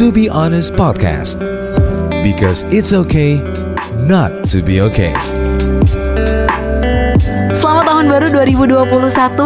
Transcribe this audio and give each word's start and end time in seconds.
To 0.00 0.08
Be 0.08 0.24
Honest 0.24 0.72
Podcast. 0.72 1.36
Because 2.24 2.64
it's 2.72 2.96
okay 2.96 3.36
not 4.08 4.40
to 4.48 4.64
be 4.64 4.80
okay. 4.80 5.12
Selamat 7.52 7.84
tahun 7.84 8.08
baru 8.08 8.26
2021 8.32 8.88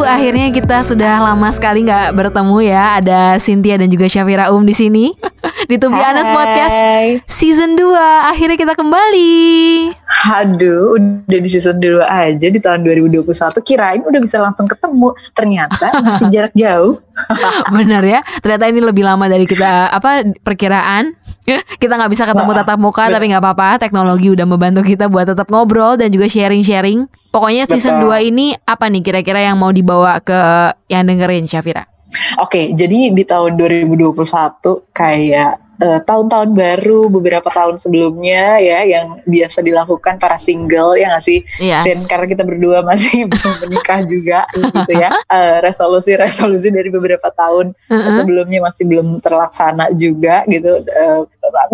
Akhirnya 0.06 0.46
kita 0.54 0.86
sudah 0.86 1.18
lama 1.18 1.50
sekali 1.50 1.82
nggak 1.82 2.14
bertemu 2.14 2.62
ya 2.62 3.02
Ada 3.02 3.42
Cynthia 3.42 3.74
dan 3.74 3.90
juga 3.90 4.06
Syafira 4.06 4.54
Um 4.54 4.62
di 4.62 4.70
sini 4.70 5.18
Di 5.70 5.76
To 5.80 5.88
Be 5.88 6.00
Honest 6.00 6.32
Podcast 6.32 6.78
Season 7.24 7.76
2 7.76 7.88
Akhirnya 8.32 8.56
kita 8.60 8.74
kembali. 8.76 9.34
Aduh, 10.26 10.98
udah 10.98 11.38
di 11.38 11.48
season 11.48 11.78
2 11.80 12.02
aja 12.02 12.46
di 12.50 12.58
tahun 12.60 12.84
2021 12.84 13.24
Kirain 13.64 14.02
udah 14.04 14.20
bisa 14.20 14.42
langsung 14.42 14.68
ketemu. 14.68 15.16
Ternyata 15.32 16.02
masih 16.02 16.28
jarak 16.28 16.52
jauh. 16.52 17.00
Bener 17.74 18.02
ya. 18.04 18.20
Ternyata 18.44 18.64
ini 18.68 18.80
lebih 18.84 19.06
lama 19.06 19.24
dari 19.30 19.48
kita 19.48 19.88
Apa 19.94 20.26
perkiraan. 20.44 21.16
Kita 21.82 21.94
nggak 21.94 22.10
bisa 22.10 22.26
ketemu 22.26 22.50
Wah, 22.50 22.58
tatap 22.58 22.78
muka 22.82 23.06
bener. 23.06 23.14
Tapi 23.22 23.24
nggak 23.30 23.42
apa-apa. 23.46 23.68
Teknologi 23.78 24.34
udah 24.34 24.42
membantu 24.50 24.82
kita 24.82 25.06
buat 25.06 25.30
tetap 25.30 25.46
ngobrol 25.46 25.94
Dan 25.94 26.10
juga 26.10 26.26
sharing-sharing. 26.26 27.06
Pokoknya 27.30 27.70
season 27.70 28.02
Betul. 28.02 28.18
2 28.18 28.30
ini 28.34 28.46
Apa 28.66 28.90
nih 28.90 28.98
kira-kira 29.06 29.38
yang 29.38 29.54
mau 29.54 29.70
dibawa 29.70 30.18
ke 30.18 30.34
Yang 30.90 31.02
dengerin 31.06 31.46
Syafira 31.46 31.95
Oke, 32.38 32.70
jadi 32.70 33.10
di 33.10 33.24
tahun 33.26 33.58
2021 33.58 34.14
kayak 34.94 35.52
eh, 35.76 36.00
tahun-tahun 36.00 36.54
baru 36.54 37.10
beberapa 37.10 37.50
tahun 37.50 37.76
sebelumnya 37.76 38.62
ya 38.62 38.80
yang 38.86 39.20
biasa 39.26 39.60
dilakukan 39.60 40.16
para 40.16 40.38
single 40.38 40.94
ya 40.94 41.10
nggak 41.12 41.24
sih 41.26 41.42
Yes. 41.58 41.82
Sin, 41.84 41.98
karena 42.06 42.26
kita 42.30 42.42
berdua 42.46 42.80
masih 42.80 43.26
belum 43.30 43.54
menikah 43.66 44.00
juga 44.06 44.46
gitu 44.54 44.92
ya 44.94 45.10
Eh, 45.26 45.56
resolusi-resolusi 45.60 46.70
dari 46.70 46.88
beberapa 46.88 47.28
tahun 47.28 47.74
Mm-mm. 47.90 48.14
sebelumnya 48.22 48.62
masih 48.62 48.86
belum 48.86 49.18
terlaksana 49.18 49.90
juga 49.92 50.46
gitu 50.46 50.86
Eh, 50.86 51.20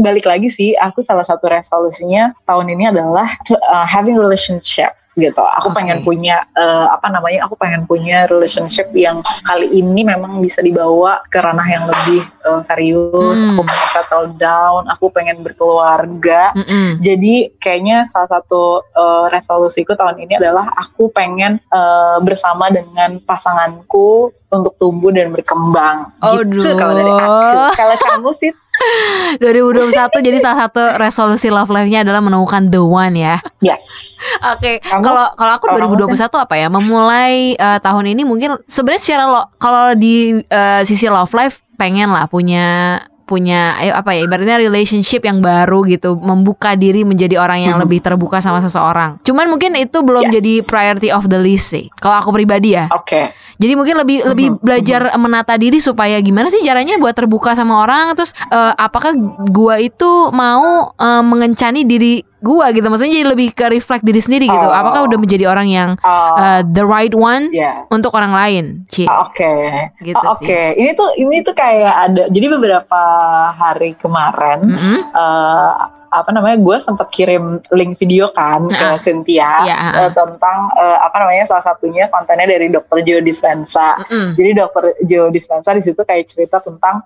balik 0.01 0.25
lagi 0.25 0.49
sih 0.49 0.73
aku 0.73 1.05
salah 1.05 1.23
satu 1.23 1.47
resolusinya 1.47 2.33
tahun 2.43 2.73
ini 2.73 2.89
adalah 2.89 3.29
uh, 3.69 3.87
having 3.87 4.17
relationship 4.17 4.97
gitu 5.13 5.45
aku 5.45 5.69
Oke. 5.69 5.77
pengen 5.77 6.01
punya 6.01 6.49
eh, 6.57 6.87
apa 6.89 7.13
namanya 7.13 7.45
aku 7.45 7.55
pengen 7.61 7.85
punya 7.85 8.25
relationship 8.33 8.89
yang 8.97 9.21
kali 9.45 9.69
ini 9.69 10.09
memang 10.09 10.41
bisa 10.41 10.65
dibawa 10.65 11.21
ke 11.29 11.37
ranah 11.37 11.69
yang 11.69 11.85
lebih 11.85 12.25
eh, 12.25 12.63
serius 12.65 13.37
Hmm. 13.43 13.55
aku 13.55 13.63
pengen 13.69 13.89
settle 13.93 14.27
down 14.41 14.83
aku 14.89 15.13
pengen 15.13 15.45
berkeluarga 15.45 16.53
Mm-mm. 16.57 17.01
jadi 17.05 17.53
kayaknya 17.61 18.09
salah 18.09 18.29
satu 18.39 18.83
uh, 18.93 19.27
resolusiku 19.29 19.93
tahun 19.95 20.25
ini 20.25 20.39
adalah 20.41 20.69
aku 20.75 21.13
pengen 21.13 21.61
uh, 21.69 22.19
bersama 22.25 22.73
dengan 22.73 23.21
pasanganku 23.23 24.33
untuk 24.53 24.77
tumbuh 24.77 25.09
dan 25.09 25.33
berkembang. 25.33 26.13
Gitu 26.21 26.61
Aduh. 26.61 26.77
kalau 26.77 26.93
dari 26.93 27.09
aku. 27.09 27.59
Kalau 27.73 27.97
kamu 27.97 28.31
sih 28.37 28.51
2021 29.39 29.93
jadi 30.23 30.39
salah 30.39 30.69
satu 30.69 30.83
resolusi 30.99 31.49
love 31.49 31.71
life-nya 31.71 32.05
adalah 32.05 32.21
menemukan 32.21 32.69
the 32.69 32.81
one 32.81 33.17
ya. 33.17 33.39
yes. 33.61 34.17
Oke, 34.43 34.81
Kamu- 34.83 35.05
kalau 35.05 35.27
kalau 35.35 35.53
aku 35.57 35.67
kalau 35.71 35.79
kamu 35.89 36.15
2021 36.15 36.45
apa 36.45 36.55
ya? 36.57 36.67
Memulai 36.69 37.35
eh, 37.55 37.79
tahun 37.81 38.05
ini 38.13 38.23
mungkin 38.25 38.59
sebenarnya 38.67 39.03
secara 39.03 39.25
lo, 39.29 39.43
kalau 39.57 39.95
di 39.95 40.41
eh, 40.41 40.81
sisi 40.83 41.07
love 41.07 41.33
life 41.33 41.61
pengen 41.79 42.11
lah 42.11 42.27
punya 42.31 42.99
punya 43.33 43.73
ayo 43.81 43.97
apa 43.97 44.13
ya 44.13 44.29
ibaratnya 44.29 44.61
relationship 44.61 45.25
yang 45.25 45.41
baru 45.41 45.89
gitu 45.89 46.21
membuka 46.21 46.77
diri 46.77 47.01
menjadi 47.01 47.41
orang 47.41 47.65
yang 47.65 47.81
Mhm. 47.81 47.83
lebih 47.89 48.05
terbuka 48.05 48.45
sama 48.45 48.61
seseorang 48.61 49.17
cuman 49.25 49.49
mungkin 49.49 49.73
itu 49.75 50.05
belum 50.05 50.29
Yes. 50.29 50.33
jadi 50.37 50.53
priority 50.69 51.09
of 51.09 51.25
the 51.27 51.41
list 51.41 51.73
sih 51.73 51.89
kalau 51.97 52.21
aku 52.21 52.29
pribadi 52.31 52.77
ya 52.77 52.93
Oke. 52.93 53.33
jadi 53.57 53.73
mungkin 53.73 53.97
lebih 53.97 54.29
lebih 54.29 54.49
Mhm, 54.53 54.59
belajar 54.61 55.01
menata 55.17 55.57
diri 55.57 55.81
supaya 55.81 56.21
gimana 56.21 56.53
sih 56.53 56.61
caranya 56.61 57.01
buat 57.01 57.17
terbuka 57.17 57.57
sama 57.57 57.81
orang 57.81 58.13
terus 58.13 58.37
eh, 58.45 58.73
apakah 58.77 59.17
gua 59.49 59.81
itu 59.81 60.29
mau 60.29 60.93
eh, 60.93 61.23
mengencani 61.25 61.89
diri 61.89 62.21
gua 62.43 62.69
gitu 62.71 62.85
maksudnya 62.85 63.15
jadi 63.15 63.27
lebih 63.29 63.49
ke 63.51 63.71
reflect 63.71 64.03
diri 64.03 64.19
sendiri 64.19 64.45
gitu 64.45 64.59
Oh. 64.63 64.75
apakah 64.75 65.07
udah 65.07 65.17
menjadi 65.17 65.47
orang 65.47 65.69
yang 65.69 65.91
Uh, 66.03 66.59
eh, 66.59 66.61
the 66.69 66.83
right 66.83 67.13
one 67.13 67.49
ya. 67.51 67.87
untuk 67.89 68.11
orang 68.13 68.33
lain 68.33 68.65
Ci 68.87 69.07
Ah, 69.07 69.25
Oke, 69.25 69.55
gitu 70.01 70.19
Oh, 70.19 70.35
oke. 70.35 70.61
Ini 70.75 70.91
tuh 70.93 71.09
ini 71.17 71.41
tuh 71.41 71.53
kayak 71.53 71.95
ada. 72.03 72.23
Jadi 72.27 72.47
beberapa 72.49 73.01
hari 73.53 73.95
kemarin, 73.95 74.59
Mm-mm. 74.65 74.97
eh, 75.07 75.73
apa 76.09 76.29
namanya? 76.29 76.59
Gue 76.59 76.77
sempat 76.77 77.09
kirim 77.09 77.41
link 77.71 77.97
video 77.97 78.29
kan 78.29 78.67
ke 78.67 78.85
Ah. 78.85 78.99
Cynthia 78.99 79.49
ah. 79.65 79.93
eh, 79.99 80.11
tentang 80.11 80.59
eh, 80.75 80.99
apa 80.99 81.17
namanya? 81.19 81.47
Salah 81.47 81.65
satunya 81.65 82.05
kontennya 82.07 82.47
dari 82.47 82.69
Dr. 82.69 82.99
Joe 83.01 83.21
Dispenza. 83.21 83.97
Mm-mm. 84.03 84.35
Jadi 84.35 84.51
dokter 84.53 84.85
Joe 85.03 85.29
Dispenza 85.29 85.71
di 85.71 85.81
situ 85.81 86.01
kayak 86.01 86.25
cerita 86.27 86.59
tentang 86.59 87.05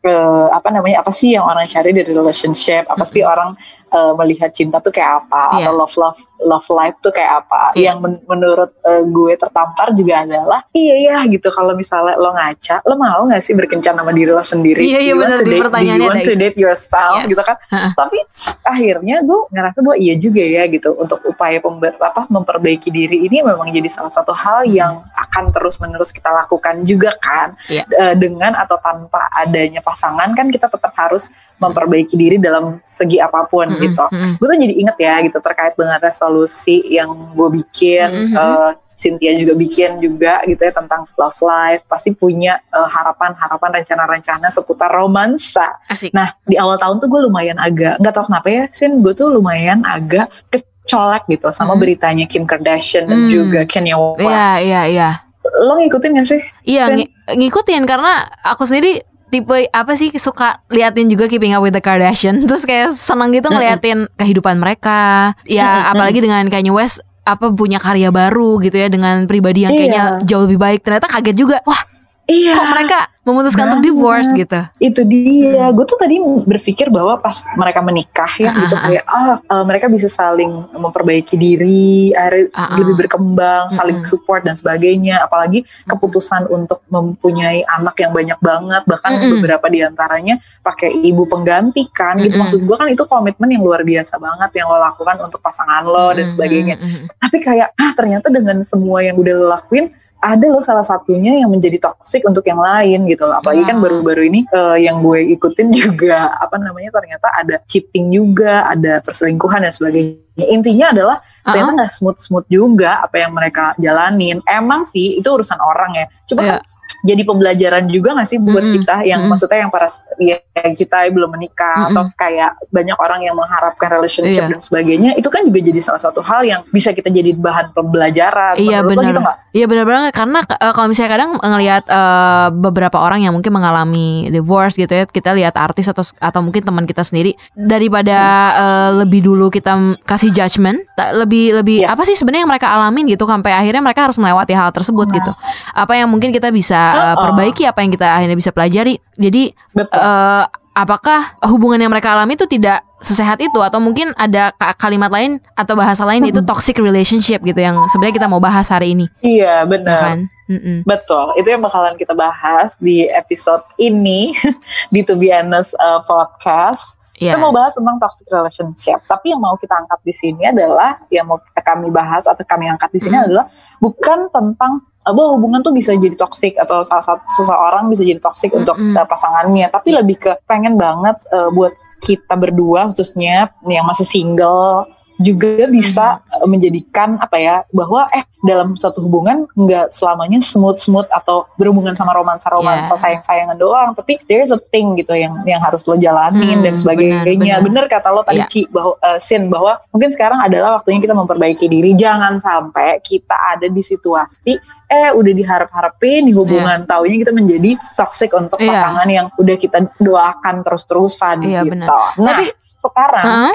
eh, 0.00 0.46
apa 0.50 0.68
namanya 0.68 1.00
apa 1.00 1.10
sih 1.10 1.32
yang 1.32 1.42
orang 1.42 1.64
cari 1.64 1.90
dari 1.90 2.10
relationship, 2.10 2.84
apa 2.86 3.02
sih 3.02 3.22
orang 3.22 3.56
eh, 3.94 4.12
melihat 4.18 4.50
cinta 4.50 4.82
tuh 4.82 4.90
kayak 4.90 5.24
apa 5.24 5.62
Iya. 5.62 5.70
atau 5.70 5.72
love 5.78 5.94
love 5.96 6.20
love 6.40 6.66
life 6.70 6.98
tuh 6.98 7.10
kayak 7.10 7.46
apa. 7.46 7.76
Iya. 7.78 7.94
Yang 7.94 7.98
men- 8.02 8.22
menurut 8.26 8.70
eh, 8.82 9.02
gue 9.06 9.32
tertampar 9.34 9.94
juga 9.94 10.26
adalah 10.26 10.60
iya 10.72 10.94
ya 10.98 11.16
gitu 11.30 11.46
kalau 11.48 11.72
misalnya 11.72 12.18
lo 12.18 12.34
ngaca, 12.34 12.82
lo 12.82 12.94
mau 12.96 13.22
nggak 13.24 13.42
sih 13.42 13.54
berkencan 13.54 13.94
sama 13.94 14.10
diri 14.10 14.30
lo 14.30 14.42
sendiri? 14.42 14.82
Iya, 14.82 14.98
iya, 15.00 15.14
benar, 15.14 15.38
di 15.40 15.56
pertanyaannya 15.62 16.02
you 16.02 16.10
want 16.10 16.26
to 16.26 16.34
date 16.34 16.58
yourself 16.58 17.22
Yes. 17.22 17.30
gitu 17.30 17.42
kan? 17.42 17.56
Ha-ha. 17.70 17.88
Tapi 17.94 18.18
akhirnya 18.60 19.22
gue 19.22 19.40
ngerasa 19.50 19.78
bahwa 19.80 19.96
iya 19.96 20.14
juga 20.16 20.42
ya 20.42 20.62
gitu 20.66 20.96
untuk 20.96 21.20
upaya 21.24 21.58
pember, 21.60 21.94
apa 22.00 22.26
memperbaiki 22.26 22.88
diri 22.90 23.26
ini 23.26 23.40
memang 23.40 23.70
jadi 23.70 23.86
salah 23.86 24.10
satu 24.10 24.32
hal 24.32 24.64
yang 24.66 25.04
akan 25.14 25.50
terus 25.50 25.78
menerus 25.78 26.10
kita 26.10 26.30
lakukan 26.30 26.82
juga 26.82 27.12
kan 27.18 27.54
Iya. 27.66 27.84
E, 27.86 28.04
dengan 28.16 28.54
atau 28.54 28.76
tanpa 28.78 29.30
adanya 29.30 29.80
pasangan 29.80 30.32
kan 30.32 30.48
kita 30.48 30.66
tetap 30.66 30.92
harus 30.94 31.30
memperbaiki 31.58 32.14
diri 32.14 32.36
dalam 32.36 32.82
segi 32.82 33.16
apa 33.18 33.46
pun 33.46 33.70
Mm-mm. 33.70 33.80
gitu. 33.80 34.04
Mm-mm. 34.10 34.32
Gue 34.36 34.46
tuh 34.48 34.58
jadi 34.58 34.74
inget 34.74 34.96
ya 34.98 35.14
gitu 35.22 35.38
terkait 35.38 35.74
dengan 35.74 35.96
resolusi 36.24 36.80
yang 36.88 37.36
gue 37.36 37.48
bikin. 37.52 38.08
Mm-mm. 38.08 38.32
eh, 38.34 38.72
Cynthia 38.94 39.34
juga 39.34 39.58
bikin 39.58 39.98
juga 39.98 40.38
gitu 40.46 40.62
ya 40.62 40.70
tentang 40.70 41.02
love 41.18 41.34
life 41.42 41.82
pasti 41.84 42.14
punya 42.14 42.62
eh, 42.64 42.88
harapan-harapan 42.88 43.82
rencana-rencana 43.82 44.48
seputar 44.48 44.86
romansa 44.88 45.66
asik 45.84 46.14
Nah 46.14 46.30
di 46.40 46.54
awal 46.54 46.78
tahun 46.78 46.96
tuh 46.96 47.10
gue 47.10 47.20
lumayan 47.20 47.58
agak 47.58 47.98
nggak 47.98 48.14
tahu 48.14 48.24
kenapa 48.24 48.48
ya, 48.48 48.62
Sin 48.70 49.02
gue 49.02 49.10
tuh 49.12 49.28
lumayan 49.28 49.82
agak 49.82 50.30
kecolek 50.46 51.26
gitu 51.28 51.50
sama 51.50 51.74
Hmm. 51.74 51.82
beritanya 51.82 52.24
Kim 52.24 52.46
Kardashian 52.46 53.04
dan 53.04 53.18
Hmm. 53.18 53.30
juga 53.30 53.60
Kanye 53.66 53.98
West. 53.98 54.22
iya 54.22 54.48
iya 54.62 54.82
iya 54.86 55.10
Lo 55.44 55.76
ngikutin 55.76 56.14
gak 56.14 56.24
sih? 56.24 56.40
Iya 56.64 56.88
ng- 56.88 57.10
ngikutin 57.34 57.82
karena 57.84 58.12
aku 58.40 58.64
sendiri 58.64 58.96
tipe 59.34 59.66
apa 59.68 59.92
sih 59.94 60.14
suka 60.14 60.62
liatin 60.70 61.10
juga 61.10 61.26
Keeping 61.26 61.50
Up 61.50 61.60
with 61.60 61.74
the 61.74 61.82
Kardashian. 61.82 62.38
Terus 62.48 62.62
kayak 62.62 62.94
seneng 62.94 63.34
gitu 63.34 63.50
ngeliatin 63.50 64.06
kehidupan 64.14 64.56
mereka. 64.56 65.34
Ya 65.42 65.66
Mm-mm. 65.82 65.90
apalagi 65.90 66.22
dengan 66.22 66.46
Kanye 66.46 66.70
West 66.70 67.02
apa 67.24 67.50
punya 67.50 67.80
karya 67.80 68.12
baru 68.12 68.60
gitu 68.60 68.76
ya 68.76 68.86
dengan 68.86 69.24
pribadi 69.24 69.64
yang 69.64 69.72
kayaknya 69.72 70.20
Iya. 70.20 70.28
jauh 70.28 70.44
lebih 70.44 70.60
baik. 70.60 70.80
Ternyata 70.84 71.08
kaget 71.08 71.34
juga. 71.34 71.56
Wah 71.64 71.82
Iya. 72.24 72.56
kok 72.56 72.68
mereka 72.72 72.98
memutuskan 73.24 73.72
untuk 73.72 73.80
Banget. 73.80 73.88
divorce 73.96 74.30
gitu 74.36 74.60
Itu 74.80 75.00
dia. 75.08 75.72
Gue 75.72 75.84
tuh 75.88 75.96
tadi 75.96 76.20
berpikir 76.20 76.92
bahwa 76.92 77.16
pas 77.20 77.44
mereka 77.56 77.80
menikah 77.80 78.28
ya 78.36 78.52
Ah, 78.52 78.60
gitu 78.64 78.76
ah, 78.76 78.82
kayak 78.84 79.04
ah 79.08 79.36
eh, 79.40 79.64
mereka 79.64 79.86
bisa 79.88 80.08
saling 80.12 80.52
memperbaiki 80.72 81.36
diri, 81.40 82.12
akhirnya 82.12 82.52
ah. 82.52 82.76
lebih 82.76 83.00
berkembang, 83.04 83.72
saling 83.72 84.00
Mm-mm. 84.00 84.08
support 84.08 84.44
dan 84.44 84.56
sebagainya. 84.60 85.24
Apalagi 85.24 85.64
keputusan 85.88 86.52
untuk 86.52 86.84
mempunyai 86.92 87.64
anak 87.64 87.96
yang 88.00 88.12
banyak 88.12 88.36
banget, 88.44 88.82
bahkan 88.84 89.10
Mm-mm. 89.16 89.40
beberapa 89.40 89.66
di 89.72 89.80
antaranya 89.80 90.36
pakai 90.60 90.92
ibu 90.92 91.24
pengganti 91.24 91.88
kan. 91.92 92.20
Gitu 92.20 92.36
maksud 92.36 92.60
gue 92.64 92.76
kan 92.76 92.92
itu 92.92 93.04
komitmen 93.08 93.48
yang 93.52 93.64
luar 93.64 93.84
biasa 93.84 94.20
banget 94.20 94.52
yang 94.52 94.68
lo 94.68 94.80
lakukan 94.80 95.16
untuk 95.24 95.40
pasangan 95.40 95.84
lo 95.84 96.12
dan 96.12 96.28
sebagainya. 96.28 96.76
mm. 96.76 97.20
Tapi 97.20 97.36
kayak 97.40 97.72
ah 97.72 97.92
ternyata 97.96 98.28
dengan 98.28 98.60
semua 98.60 99.00
yang 99.00 99.16
udah 99.16 99.32
lo 99.32 99.48
lakuin 99.48 99.92
ada 100.24 100.46
loh 100.48 100.64
salah 100.64 100.80
satunya 100.80 101.36
yang 101.36 101.52
menjadi 101.52 101.76
toxic 101.76 102.24
untuk 102.24 102.40
yang 102.42 102.56
lain 102.56 103.04
gitu 103.04 103.28
loh. 103.28 103.36
Apalagi 103.36 103.68
kan 103.68 103.76
Ah. 103.76 103.82
baru-baru 103.84 104.22
ini 104.24 104.40
eh, 104.48 104.76
yang 104.88 105.04
gue 105.04 105.20
ikutin 105.36 105.68
juga 105.84 106.32
apa 106.40 106.56
namanya 106.56 106.88
ternyata 106.88 107.28
ada 107.28 107.60
cheating 107.68 108.08
juga, 108.08 108.64
ada 108.64 109.04
perselingkuhan 109.04 109.60
dan 109.60 109.72
sebagainya. 109.72 110.16
Intinya 110.48 110.90
adalah 110.90 111.16
Ah, 111.44 111.52
ternyata 111.52 111.70
nggak 111.76 111.92
smooth-smooth 111.92 112.48
juga 112.48 113.04
apa 113.04 113.20
yang 113.20 113.36
mereka 113.36 113.76
jalanin. 113.76 114.40
Emang 114.48 114.88
sih 114.88 115.20
itu 115.20 115.28
urusan 115.28 115.60
orang 115.60 115.92
ya. 115.92 116.06
Coba 116.24 116.40
Iya. 116.42 116.56
Jadi 117.04 117.20
pembelajaran 117.22 117.84
juga 117.86 118.16
gak 118.16 118.24
sih 118.24 118.40
buat 118.40 118.64
Mm-mm. 118.64 118.74
kita 118.80 118.94
yang 119.04 119.20
Mm-mm. 119.20 119.30
maksudnya 119.30 119.58
yang 119.60 119.70
para 119.70 119.84
ya, 120.16 120.40
yang 120.56 120.72
kita 120.72 120.96
belum 121.12 121.30
menikah 121.30 121.76
Mm-mm. 121.76 121.90
atau 121.92 122.02
kayak 122.16 122.50
banyak 122.72 122.96
orang 122.96 123.20
yang 123.20 123.36
mengharapkan 123.36 123.92
relationship 123.92 124.48
Iya. 124.48 124.50
dan 124.50 124.60
sebagainya 124.60 125.10
itu 125.14 125.28
kan 125.28 125.44
juga 125.44 125.60
jadi 125.60 125.78
salah 125.78 126.00
satu 126.00 126.24
hal 126.24 126.40
yang 126.42 126.64
bisa 126.68 126.90
kita 126.90 127.12
jadi 127.12 127.36
bahan 127.36 127.70
pembelajaran 127.70 128.56
Iya 128.56 128.80
benar. 128.80 129.12
gitu? 129.12 129.20
Iya 129.54 129.66
benar-benar 129.68 130.10
karena 130.10 130.40
eh, 130.42 130.72
kalau 130.72 130.88
misalnya 130.88 131.10
kadang 131.12 131.30
ngelihat 131.38 131.84
eh, 131.84 132.48
beberapa 132.50 132.98
orang 132.98 133.20
yang 133.20 133.36
mungkin 133.36 133.52
mengalami 133.52 134.26
divorce 134.28 134.74
gitu 134.74 134.90
ya, 134.90 135.04
kita 135.04 135.30
lihat 135.30 135.54
artis 135.54 135.86
atau 135.86 136.02
atau 136.18 136.40
mungkin 136.40 136.64
teman 136.64 136.88
kita 136.88 137.04
sendiri 137.04 137.36
daripada 137.54 138.16
eh, 138.54 138.90
lebih 139.04 139.20
dulu 139.20 139.50
kita 139.50 139.76
kasih 140.02 140.30
judgement, 140.30 140.80
lebih 141.14 141.60
lebih 141.60 141.76
Yes. 141.84 141.90
apa 141.90 142.02
sih 142.06 142.14
sebenarnya 142.14 142.46
yang 142.46 142.52
mereka 142.54 142.70
alamin 142.70 143.04
gitu 143.10 143.26
sampai 143.26 143.50
akhirnya 143.50 143.82
mereka 143.82 144.06
harus 144.06 144.16
melewati 144.16 144.54
hal 144.54 144.70
tersebut 144.70 145.10
Nah. 145.10 145.14
gitu. 145.18 145.32
Apa 145.74 145.98
yang 145.98 146.06
mungkin 146.08 146.30
kita 146.30 146.48
bisa 146.48 146.93
Uh-uh. 146.94 147.16
perbaiki, 147.28 147.66
apa 147.66 147.82
yang 147.82 147.90
kita 147.90 148.06
akhirnya 148.06 148.38
bisa 148.38 148.50
pelajari. 148.50 148.94
Jadi 149.14 149.50
Betul. 149.70 149.98
eh 149.98 150.44
apakah 150.74 151.38
hubungan 151.46 151.78
yang 151.78 151.92
mereka 151.94 152.10
alami 152.12 152.34
itu 152.34 152.50
tidak 152.50 152.82
sesehat 152.98 153.38
itu 153.38 153.62
atau 153.62 153.78
mungkin 153.78 154.10
ada 154.18 154.50
ka- 154.50 154.74
kalimat 154.74 155.06
lain 155.06 155.38
atau 155.54 155.78
bahasa 155.78 156.02
lain 156.02 156.26
itu 156.26 156.42
toxic 156.42 156.74
relationship 156.82 157.38
gitu 157.42 157.62
yang 157.62 157.78
sebenarnya 157.86 158.18
kita 158.18 158.26
mau 158.26 158.42
bahas 158.42 158.66
hari 158.66 158.90
ini 158.90 159.06
Iya 159.22 159.62
ya 159.62 159.68
benar. 159.70 160.00
kan 160.02 160.18
Mm-mm. 160.44 160.82
Betul, 160.84 161.30
itu 161.38 161.46
yang 161.46 161.62
bakalan 161.62 161.96
kita 161.96 162.12
bahas 162.12 162.74
di 162.76 163.06
episode 163.06 163.64
ini 163.78 164.34
di 164.92 165.00
To 165.06 165.16
Be 165.16 165.32
Honest 165.32 165.72
uh, 165.78 166.02
podcast. 166.04 167.00
Iya. 167.14 167.34
Kita 167.34 167.38
mau 167.38 167.54
bahas 167.54 167.70
tentang 167.70 167.96
toxic 168.02 168.26
relationship. 168.26 168.98
Tapi 169.06 169.30
yang 169.30 169.40
mau 169.42 169.54
kita 169.54 169.70
angkat 169.70 170.00
di 170.02 170.14
sini 170.14 170.42
adalah 170.50 170.98
yang 171.14 171.30
mau 171.30 171.38
kami 171.54 171.88
bahas 171.94 172.26
atau 172.26 172.42
kami 172.42 172.66
angkat 172.66 172.90
di 172.90 173.00
sini 173.00 173.14
Hmm. 173.14 173.26
adalah 173.30 173.44
bukan 173.78 174.18
tentang 174.34 174.82
bahwa 175.04 175.36
hubungan 175.36 175.60
tuh 175.60 175.76
bisa 175.76 175.92
jadi 175.92 176.16
toxic 176.16 176.56
atau 176.56 176.80
salah 176.80 177.04
satu 177.04 177.20
seseorang 177.28 177.92
bisa 177.92 178.08
jadi 178.08 178.16
toxic 178.24 178.48
untuk 178.56 178.72
Mm-mm. 178.80 178.96
uh, 178.96 179.04
pasangannya, 179.04 179.68
tapi 179.68 179.92
lebih 179.92 180.16
ke 180.16 180.32
pengen 180.48 180.80
banget 180.80 181.20
uh, 181.28 181.52
buat 181.52 181.76
kita 182.00 182.32
berdua 182.40 182.88
khususnya 182.88 183.52
yang 183.68 183.84
masih 183.84 184.08
single 184.08 184.88
juga 185.16 185.66
bisa 185.66 186.06
uh, 186.26 186.44
menjadikan 186.44 187.16
apa 187.16 187.36
ya 187.36 187.56
bahwa 187.70 188.10
eh 188.10 188.22
dalam 188.40 188.74
suatu 188.74 189.00
hubungan 189.00 189.48
nggak 189.50 189.88
selamanya 189.88 190.36
smooth 190.36 190.76
smooth 190.76 191.08
atau 191.08 191.48
berhubungan 191.54 191.94
sama 191.94 192.12
romansa 192.12 192.50
romansa 192.50 192.92
Yeah. 192.92 193.00
sayang 193.00 193.22
sayangan 193.22 193.56
doang 193.56 193.90
tapi 193.94 194.20
there's 194.26 194.50
a 194.50 194.60
thing 194.60 194.92
gitu 194.94 195.14
yang 195.14 195.40
yang 195.44 195.58
harus 195.58 195.86
lo 195.86 195.96
jalanin 195.96 196.60
Hmm, 196.60 196.62
dan 196.62 196.74
sebagainya 196.76 197.24
benar, 197.24 197.40
benar. 197.40 197.58
bener 197.62 197.84
kata 197.88 198.08
lo 198.10 198.20
tadi 198.20 198.42
Yeah. 198.42 198.50
Ci 198.50 198.60
bahwa 198.68 198.92
uh, 198.98 199.18
Sin 199.18 199.48
bahwa 199.48 199.80
mungkin 199.88 200.10
sekarang 200.10 200.40
adalah 200.40 200.76
waktunya 200.76 200.98
kita 200.98 201.14
memperbaiki 201.14 201.66
diri 201.66 201.94
jangan 201.94 202.36
sampai 202.36 203.00
kita 203.00 203.32
ada 203.54 203.64
di 203.64 203.80
situasi 203.80 204.58
eh 204.84 205.10
udah 205.10 205.32
diharap-harapin 205.32 206.28
di 206.28 206.32
hubungan 206.32 206.84
taunya 206.84 207.16
kita 207.16 207.32
menjadi 207.32 207.70
toxic 207.94 208.28
untuk 208.30 208.60
Iya. 208.60 208.68
pasangan 208.68 209.08
yang 209.08 209.26
udah 209.34 209.56
kita 209.56 209.78
doakan 209.96 210.60
terus-terusan 210.60 211.36
Iya, 211.40 211.64
gitu. 211.64 211.72
benar. 211.72 211.88
Nah, 212.20 212.36
Tapi- 212.36 212.52
sekarang 212.76 213.24
Hah? 213.24 213.54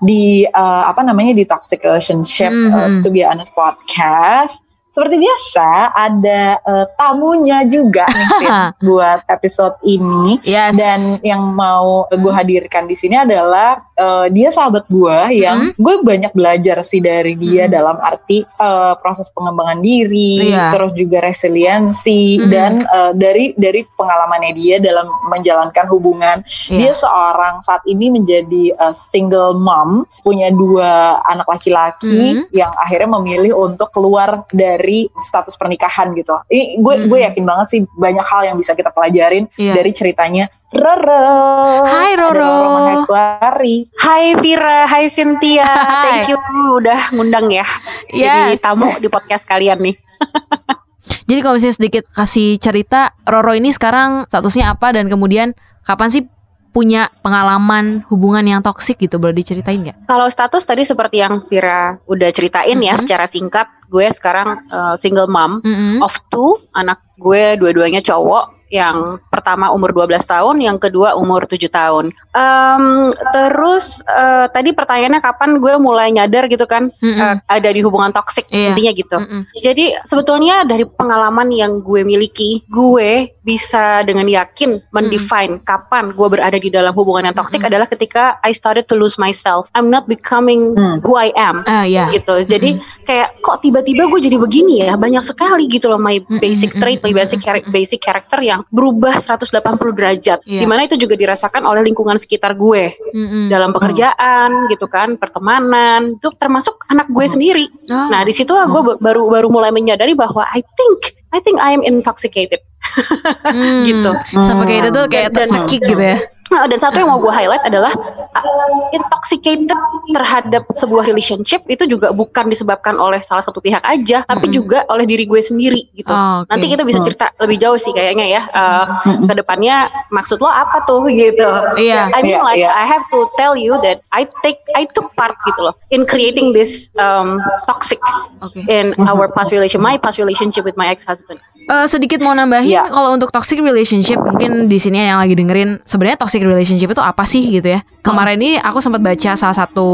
Di 0.00 0.46
uh, 0.46 0.82
apa 0.88 1.02
namanya 1.02 1.34
di 1.36 1.44
toxic 1.44 1.82
relationship 1.82 2.50
Mhm. 2.52 2.72
uh, 2.72 2.88
to 3.02 3.08
be 3.10 3.22
honest 3.26 3.52
podcast 3.54 4.62
seperti 4.92 5.16
biasa 5.16 5.68
ada 5.96 6.60
uh, 6.68 6.84
tamunya 7.00 7.64
juga 7.64 8.04
nih 8.04 8.28
Sin, 8.36 8.52
buat 8.92 9.24
episode 9.24 9.80
ini 9.82 10.36
yes 10.44 10.76
dan 10.76 11.00
yang 11.24 11.40
mau 11.40 12.04
gue 12.12 12.28
hadirkan 12.28 12.84
di 12.84 12.92
sini 12.92 13.16
adalah 13.16 13.80
uh, 13.96 14.28
dia 14.28 14.52
sahabat 14.52 14.84
gue 14.92 15.40
yang 15.40 15.72
gue 15.72 15.94
banyak 16.04 16.36
belajar 16.36 16.84
sih 16.84 17.00
dari 17.00 17.32
dia 17.34 17.64
Mhm. 17.64 17.72
dalam 17.72 17.96
arti 18.02 18.42
uh, 18.58 18.98
proses 18.98 19.30
pengembangan 19.30 19.78
diri, 19.78 20.50
Iya. 20.50 20.74
terus 20.74 20.92
juga 20.92 21.22
resiliensi 21.22 22.42
Mhm. 22.42 22.48
dan 22.50 22.72
uh, 22.84 23.12
dari 23.14 23.54
dari 23.54 23.86
pengalamannya 23.86 24.50
dia 24.52 24.76
dalam 24.82 25.06
menjalankan 25.30 25.86
hubungan. 25.88 26.42
Dia 26.68 26.90
Iya. 26.90 26.98
seorang 26.98 27.62
saat 27.62 27.86
ini 27.86 28.10
menjadi 28.10 28.74
uh, 28.74 28.90
single 28.92 29.54
mom, 29.54 30.02
punya 30.26 30.50
dua 30.50 31.22
anak 31.22 31.46
laki-laki 31.46 32.42
Mhm. 32.42 32.50
yang 32.50 32.74
akhirnya 32.74 33.08
memilih 33.22 33.52
untuk 33.54 33.94
keluar 33.94 34.42
dari 34.50 34.81
status 35.16 35.54
pernikahan 35.54 36.10
gitu. 36.12 36.34
Ini 36.46 36.76
gue 36.76 36.94
Mhm. 36.96 37.06
gue 37.06 37.18
yakin 37.22 37.44
banget 37.44 37.66
sih 37.68 37.80
banyak 37.88 38.24
hal 38.24 38.42
yang 38.44 38.56
bisa 38.56 38.72
kita 38.72 38.88
pelajarin 38.88 39.46
Iya. 39.54 39.72
dari 39.72 39.90
ceritanya 39.90 40.44
Roro. 40.68 41.84
Hai, 41.84 42.12
Ada 42.12 42.22
Roro. 42.22 42.40
Roro 42.40 42.68
Maheswari. 42.86 43.76
Hai 43.94 44.34
Vira, 44.36 44.84
hai 44.86 45.06
Cynthia, 45.06 45.64
Hai. 45.68 46.04
thank 46.24 46.30
you 46.30 46.38
udah 46.74 47.12
ngundang 47.12 47.48
ya 47.48 47.66
jadi 48.08 48.56
Yes. 48.56 48.60
tamu 48.60 48.88
di 48.96 49.06
podcast 49.06 49.44
kalian 49.44 49.78
nih. 49.80 49.96
Jadi 51.22 51.38
kalau 51.40 51.54
misalnya 51.56 51.76
sedikit 51.76 52.04
kasih 52.08 52.58
cerita 52.58 53.10
Roro 53.24 53.52
ini 53.52 53.70
sekarang 53.70 54.26
statusnya 54.26 54.68
apa 54.68 54.92
dan 54.92 55.08
kemudian 55.08 55.54
kapan 55.80 56.10
sih 56.10 56.22
punya 56.70 57.12
pengalaman 57.20 58.00
hubungan 58.08 58.42
yang 58.42 58.60
toksik 58.60 58.96
gitu 58.96 59.16
boleh 59.16 59.34
diceritain 59.34 59.82
nggak? 59.82 60.08
Kalau 60.08 60.28
status 60.28 60.64
tadi 60.64 60.84
seperti 60.84 61.20
yang 61.20 61.44
Vira 61.44 62.00
udah 62.06 62.30
ceritain 62.30 62.78
ya 62.78 62.96
Mhm. 62.96 63.00
secara 63.00 63.24
singkat, 63.26 63.68
gue 63.92 64.08
sekarang 64.08 64.48
uh, 64.68 64.96
single 64.96 65.28
mom 65.28 65.60
Mm-mm. 65.60 66.00
of 66.00 66.16
two, 66.28 66.56
anak 66.72 66.96
gue 67.20 67.60
dua-duanya 67.60 68.00
cowok. 68.00 68.64
Yang 68.72 69.20
pertama 69.28 69.68
umur 69.68 69.92
12 69.92 70.16
tahun, 70.24 70.56
yang 70.64 70.80
kedua 70.80 71.12
umur 71.12 71.44
7 71.44 71.60
tahun. 71.68 72.08
Em, 72.32 72.84
terus 73.30 74.00
eh, 74.02 74.48
tadi 74.48 74.72
pertanyaannya 74.72 75.20
kapan 75.20 75.60
gue 75.60 75.76
mulai 75.76 76.08
nyadar 76.08 76.48
gitu 76.48 76.64
kan 76.64 76.88
Mm-mm. 76.88 77.20
eh, 77.20 77.36
ada 77.44 77.68
di 77.68 77.84
hubungan 77.84 78.08
toksik 78.10 78.48
Iya. 78.48 78.72
intinya 78.72 78.92
gitu. 78.96 79.16
Mm-mm. 79.20 79.42
Jadi 79.60 79.92
sebetulnya 80.08 80.64
dari 80.64 80.88
pengalaman 80.88 81.52
yang 81.52 81.84
gue 81.84 82.00
miliki, 82.00 82.64
gue 82.64 83.36
bisa 83.44 84.00
dengan 84.08 84.24
yakin 84.24 84.80
mendefine 84.88 85.60
kapan 85.60 86.08
gue 86.08 86.28
berada 86.32 86.56
di 86.56 86.72
dalam 86.72 86.96
hubungan 86.96 87.28
yang 87.28 87.36
toksik 87.36 87.60
Mm-mm. 87.60 87.68
adalah 87.68 87.84
ketika 87.84 88.40
I 88.40 88.56
started 88.56 88.88
to 88.88 88.96
lose 88.96 89.20
myself. 89.20 89.68
I'm 89.76 89.92
not 89.92 90.08
becoming 90.08 90.72
Hmm. 90.72 91.04
who 91.04 91.12
I 91.12 91.28
am. 91.36 91.60
Ah 91.68 91.84
ya. 91.84 92.08
gitu. 92.08 92.40
Jadi 92.48 92.80
kayak 93.04 93.36
kok 93.44 93.60
tiba-tiba 93.82 94.08
gue 94.08 94.20
jadi 94.30 94.36
begini 94.38 94.74
ya? 94.86 94.94
Banyak 94.94 95.20
sekali 95.20 95.66
gitu 95.66 95.90
loh 95.90 95.98
my 95.98 96.22
basic 96.38 96.72
trait, 96.72 97.02
my 97.02 97.10
basic 97.10 97.42
basic 97.68 97.98
character 97.98 98.38
yang 98.38 98.62
berubah 98.70 99.18
180 99.18 99.52
derajat. 99.92 100.38
Iya. 100.46 100.60
Di 100.62 100.66
mana 100.66 100.86
itu 100.86 100.94
juga 100.94 101.18
dirasakan 101.18 101.66
oleh 101.66 101.82
lingkungan 101.82 102.14
sekitar 102.16 102.54
gue 102.54 102.94
Mm-mm. 103.12 103.50
dalam 103.50 103.74
pekerjaan 103.74 104.70
gitu 104.70 104.86
kan, 104.86 105.18
pertemanan, 105.18 106.16
itu 106.16 106.30
termasuk 106.38 106.86
anak 106.86 107.10
gue 107.10 107.26
sendiri. 107.26 107.66
Oh. 107.90 108.08
Nah, 108.08 108.22
di 108.22 108.30
situ 108.30 108.54
gue 108.54 108.82
ba- 108.86 108.98
baru 109.02 109.26
baru 109.28 109.48
mulai 109.50 109.74
menyadari 109.74 110.14
bahwa 110.14 110.46
I 110.48 110.62
think 110.62 110.98
I 111.32 111.40
think 111.40 111.58
I 111.58 111.74
am 111.74 111.82
intoxicated 111.82 112.62
Hmm. 113.42 113.82
gitu. 113.88 114.10
Suffocated 114.36 114.92
tuh 114.92 115.06
kayak 115.08 115.32
dan- 115.32 115.48
tercekik 115.48 115.80
gitu 115.86 116.02
ya. 116.02 116.18
Nah, 116.52 116.68
dan 116.68 116.78
satu 116.78 117.00
yang 117.00 117.08
mau 117.08 117.16
gue 117.16 117.32
highlight 117.32 117.64
adalah 117.64 117.92
uh, 118.36 118.92
intoxicated 118.92 119.72
terhadap 120.12 120.68
sebuah 120.76 121.08
relationship 121.08 121.64
itu 121.66 121.88
juga 121.88 122.12
bukan 122.12 122.46
disebabkan 122.46 123.00
oleh 123.00 123.24
salah 123.24 123.40
satu 123.40 123.58
pihak 123.58 123.80
aja, 123.80 124.22
tapi 124.28 124.46
Mm-mm. 124.46 124.58
juga 124.60 124.78
oleh 124.86 125.08
diri 125.08 125.24
gue 125.24 125.40
sendiri 125.40 125.88
gitu. 125.96 126.12
Oh, 126.12 126.44
oke. 126.44 126.52
Nanti 126.52 126.66
kita 126.68 126.84
bisa 126.84 127.00
Hmm. 127.00 127.08
cerita 127.08 127.26
lebih 127.40 127.56
jauh 127.58 127.74
sih 127.74 127.90
kayaknya 127.90 128.26
ya. 128.28 128.42
Uh, 128.52 128.84
ke 129.24 129.32
depannya 129.32 129.88
maksud 130.12 130.38
lo 130.38 130.46
apa 130.46 130.84
tuh 130.84 131.08
gitu? 131.08 131.48
Iya. 131.74 132.12
I 132.12 132.20
mean 132.20 132.36
Iya, 132.36 132.44
like 132.44 132.60
iya. 132.60 132.70
I 132.70 132.84
have 132.84 133.02
to 133.08 133.24
tell 133.34 133.56
you 133.56 133.80
that 133.80 134.04
I 134.12 134.28
take 134.44 134.60
I 134.76 134.84
took 134.86 135.10
part 135.16 135.32
gitu 135.42 135.64
loh 135.64 135.74
in 135.88 136.04
creating 136.04 136.52
this 136.52 136.92
um, 136.96 137.40
toxic 137.64 137.98
Oke. 138.40 138.60
in 138.68 138.92
our 139.00 139.26
past 139.26 139.50
relation, 139.50 139.80
my 139.80 139.96
past 139.96 140.20
relationship 140.20 140.62
with 140.62 140.76
my 140.76 140.92
ex 140.92 141.00
husband. 141.02 141.40
Eh, 141.62 141.86
sedikit 141.86 142.18
mau 142.18 142.34
nambahin 142.34 142.66
Iya. 142.66 142.90
kalau 142.90 143.14
untuk 143.14 143.30
toxic 143.30 143.62
relationship 143.62 144.18
mungkin 144.18 144.66
di 144.66 144.82
sini 144.82 145.06
yang 145.06 145.22
lagi 145.22 145.38
dengerin 145.38 145.78
sebenarnya 145.86 146.18
toxic 146.18 146.41
relationship 146.44 146.90
itu 146.90 147.02
apa 147.02 147.24
sih 147.24 147.42
gitu 147.48 147.72
ya. 147.72 147.80
Kemarin 148.02 148.36
ini 148.38 148.50
aku 148.58 148.82
sempat 148.82 148.98
baca 148.98 149.30
salah 149.38 149.56
satu 149.56 149.88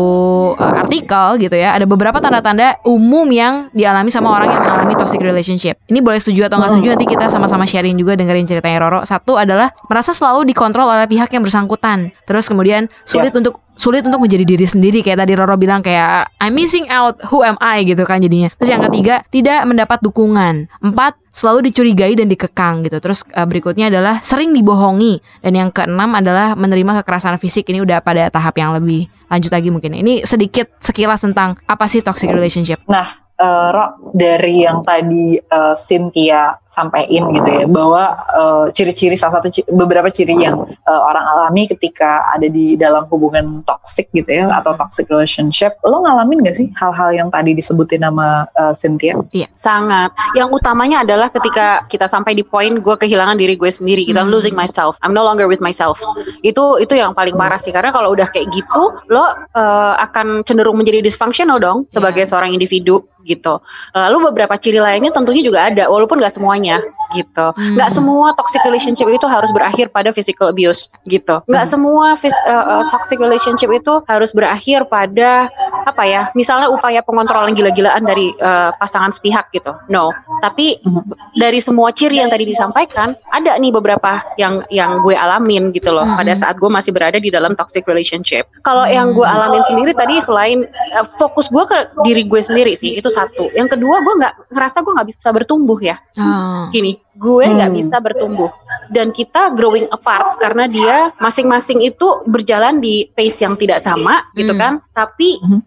eh, 0.56 0.80
artikel 0.84 1.26
gitu 1.44 1.56
ya, 1.56 1.76
ada 1.76 1.84
beberapa 1.84 2.18
tanda-tanda 2.18 2.80
umum 2.84 3.28
yang 3.28 3.68
dialami 3.70 4.08
sama 4.08 4.32
orang 4.32 4.48
yang 4.50 4.62
mengalami 4.64 4.94
toxic 4.96 5.20
relationship. 5.20 5.76
Ini 5.86 6.00
boleh 6.00 6.18
setuju 6.18 6.48
atau 6.48 6.56
nggak 6.58 6.70
setuju 6.74 6.88
nanti 6.96 7.06
kita 7.06 7.28
sama-sama 7.28 7.64
sharing 7.68 7.94
juga 7.96 8.16
dengerin 8.16 8.48
ceritanya 8.48 8.78
Roro. 8.82 9.00
Satu 9.04 9.36
adalah 9.36 9.70
merasa 9.86 10.10
selalu 10.10 10.48
dikontrol 10.48 10.88
oleh 10.88 11.06
pihak 11.06 11.28
yang 11.30 11.44
bersangkutan. 11.44 12.10
Terus 12.24 12.48
kemudian 12.48 12.88
sulit 13.04 13.28
Yes. 13.28 13.36
untuk 13.44 13.60
sulit 13.78 14.02
untuk 14.02 14.26
menjadi 14.26 14.42
diri 14.42 14.66
sendiri 14.66 15.06
kayak 15.06 15.22
tadi 15.22 15.38
Roro 15.38 15.54
bilang 15.54 15.86
kayak 15.86 16.34
I'm 16.42 16.58
missing 16.58 16.90
out 16.90 17.22
who 17.30 17.46
am 17.46 17.54
I 17.62 17.86
gitu 17.86 18.02
kan 18.02 18.18
jadinya. 18.18 18.50
Terus 18.58 18.74
yang 18.74 18.82
ketiga 18.90 19.22
tidak 19.30 19.62
mendapat 19.70 20.02
dukungan. 20.02 20.66
Empat 20.82 21.14
selalu 21.30 21.70
dicurigai 21.70 22.18
dan 22.18 22.26
dikekang 22.26 22.82
gitu. 22.82 22.98
Terus 22.98 23.22
eh, 23.30 23.46
berikutnya 23.46 23.86
adalah 23.86 24.18
sering 24.18 24.50
dibohongi 24.50 25.22
dan 25.46 25.54
yang 25.54 25.70
keenam 25.70 26.10
adalah 26.18 26.58
menerima 26.58 27.06
kekerasan 27.06 27.38
fisik. 27.38 27.70
Ini 27.70 27.86
udah 27.86 28.02
pada 28.02 28.26
tahap 28.34 28.58
yang 28.58 28.74
lebih 28.74 29.06
lanjut 29.30 29.54
lagi 29.54 29.70
mungkin. 29.70 29.94
Ini 29.94 30.26
sedikit 30.26 30.74
sekilas 30.82 31.22
tentang 31.22 31.54
apa 31.70 31.86
sih 31.86 32.02
toxic 32.02 32.26
relationship. 32.34 32.82
Nah, 32.90 33.27
eh, 33.38 33.68
Ro, 33.72 33.84
dari 34.12 34.66
yang 34.66 34.82
tadi 34.82 35.38
eh, 35.38 35.74
Cynthia 35.74 36.58
sampaikan 36.66 37.30
gitu 37.32 37.48
ya, 37.48 37.64
bahwa 37.64 38.02
eh, 38.28 38.66
ciri-ciri 38.74 39.14
salah 39.14 39.40
satu 39.40 39.48
beberapa 39.72 40.10
ciri 40.10 40.36
yang 40.42 40.66
eh, 40.68 41.00
orang 41.00 41.24
alami 41.24 41.66
ketika 41.66 42.26
ada 42.34 42.46
di 42.46 42.74
dalam 42.74 43.06
hubungan 43.08 43.62
toxic 43.64 44.10
gitu 44.12 44.28
ya, 44.28 44.50
atau 44.52 44.74
toxic 44.74 45.08
relationship, 45.08 45.78
lo 45.82 46.02
ngalamin 46.02 46.44
gak 46.44 46.56
sih 46.58 46.68
hal-hal 46.76 47.10
yang 47.14 47.28
tadi 47.30 47.54
disebutin 47.54 48.02
nama 48.02 48.44
eh, 48.52 48.74
Cynthia? 48.74 49.14
Sangat. 49.56 50.12
Yang 50.34 50.58
utamanya 50.58 51.02
adalah 51.06 51.30
ketika 51.30 51.86
kita 51.86 52.06
sampai 52.06 52.34
di 52.34 52.44
poin 52.44 52.78
gue 52.78 52.96
kehilangan 52.98 53.38
diri 53.38 53.54
gue 53.54 53.70
sendiri, 53.70 54.02
gitu, 54.04 54.18
I'm 54.18 54.28
Hmm. 54.28 54.36
losing 54.36 54.52
myself, 54.52 55.00
I'm 55.00 55.16
no 55.16 55.24
longer 55.24 55.48
with 55.48 55.62
myself. 55.62 55.96
Itu 56.44 56.76
itu 56.78 56.92
yang 56.92 57.16
paling 57.16 57.32
parah 57.32 57.56
sih 57.56 57.72
karena 57.72 57.88
kalau 57.90 58.12
udah 58.12 58.28
kayak 58.28 58.52
gitu, 58.52 58.82
lo 59.08 59.24
eh, 59.54 59.94
akan 60.04 60.44
cenderung 60.44 60.76
menjadi 60.76 61.00
dysfunctional 61.00 61.56
dong 61.58 61.88
sebagai 61.88 62.22
Iya. 62.26 62.30
seorang 62.34 62.50
individu 62.52 63.06
gitu. 63.28 63.60
Lalu 63.92 64.32
beberapa 64.32 64.56
ciri 64.56 64.80
lainnya 64.80 65.12
tentunya 65.12 65.44
juga 65.44 65.68
ada, 65.68 65.92
walaupun 65.92 66.16
gak 66.16 66.32
semuanya. 66.40 66.80
Gitu. 67.14 67.46
Hmm. 67.54 67.74
Nggak 67.78 67.90
semua 67.94 68.32
toxic 68.36 68.60
relationship 68.64 69.08
itu 69.08 69.26
harus 69.28 69.50
berakhir 69.52 69.88
pada 69.88 70.10
physical 70.12 70.52
abuse 70.52 70.88
gitu. 71.08 71.40
Nggak 71.48 71.64
Hmm. 71.68 71.72
semua 71.72 72.06
uh, 72.16 72.84
toxic 72.92 73.18
relationship 73.18 73.70
itu 73.72 74.02
harus 74.04 74.30
berakhir 74.32 74.84
pada 74.88 75.48
apa 75.84 76.02
ya? 76.04 76.22
Misalnya 76.36 76.68
upaya 76.68 77.00
pengontrolan 77.00 77.56
gila-gilaan 77.56 78.04
dari 78.04 78.32
uh, 78.38 78.72
pasangan 78.76 79.12
sepihak 79.12 79.48
gitu. 79.54 79.72
No. 79.88 80.12
Tapi 80.44 80.80
Hmm. 80.84 81.02
dari 81.34 81.58
semua 81.58 81.90
ciri 81.92 82.20
yang 82.20 82.30
tadi 82.30 82.44
disampaikan, 82.46 83.16
ada 83.32 83.56
nih 83.56 83.72
beberapa 83.72 84.22
yang 84.36 84.62
yang 84.68 85.00
gue 85.02 85.16
alamin 85.16 85.70
gitu 85.72 85.90
loh 85.92 86.04
Hmm. 86.04 86.18
pada 86.20 86.32
saat 86.36 86.56
gue 86.60 86.70
masih 86.70 86.92
berada 86.92 87.18
di 87.18 87.32
dalam 87.32 87.56
toxic 87.56 87.84
relationship. 87.88 88.46
Kalau 88.62 88.84
Hmm. 88.84 88.94
yang 88.94 89.06
gue 89.16 89.26
alamin 89.26 89.64
sendiri 89.64 89.92
tadi 89.96 90.20
selain 90.20 90.64
uh, 90.94 91.06
fokus 91.18 91.48
gue 91.48 91.64
ke 91.64 91.78
diri 92.04 92.22
gue 92.28 92.40
sendiri 92.40 92.72
sih 92.76 92.94
itu 92.94 93.08
satu. 93.08 93.50
Yang 93.52 93.78
kedua 93.78 94.00
gue 94.04 94.14
nggak 94.20 94.34
ngerasa 94.54 94.76
gue 94.84 94.92
nggak 94.94 95.08
bisa 95.08 95.28
bertumbuh 95.34 95.78
ya. 95.80 95.96
Ah. 96.18 96.68
Gini, 96.70 96.98
gue 97.18 97.44
nggak 97.44 97.70
Hmm. 97.74 97.78
bisa 97.82 97.96
bertumbuh 97.98 98.50
dan 98.94 99.10
kita 99.10 99.50
growing 99.58 99.90
apart 99.90 100.38
karena 100.38 100.70
dia 100.70 101.10
masing-masing 101.18 101.82
itu 101.82 102.22
berjalan 102.30 102.78
di 102.78 103.10
pace 103.18 103.42
yang 103.42 103.58
tidak 103.58 103.82
sama 103.82 104.22
gitu 104.38 104.54
Hmm. 104.54 104.60
kan. 104.62 104.72
Tapi 104.94 105.42
Hmm. 105.42 105.60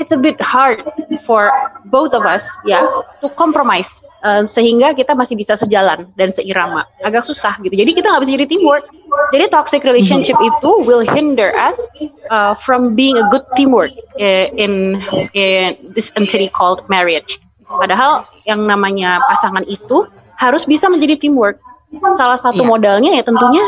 it's 0.00 0.16
a 0.16 0.20
bit 0.20 0.40
hard 0.40 0.80
for 1.28 1.52
both 1.92 2.16
of 2.16 2.24
us 2.24 2.48
ya 2.64 2.80
to 3.20 3.28
compromise 3.36 4.00
uh, 4.24 4.48
sehingga 4.48 4.96
kita 4.96 5.12
masih 5.12 5.36
bisa 5.36 5.54
sejalan 5.54 6.08
dan 6.16 6.32
seirama. 6.32 6.88
Agak 7.04 7.28
susah 7.28 7.60
gitu. 7.60 7.76
Jadi 7.76 7.92
kita 7.92 8.08
nggak 8.08 8.22
bisa 8.24 8.32
jadi 8.40 8.46
teamwork. 8.48 8.88
Jadi 9.30 9.44
toxic 9.52 9.84
relationship 9.84 10.34
itu 10.40 10.70
will 10.88 11.04
hinder 11.04 11.52
us 11.54 11.76
uh, 12.32 12.56
from 12.56 12.96
being 12.96 13.20
a 13.20 13.26
good 13.28 13.44
teamwork 13.54 13.92
uh, 14.16 14.46
in 14.56 14.98
in 15.36 15.76
this 15.92 16.08
entity 16.16 16.48
called 16.48 16.80
marriage. 16.88 17.36
Padahal 17.64 18.24
yang 18.48 18.64
namanya 18.64 19.20
pasangan 19.28 19.64
itu 19.68 20.08
harus 20.36 20.64
bisa 20.64 20.86
menjadi 20.86 21.16
teamwork. 21.18 21.58
Salah 21.94 22.34
satu 22.34 22.58
Iya. 22.58 22.66
modalnya 22.66 23.10
ya 23.14 23.22
tentunya 23.22 23.62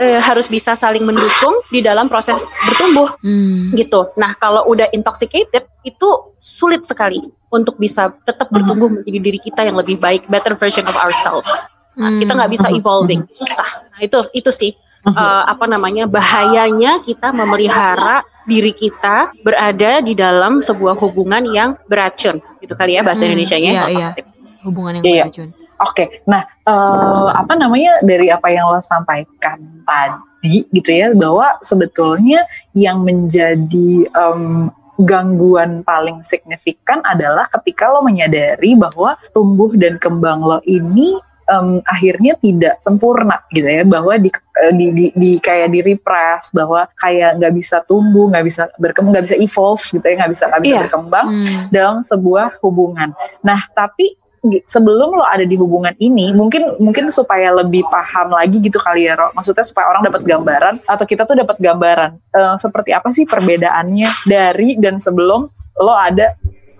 eh, 0.00 0.16
harus 0.18 0.48
bisa 0.48 0.72
saling 0.72 1.04
mendukung 1.04 1.60
di 1.68 1.84
dalam 1.84 2.08
proses 2.08 2.40
bertumbuh 2.64 3.12
Hmm. 3.20 3.76
gitu. 3.76 4.08
Nah, 4.16 4.32
kalau 4.34 4.64
udah 4.64 4.88
intoxicated 4.88 5.68
itu 5.84 6.08
sulit 6.40 6.88
sekali 6.88 7.20
untuk 7.48 7.76
bisa 7.76 8.08
tetap 8.24 8.48
bertumbuh 8.48 8.88
menjadi 8.88 9.20
diri 9.20 9.36
kita 9.36 9.68
yang 9.68 9.76
lebih 9.76 10.00
baik, 10.00 10.24
better 10.26 10.56
version 10.56 10.88
of 10.88 10.96
ourselves. 10.96 11.48
Nah, 11.92 12.16
kita 12.16 12.32
nggak 12.32 12.48
bisa 12.48 12.68
evolving, 12.70 13.28
susah. 13.28 13.84
Nah, 13.90 14.00
itu 14.00 14.16
itu 14.32 14.48
sih 14.48 14.72
eh, 15.04 15.12
apa 15.44 15.64
namanya 15.64 16.08
bahayanya 16.08 17.00
kita 17.00 17.32
memelihara 17.32 18.20
diri 18.44 18.72
kita 18.72 19.28
berada 19.40 20.00
di 20.00 20.16
dalam 20.16 20.60
sebuah 20.60 20.96
hubungan 20.96 21.44
yang 21.44 21.76
beracun. 21.84 22.40
Gitu 22.60 22.72
kali 22.72 22.96
ya 22.96 23.04
bahasa 23.04 23.24
Hmm, 23.24 23.36
Indonesianya. 23.36 23.70
iya, 23.70 23.80
kalau 23.84 23.92
iya. 23.92 24.08
toxic. 24.08 24.24
hubungan 24.64 24.92
yang 24.96 25.04
Iya. 25.04 25.24
beracun. 25.28 25.48
Oke, 25.80 26.22
nah 26.24 26.42
eh, 26.62 27.28
apa 27.32 27.54
namanya 27.54 28.02
dari 28.02 28.26
apa 28.28 28.48
yang 28.48 28.66
lo 28.66 28.78
sampaikan 28.78 29.58
tadi 29.82 30.66
gitu 30.68 30.90
ya 30.90 31.10
bahwa 31.12 31.54
sebetulnya 31.60 32.42
yang 32.72 33.02
menjadi 33.02 34.06
em, 34.06 34.70
gangguan 34.98 35.82
paling 35.82 36.20
signifikan 36.20 36.98
adalah 37.02 37.46
ketika 37.48 37.86
lo 37.86 38.02
menyadari 38.02 38.74
bahwa 38.74 39.14
tumbuh 39.30 39.70
dan 39.74 39.94
kembang 39.96 40.38
lo 40.40 40.58
ini 40.62 41.14
em, 41.46 41.78
akhirnya 41.82 42.34
tidak 42.36 42.76
sempurna 42.78 43.40
gitu 43.48 43.64
ya 43.64 43.86
bahwa 43.86 44.14
di, 44.14 44.28
eh, 44.34 44.74
di, 44.74 44.86
di, 44.90 45.06
di 45.14 45.30
kayak 45.38 45.70
di 45.70 45.80
repress 45.80 46.50
bahwa 46.50 46.90
kayak 46.92 47.38
nggak 47.38 47.54
bisa 47.54 47.80
tumbuh 47.82 48.26
nggak 48.28 48.44
bisa 48.44 48.66
berkembang 48.76 49.14
nggak 49.14 49.26
bisa 49.30 49.38
evolve 49.38 49.80
gitu 49.80 50.02
ya 50.02 50.14
nggak 50.18 50.32
bisa 50.34 50.44
nggak 50.46 50.60
bisa 50.60 50.74
Iya. 50.74 50.80
berkembang 50.84 51.26
Hmm. 51.30 51.62
dalam 51.70 51.98
sebuah 52.00 52.58
hubungan. 52.60 53.14
Nah, 53.40 53.60
tapi 53.70 54.18
sebelum 54.64 55.18
lo 55.18 55.24
ada 55.26 55.44
di 55.44 55.58
hubungan 55.58 55.94
ini, 55.98 56.30
mungkin 56.32 56.78
mungkin 56.78 57.10
supaya 57.10 57.50
lebih 57.52 57.84
paham 57.90 58.32
lagi 58.34 58.58
gitu 58.62 58.78
kali 58.78 59.06
ya, 59.06 59.18
Ro. 59.18 59.34
Maksudnya 59.34 59.64
supaya 59.66 59.90
orang 59.90 60.06
dapat 60.06 60.22
gambaran 60.24 60.74
atau 60.86 61.04
kita 61.04 61.26
tuh 61.26 61.36
dapat 61.38 61.56
gambaran 61.58 62.10
eh, 62.16 62.56
seperti 62.56 62.90
apa 62.94 63.08
sih 63.10 63.24
perbedaannya 63.26 64.28
dari 64.28 64.78
dan 64.78 64.96
sebelum 65.02 65.50
lo 65.78 65.94
ada 65.94 66.34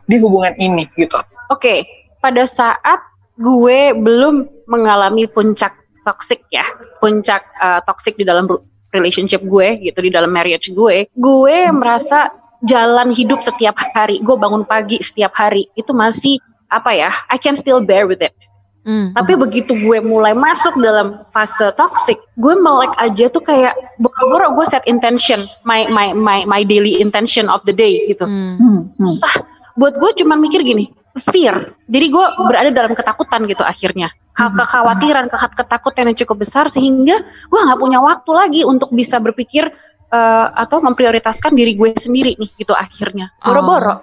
di 0.08 0.16
hubungan 0.18 0.56
ini 0.56 0.88
gitu. 0.96 1.20
Oke, 1.52 1.84
pada 2.18 2.44
saat 2.48 3.00
gue 3.38 3.94
belum 3.94 4.66
mengalami 4.66 5.30
puncak 5.30 5.76
toxic 6.02 6.42
ya, 6.48 6.64
puncak 6.98 7.44
uh, 7.60 7.80
toxic 7.84 8.16
di 8.16 8.24
dalam 8.24 8.48
relationship 8.90 9.44
gue 9.44 9.78
gitu 9.84 9.98
di 10.00 10.10
dalam 10.10 10.32
marriage 10.32 10.72
gue, 10.72 11.06
gue 11.12 11.58
merasa 11.70 12.32
jalan 12.64 13.12
hidup 13.14 13.44
setiap 13.44 13.78
hari, 13.94 14.18
gue 14.24 14.34
bangun 14.34 14.64
pagi 14.66 14.98
setiap 14.98 15.36
hari 15.36 15.68
itu 15.78 15.92
masih 15.94 16.40
apa 16.68 16.90
ya, 16.92 17.10
I 17.28 17.37
can 17.37 17.52
still 17.52 17.82
bear 17.82 18.04
with 18.04 18.20
it. 18.20 18.32
Hmm. 18.84 19.12
Tapi 19.12 19.37
begitu 19.37 19.76
gue 19.76 20.00
mulai 20.00 20.32
masuk 20.32 20.80
dalam 20.80 21.20
fase 21.28 21.68
toxic, 21.76 22.16
gue 22.40 22.54
melek 22.56 22.94
aja 22.96 23.28
tuh 23.28 23.44
kayak 23.44 23.76
boro-boro 24.00 24.56
gue 24.56 24.64
set 24.64 24.80
intention, 24.88 25.37
my 25.64 25.84
my 25.88 26.16
my 26.16 26.48
my 26.48 26.64
daily 26.64 26.96
intention 26.96 27.52
of 27.52 27.60
the 27.68 27.75
day 27.75 28.08
gitu 28.08 28.25
Hmm. 28.25 28.56
Hmm, 28.56 28.78
hmm. 28.88 29.04
susah 29.04 29.34
buat 29.76 29.94
gue 29.94 30.10
cuma 30.18 30.34
mikir 30.34 30.66
gini 30.66 30.90
fear 31.30 31.75
jadi 31.87 32.06
gue 32.10 32.26
berada 32.50 32.70
dalam 32.75 32.98
ketakutan 32.98 33.46
gitu 33.46 33.62
akhirnya 33.62 34.10
Ke- 34.34 34.50
kekhawatiran 34.50 35.30
ke- 35.30 35.54
ketakutan 35.54 36.10
yang 36.10 36.18
cukup 36.18 36.42
besar 36.42 36.66
sehingga 36.66 37.22
gue 37.22 37.60
nggak 37.62 37.78
punya 37.78 38.02
waktu 38.02 38.30
lagi 38.34 38.60
untuk 38.66 38.90
bisa 38.90 39.22
berpikir 39.22 39.70
eh, 40.08 40.46
atau 40.50 40.82
memprioritaskan 40.82 41.54
diri 41.54 41.78
gue 41.78 41.94
sendiri 41.94 42.34
nih 42.34 42.50
gitu 42.56 42.75
akhirnya 42.75 43.30
boro-boro 43.38 44.02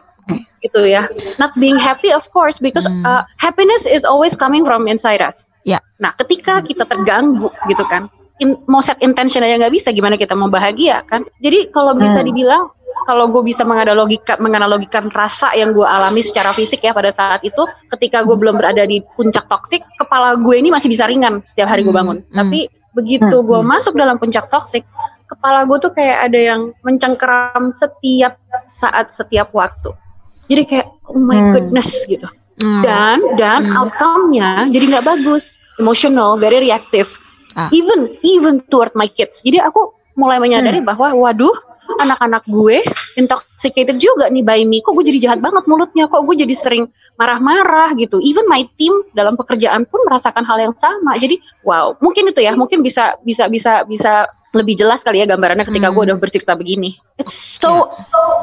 gitu 0.60 0.82
ya 0.82 1.06
not 1.38 1.54
being 1.56 1.78
happy 1.78 2.10
of 2.10 2.26
course 2.30 2.58
because 2.58 2.86
Hmm. 2.86 3.06
uh, 3.06 3.22
happiness 3.38 3.86
is 3.86 4.02
always 4.02 4.34
coming 4.34 4.66
from 4.66 4.90
inside 4.90 5.22
us 5.22 5.54
Ya. 5.62 5.78
nah 5.98 6.14
ketika 6.18 6.62
kita 6.62 6.86
terganggu 6.86 7.54
gitu 7.66 7.86
kan 7.86 8.10
in- 8.38 8.58
mau 8.66 8.82
set 8.82 8.98
intention 9.00 9.46
aja 9.46 9.62
nggak 9.62 9.74
bisa 9.74 9.94
gimana 9.94 10.18
kita 10.18 10.34
mau 10.34 10.50
bahagia 10.50 11.06
kan 11.06 11.22
jadi 11.38 11.70
kalau 11.70 11.94
bisa 11.94 12.22
Hmm. 12.22 12.28
dibilang 12.28 12.64
kalau 13.06 13.30
gue 13.30 13.46
bisa 13.46 13.62
menganalogika 13.62 14.42
menganalogikan 14.42 15.14
rasa 15.14 15.54
yang 15.54 15.70
gue 15.70 15.86
alami 15.86 16.26
secara 16.26 16.50
fisik 16.50 16.82
ya 16.82 16.90
pada 16.90 17.14
saat 17.14 17.46
itu 17.46 17.62
ketika 17.94 18.26
gue 18.26 18.34
belum 18.34 18.58
berada 18.58 18.82
di 18.82 19.06
puncak 19.14 19.46
toksik 19.46 19.86
kepala 19.96 20.34
gue 20.36 20.56
ini 20.58 20.74
masih 20.74 20.90
bisa 20.90 21.06
ringan 21.06 21.46
setiap 21.46 21.70
hari 21.70 21.86
gue 21.86 21.94
Hmm, 21.94 22.02
bangun 22.02 22.18
hmm. 22.26 22.34
tapi 22.34 22.60
begitu 22.96 23.36
Hmm, 23.38 23.46
gue 23.46 23.60
hmm. 23.62 23.70
masuk 23.70 23.94
dalam 23.94 24.18
puncak 24.18 24.50
toksik 24.50 24.82
kepala 25.28 25.70
gue 25.70 25.78
tuh 25.78 25.92
kayak 25.94 26.32
ada 26.32 26.40
yang 26.40 26.62
mencengkeram 26.82 27.70
setiap 27.76 28.40
saat 28.72 29.14
setiap 29.14 29.54
waktu 29.54 29.94
jadi 30.46 30.62
kayak 30.64 30.88
oh 31.06 31.18
my 31.18 31.38
Hmm. 31.38 31.52
goodness 31.52 32.06
gitu. 32.06 32.26
Hmm. 32.62 32.82
dan 32.82 33.18
dan 33.36 33.62
Hmm. 33.66 33.78
outcome-nya 33.84 34.70
jadi 34.70 34.86
nggak 34.96 35.06
bagus. 35.06 35.58
Emotional 35.76 36.40
very 36.40 36.64
reactive. 36.64 37.10
Ah. 37.56 37.72
even 37.72 38.12
even 38.20 38.60
toward 38.68 38.92
my 39.00 39.08
kids. 39.08 39.40
Jadi 39.40 39.64
aku 39.64 39.96
mulai 40.16 40.40
menyadari 40.40 40.84
bahwa 40.84 41.12
waduh 41.16 41.56
anak-anak 42.04 42.44
gue 42.48 42.84
intoxicated 43.16 43.96
juga 43.96 44.28
nih 44.28 44.44
by 44.44 44.64
me. 44.68 44.84
Kok 44.84 44.92
gue 45.00 45.08
jadi 45.08 45.20
jahat 45.24 45.40
banget 45.40 45.64
mulutnya? 45.64 46.08
Kok 46.08 46.24
gue 46.28 46.36
jadi 46.44 46.52
sering 46.52 46.84
marah-marah 47.16 47.96
gitu? 47.96 48.20
Even 48.20 48.44
my 48.52 48.68
team 48.76 48.92
dalam 49.16 49.40
pekerjaan 49.40 49.88
pun 49.88 50.04
merasakan 50.04 50.44
hal 50.44 50.60
yang 50.60 50.76
sama. 50.76 51.16
Jadi 51.16 51.40
wow. 51.64 51.96
Mungkin 52.04 52.32
itu 52.32 52.44
ya. 52.44 52.52
Mungkin 52.56 52.84
bisa 52.84 53.16
bisa 53.24 53.48
bisa 53.48 53.88
bisa 53.88 54.28
lebih 54.56 54.74
jelas 54.74 55.04
kali 55.04 55.20
ya 55.20 55.28
gambarannya 55.28 55.64
ketika 55.64 55.88
Hmm. 55.88 55.94
gue 55.94 56.04
udah 56.08 56.18
bercerita 56.18 56.56
begini 56.56 56.96
it's 57.16 57.36
so 57.36 57.84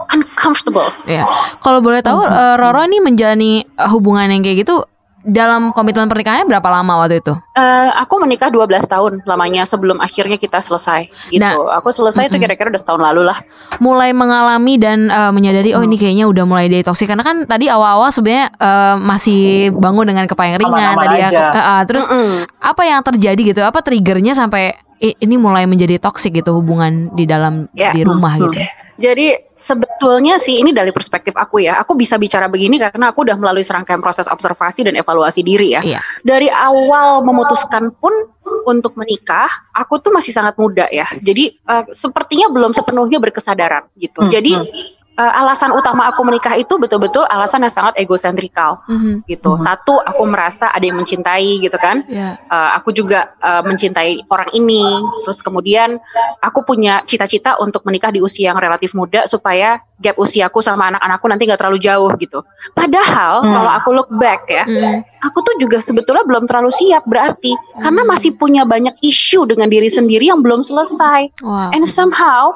uncomfortable 0.08 0.92
Ya. 1.04 1.24
Kalau 1.58 1.80
boleh 1.80 2.00
tahu 2.00 2.22
eh, 2.22 2.54
Roro 2.54 2.84
ini 2.84 3.00
menjalani 3.00 3.52
eh, 3.62 3.88
hubungan 3.88 4.28
yang 4.28 4.42
kayak 4.42 4.62
gitu 4.62 4.84
dalam 5.22 5.70
komitmen 5.70 6.10
pernikahannya 6.10 6.50
berapa 6.50 6.66
lama 6.66 6.98
waktu 6.98 7.22
itu? 7.22 7.30
Eh, 7.54 7.90
aku 7.94 8.18
menikah 8.18 8.50
12 8.50 8.66
tahun 8.84 9.12
lamanya 9.22 9.62
sebelum 9.62 10.02
akhirnya 10.02 10.34
kita 10.34 10.58
selesai 10.58 11.06
gitu. 11.30 11.38
Nah, 11.38 11.78
aku 11.78 11.94
selesai 11.94 12.26
itu 12.26 12.34
mm-mm. 12.34 12.42
kira-kira 12.42 12.74
udah 12.74 12.82
setahun 12.82 12.98
lalu 12.98 13.30
lah. 13.30 13.38
Mulai 13.78 14.10
mengalami 14.10 14.82
dan 14.82 15.06
eh, 15.06 15.30
menyadari 15.30 15.78
oh 15.78 15.82
ini 15.82 15.94
kayaknya 15.94 16.26
udah 16.26 16.42
mulai 16.42 16.66
dari 16.66 16.82
toksik 16.82 17.06
karena 17.06 17.22
kan 17.22 17.46
tadi 17.46 17.70
awal-awal 17.70 18.10
sebenarnya 18.10 18.50
eh, 18.50 18.94
masih 18.98 19.42
bangun 19.70 20.10
dengan 20.10 20.26
kepala 20.26 20.58
yang 20.58 20.60
ringan 20.66 20.74
Aman-aman 20.74 21.04
tadi 21.06 21.16
ya. 21.22 21.28
aja. 21.30 21.44
Eh, 21.46 21.62
eh, 21.62 21.82
terus 21.86 22.06
Mm-mm. 22.10 22.32
apa 22.58 22.82
yang 22.82 23.00
terjadi 23.06 23.40
gitu? 23.54 23.62
Apa 23.62 23.78
triggernya 23.78 24.34
sampai 24.34 24.74
ini 25.02 25.34
mulai 25.34 25.66
menjadi 25.66 25.98
toksik 25.98 26.38
gitu 26.38 26.54
hubungan 26.54 27.10
di 27.18 27.26
dalam 27.26 27.66
Ya. 27.74 27.90
di 27.90 28.06
rumah 28.06 28.38
Hmm. 28.38 28.54
gitu? 28.54 28.62
Jadi 29.02 29.34
sebetulnya 29.58 30.38
sih 30.38 30.62
ini 30.62 30.70
dari 30.70 30.94
perspektif 30.94 31.34
aku 31.34 31.58
ya. 31.58 31.82
Aku 31.82 31.98
bisa 31.98 32.14
bicara 32.22 32.46
begini 32.46 32.78
karena 32.78 33.10
aku 33.10 33.26
udah 33.26 33.34
melalui 33.34 33.66
serangkaian 33.66 33.98
proses 33.98 34.30
observasi 34.30 34.86
dan 34.86 34.94
evaluasi 34.94 35.42
diri 35.42 35.74
ya. 35.74 35.82
Iya. 35.82 35.98
Dari 36.22 36.46
awal 36.46 37.26
memutuskan 37.26 37.90
pun 37.98 38.14
untuk 38.62 38.94
menikah, 38.94 39.50
aku 39.74 39.98
tuh 39.98 40.14
masih 40.14 40.30
sangat 40.30 40.54
muda 40.54 40.86
ya. 40.94 41.10
Jadi 41.18 41.50
eh, 41.50 41.84
sepertinya 41.90 42.46
belum 42.54 42.70
sepenuhnya 42.70 43.18
berkesadaran 43.18 43.90
gitu. 43.98 44.22
Hmm, 44.22 44.30
Jadi 44.30 44.52
hmm. 44.54 45.01
Uh, 45.18 45.32
alasan 45.44 45.72
utama 45.72 46.08
aku 46.08 46.24
menikah 46.24 46.54
itu 46.56 46.76
betul-betul 46.76 47.24
alasan 47.26 47.64
yang 47.64 47.72
sangat 47.72 47.94
egosentrikal 47.96 48.80
Mhm. 48.88 49.24
gitu. 49.28 49.56
Mhm. 49.56 49.62
Satu, 49.62 49.98
aku 50.00 50.22
merasa 50.24 50.70
ada 50.70 50.82
yang 50.82 50.96
mencintai 50.98 51.60
gitu 51.60 51.76
kan. 51.76 52.04
Ya. 52.08 52.38
Uh, 52.48 52.70
aku 52.76 52.92
juga 52.92 53.34
uh, 53.40 53.62
mencintai 53.64 54.24
orang 54.28 54.50
ini. 54.52 54.82
Terus 55.26 55.40
kemudian 55.40 55.98
aku 56.40 56.64
punya 56.64 57.02
cita-cita 57.04 57.56
untuk 57.60 57.84
menikah 57.84 58.12
di 58.12 58.20
usia 58.22 58.52
yang 58.52 58.58
relatif 58.60 58.92
muda 58.92 59.24
supaya 59.26 59.80
gap 60.02 60.18
usiaku 60.18 60.58
sama 60.58 60.90
anak-anakku 60.90 61.26
nanti 61.30 61.46
nggak 61.46 61.60
terlalu 61.62 61.78
jauh 61.78 62.10
gitu. 62.18 62.42
Padahal 62.74 63.38
Hmm. 63.38 63.54
kalau 63.54 63.70
aku 63.70 63.88
look 63.94 64.10
back 64.18 64.50
ya, 64.50 64.66
Mhm. 64.66 65.22
aku 65.22 65.38
tuh 65.46 65.54
juga 65.62 65.78
sebetulnya 65.78 66.26
belum 66.26 66.50
terlalu 66.50 66.74
siap 66.74 67.06
berarti 67.06 67.54
karena 67.78 68.02
masih 68.02 68.34
punya 68.34 68.66
banyak 68.66 68.98
isu 68.98 69.46
dengan 69.46 69.70
diri 69.70 69.86
sendiri 69.86 70.26
yang 70.26 70.42
belum 70.42 70.66
selesai. 70.66 71.30
Wow. 71.38 71.70
And 71.70 71.86
somehow 71.86 72.50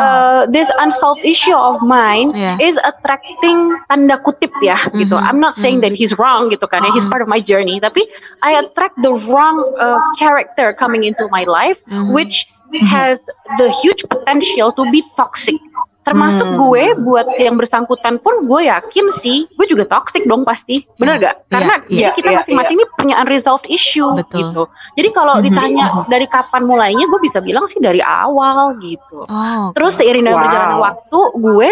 uh, 0.00 0.48
this 0.48 0.72
unsolved 0.80 1.20
issue 1.20 1.52
of 1.52 1.84
mine 1.96 2.28
Yeah. 2.36 2.60
is 2.60 2.76
attracting 2.76 3.72
tanda 3.88 4.20
kutip 4.20 4.52
ya 4.60 4.76
gitu. 4.92 5.16
Mhm. 5.16 5.24
I'm 5.24 5.40
not 5.40 5.56
saying 5.56 5.80
that 5.80 5.96
he's 5.96 6.12
wrong 6.20 6.52
gitu 6.52 6.68
kan 6.68 6.84
ya. 6.84 6.92
He's 6.92 7.08
part 7.08 7.24
of 7.24 7.28
my 7.32 7.40
journey. 7.40 7.80
Tapi 7.80 8.04
I 8.44 8.60
attract 8.60 9.00
the 9.00 9.16
wrong 9.24 9.56
uh, 9.80 9.96
character 10.20 10.76
coming 10.76 11.08
into 11.08 11.24
my 11.32 11.48
life, 11.48 11.80
Mhm. 11.88 12.12
which 12.12 12.52
has 12.90 13.22
the 13.62 13.70
huge 13.80 14.02
potential 14.10 14.74
to 14.74 14.82
be 14.90 14.98
toxic. 15.16 15.56
Termasuk 16.06 16.46
Hmm. 16.46 16.58
gue 16.62 16.84
buat 17.02 17.26
yang 17.34 17.58
bersangkutan 17.58 18.22
pun 18.22 18.46
gue 18.46 18.70
yakin 18.70 19.10
sih 19.10 19.50
gue 19.50 19.66
juga 19.66 19.90
toxic 19.90 20.22
dong 20.22 20.46
pasti. 20.46 20.86
Bener 21.02 21.18
gak? 21.18 21.50
Karena 21.50 21.82
Iya, 21.90 21.90
jadi 21.90 22.10
kita 22.14 22.28
iya, 22.30 22.38
masing-masing 22.46 22.76
ini 22.78 22.86
punya 22.94 23.14
unresolved 23.18 23.66
issue 23.66 24.06
Betul. 24.14 24.38
gitu. 24.38 24.62
Jadi 24.94 25.08
kalau 25.10 25.42
Mhm. 25.42 25.44
ditanya 25.50 25.84
dari 26.06 26.30
kapan 26.30 26.62
mulainya 26.62 27.10
gue 27.10 27.18
bisa 27.18 27.42
bilang 27.42 27.66
sih 27.66 27.82
dari 27.82 27.98
awal 27.98 28.78
gitu. 28.78 29.26
Oh. 29.26 29.74
Terus 29.74 29.98
seiring 29.98 30.22
dengan 30.22 30.38
Wow. 30.38 30.44
berjalannya 30.46 30.78
waktu, 30.78 31.18
gue 31.42 31.70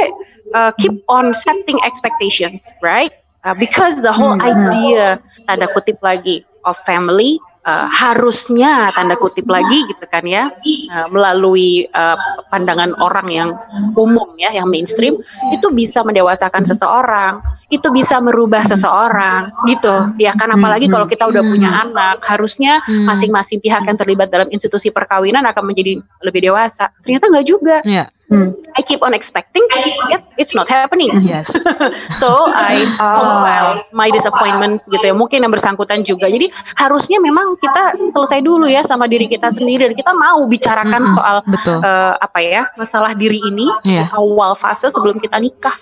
uh, 0.51 0.71
keep 0.77 0.99
on 1.07 1.31
setting 1.33 1.79
expectations, 1.87 2.69
right? 2.83 3.15
Uh, 3.47 3.55
because 3.55 4.03
the 4.03 4.11
whole 4.11 4.35
Hmm. 4.35 4.45
idea 4.45 5.23
tanda 5.47 5.71
kutip 5.71 6.03
lagi 6.03 6.43
of 6.65 6.75
family 6.83 7.39
uh, 7.65 7.89
harusnya 7.91 8.93
tanda 8.95 9.17
kutip 9.19 9.49
lagi 9.49 9.85
gitu 9.89 10.05
kan 10.07 10.25
ya 10.25 10.53
uh, 10.93 11.09
melalui 11.11 11.89
uh, 11.91 12.17
pandangan 12.53 12.95
orang 13.01 13.29
yang 13.29 13.51
umum 13.97 14.37
ya 14.39 14.53
yang 14.55 14.69
mainstream 14.71 15.19
itu 15.51 15.67
bisa 15.73 16.05
mendewasakan 16.07 16.63
seseorang 16.63 17.41
itu 17.73 17.89
bisa 17.91 18.21
merubah 18.21 18.63
seseorang 18.63 19.51
gitu. 19.67 20.15
Ya 20.21 20.37
kan 20.37 20.53
apalagi 20.53 20.87
kalau 20.87 21.09
kita 21.09 21.27
udah 21.27 21.43
punya 21.43 21.71
anak 21.83 22.21
harusnya 22.23 22.77
Hmm. 22.85 23.09
masing-masing 23.09 23.65
pihak 23.65 23.87
yang 23.89 23.97
terlibat 23.97 24.29
dalam 24.29 24.51
institusi 24.53 24.93
perkawinan 24.93 25.47
akan 25.49 25.73
menjadi 25.73 25.99
lebih 26.21 26.51
dewasa. 26.51 26.93
Ternyata 27.01 27.33
nggak 27.33 27.47
juga. 27.47 27.77
Ya. 27.87 28.13
Hmm. 28.25 28.57
I 28.73 28.81
keep 28.81 29.01
on 29.01 29.13
expecting, 29.13 29.61
yet 30.09 30.25
it's 30.35 30.51
not 30.51 30.65
happening. 30.65 31.13
Yes. 31.21 31.53
So 32.21 32.33
I 32.47 32.81
compile 32.97 33.85
my 33.91 34.09
disappointments 34.09 34.89
gitu 34.89 35.03
ya. 35.03 35.13
Mungkin 35.13 35.45
yang 35.45 35.53
bersangkutan 35.53 36.03
juga. 36.03 36.27
Jadi 36.27 36.49
harusnya 36.75 37.21
memang 37.21 37.55
kita 37.55 37.83
selesai 38.11 38.41
dulu 38.41 38.65
ya 38.65 38.81
sama 38.81 39.05
diri 39.05 39.27
kita 39.27 39.49
sendiri 39.49 39.87
dan 39.87 39.95
kita 39.95 40.13
mau 40.13 40.41
bicarakan 40.45 41.05
Mm-mm, 41.05 41.15
soal 41.15 41.37
betul. 41.45 41.79
eh, 41.79 42.15
apa 42.17 42.39
ya 42.41 42.63
masalah 42.75 43.13
diri 43.13 43.39
ini 43.43 43.69
Iya. 43.85 44.09
awal 44.11 44.57
fase 44.57 44.89
sebelum 44.89 45.19
kita 45.19 45.37
nikah. 45.37 45.77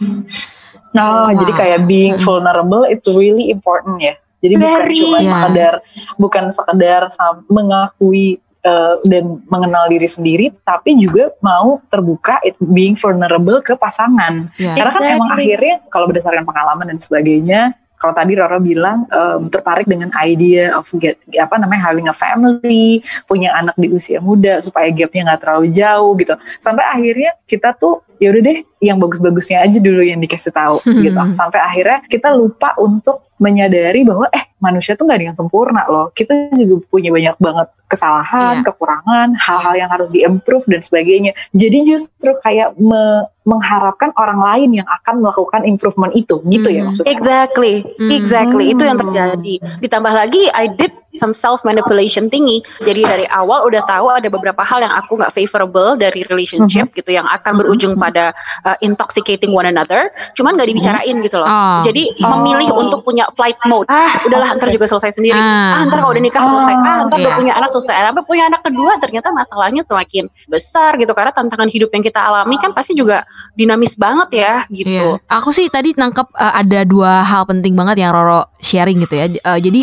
Nah, 0.92 1.30
Wow. 1.30 1.38
jadi 1.38 1.52
kayak 1.54 1.80
being 1.87 2.18
vulnerable 2.18 2.84
it's 2.84 3.06
really 3.06 3.49
important 3.49 3.96
ya. 3.96 4.18
Jadi 4.42 4.58
bukan 4.58 4.80
Very. 4.82 4.96
cuma 4.99 5.16
Yeah. 5.16 5.30
sekedar 5.30 5.72
bukan 6.18 6.44
sekedar 6.50 7.00
sam- 7.08 7.46
mengakui 7.46 8.42
uh, 8.66 8.99
dan 9.07 9.42
mengenal 9.47 9.90
diri 9.90 10.09
sendiri, 10.09 10.47
tapi 10.62 10.99
juga 10.99 11.31
mau 11.42 11.83
terbuka 11.90 12.38
it, 12.42 12.57
being 12.59 12.95
vulnerable 12.99 13.61
ke 13.62 13.75
pasangan. 13.76 14.49
Ya. 14.59 14.75
Karena 14.75 14.90
kan 14.90 15.02
emang 15.02 15.28
Exactly. 15.35 15.45
akhirnya 15.47 15.75
kalau 15.90 16.07
berdasarkan 16.11 16.45
pengalaman 16.47 16.87
dan 16.95 16.99
sebagainya, 16.99 17.61
kalau 18.02 18.19
tadi 18.19 18.35
Roro 18.35 18.59
bilang 18.59 19.07
um, 19.14 19.47
tertarik 19.47 19.87
dengan 19.87 20.11
idea 20.19 20.75
of 20.75 20.90
get 20.99 21.23
apa 21.38 21.54
namanya 21.54 21.87
having 21.87 22.11
a 22.11 22.16
family, 22.16 22.99
punya 23.31 23.54
anak 23.54 23.78
di 23.78 23.95
usia 23.95 24.19
muda 24.19 24.59
supaya 24.59 24.90
gapnya 24.90 25.31
nggak 25.31 25.40
terlalu 25.47 25.71
jauh 25.71 26.11
gitu. 26.19 26.35
Sampai 26.59 26.83
akhirnya 26.83 27.31
kita 27.47 27.78
tuh 27.78 28.02
ya 28.19 28.35
udah 28.35 28.42
deh 28.42 28.59
yang 28.83 28.99
bagus-bagusnya 28.99 29.62
aja 29.62 29.79
dulu 29.79 30.03
yang 30.03 30.19
dikasih 30.19 30.51
tahu 30.51 30.83
gitu. 30.83 31.15
Sampai 31.31 31.62
akhirnya 31.62 32.03
kita 32.11 32.35
lupa 32.35 32.75
untuk 32.77 33.31
menyadari 33.39 34.03
bahwa 34.07 34.27
eh 34.31 34.55
manusia 34.59 34.95
tuh 34.95 35.07
nggak 35.07 35.19
ada 35.19 35.27
yang 35.31 35.39
sempurna 35.39 35.83
loh. 35.87 36.11
Kita 36.15 36.51
juga 36.55 36.83
punya 36.87 37.11
banyak 37.11 37.37
banget 37.39 37.69
kesalahan, 37.91 38.62
Iya. 38.62 38.65
kekurangan, 38.73 39.29
hal-hal 39.37 39.75
yang 39.77 39.91
harus 39.93 40.09
diimprove 40.09 40.65
dan 40.65 40.81
sebagainya. 40.81 41.37
Jadi 41.53 41.79
justru 41.85 42.33
kayak 42.41 42.75
me- 42.81 43.27
mengharapkan 43.43 44.15
orang 44.15 44.39
lain 44.39 44.71
yang 44.81 44.87
akan 44.87 45.19
melakukan 45.19 45.67
improvement 45.67 46.15
itu, 46.15 46.39
gitu 46.47 46.71
ya 46.71 46.87
Hmm. 46.87 46.95
maksudnya. 46.95 47.11
Exactly, 47.11 47.75
Hmm. 47.99 48.11
exactly 48.15 48.65
itu 48.71 48.83
yang 48.87 48.95
Hmm. 48.97 49.11
terjadi. 49.11 49.55
Ditambah 49.83 50.12
lagi, 50.15 50.47
I 50.55 50.71
did 50.71 50.95
some 51.12 51.35
self 51.35 51.67
manipulation 51.67 52.31
tinggi. 52.31 52.62
Jadi 52.81 53.03
dari 53.03 53.27
awal 53.27 53.67
udah 53.67 53.83
tahu 53.85 54.15
ada 54.15 54.31
beberapa 54.31 54.62
hal 54.62 54.87
yang 54.87 54.95
aku 54.95 55.19
nggak 55.19 55.35
favorable 55.35 55.99
dari 55.99 56.23
relationship 56.31 56.95
gitu, 56.95 57.11
yang 57.11 57.27
akan 57.27 57.59
berujung 57.59 57.99
pada 57.99 58.31
uh, 58.62 58.71
intoxicating 58.80 59.52
one 59.52 59.68
another. 59.68 60.08
Cuman 60.38 60.56
nggak 60.56 60.68
dibicarain 60.72 61.16
gitu 61.20 61.37
loh. 61.42 61.48
Oh. 61.50 61.82
Jadi 61.85 62.14
Oh. 62.22 62.38
memilih 62.38 62.72
untuk 62.72 63.02
punya 63.02 63.26
flight 63.35 63.58
mode. 63.66 63.90
Ah, 63.90 64.22
udahlah 64.24 64.54
ntar 64.56 64.70
juga 64.70 64.87
selesai 64.88 65.18
sendiri. 65.18 65.37
Ah. 65.37 65.82
Ah, 65.82 65.90
ntar 65.90 66.00
kalau 66.00 66.14
udah 66.14 66.22
nikah 66.22 66.42
selesai. 66.46 66.74
Ah, 66.74 66.96
ntar 67.11 67.18
udah 67.18 67.32
Iya. 67.35 67.38
punya 67.38 67.52
anak 67.58 67.70
selesai. 67.74 67.94
Sampai 68.12 68.24
punya 68.28 68.44
anak 68.52 68.62
kedua 68.62 68.92
ternyata 69.00 69.28
masalahnya 69.32 69.82
semakin 69.88 70.28
besar 70.46 71.00
gitu 71.00 71.12
karena 71.16 71.32
tantangan 71.32 71.68
hidup 71.72 71.88
yang 71.96 72.04
kita 72.04 72.20
alami 72.20 72.61
kan 72.61 72.76
pasti 72.76 72.92
juga 72.92 73.24
dinamis 73.56 73.96
banget 73.96 74.28
ya 74.37 74.52
gitu. 74.68 75.18
Iya. 75.18 75.24
Aku 75.32 75.50
sih 75.50 75.72
tadi 75.72 75.96
nangkep 75.96 76.28
uh, 76.37 76.54
ada 76.61 76.85
dua 76.85 77.24
hal 77.24 77.48
penting 77.48 77.72
banget 77.72 78.04
yang 78.04 78.12
Roro 78.12 78.52
sharing 78.61 79.00
gitu 79.00 79.16
ya. 79.16 79.26
Uh, 79.42 79.58
jadi 79.58 79.80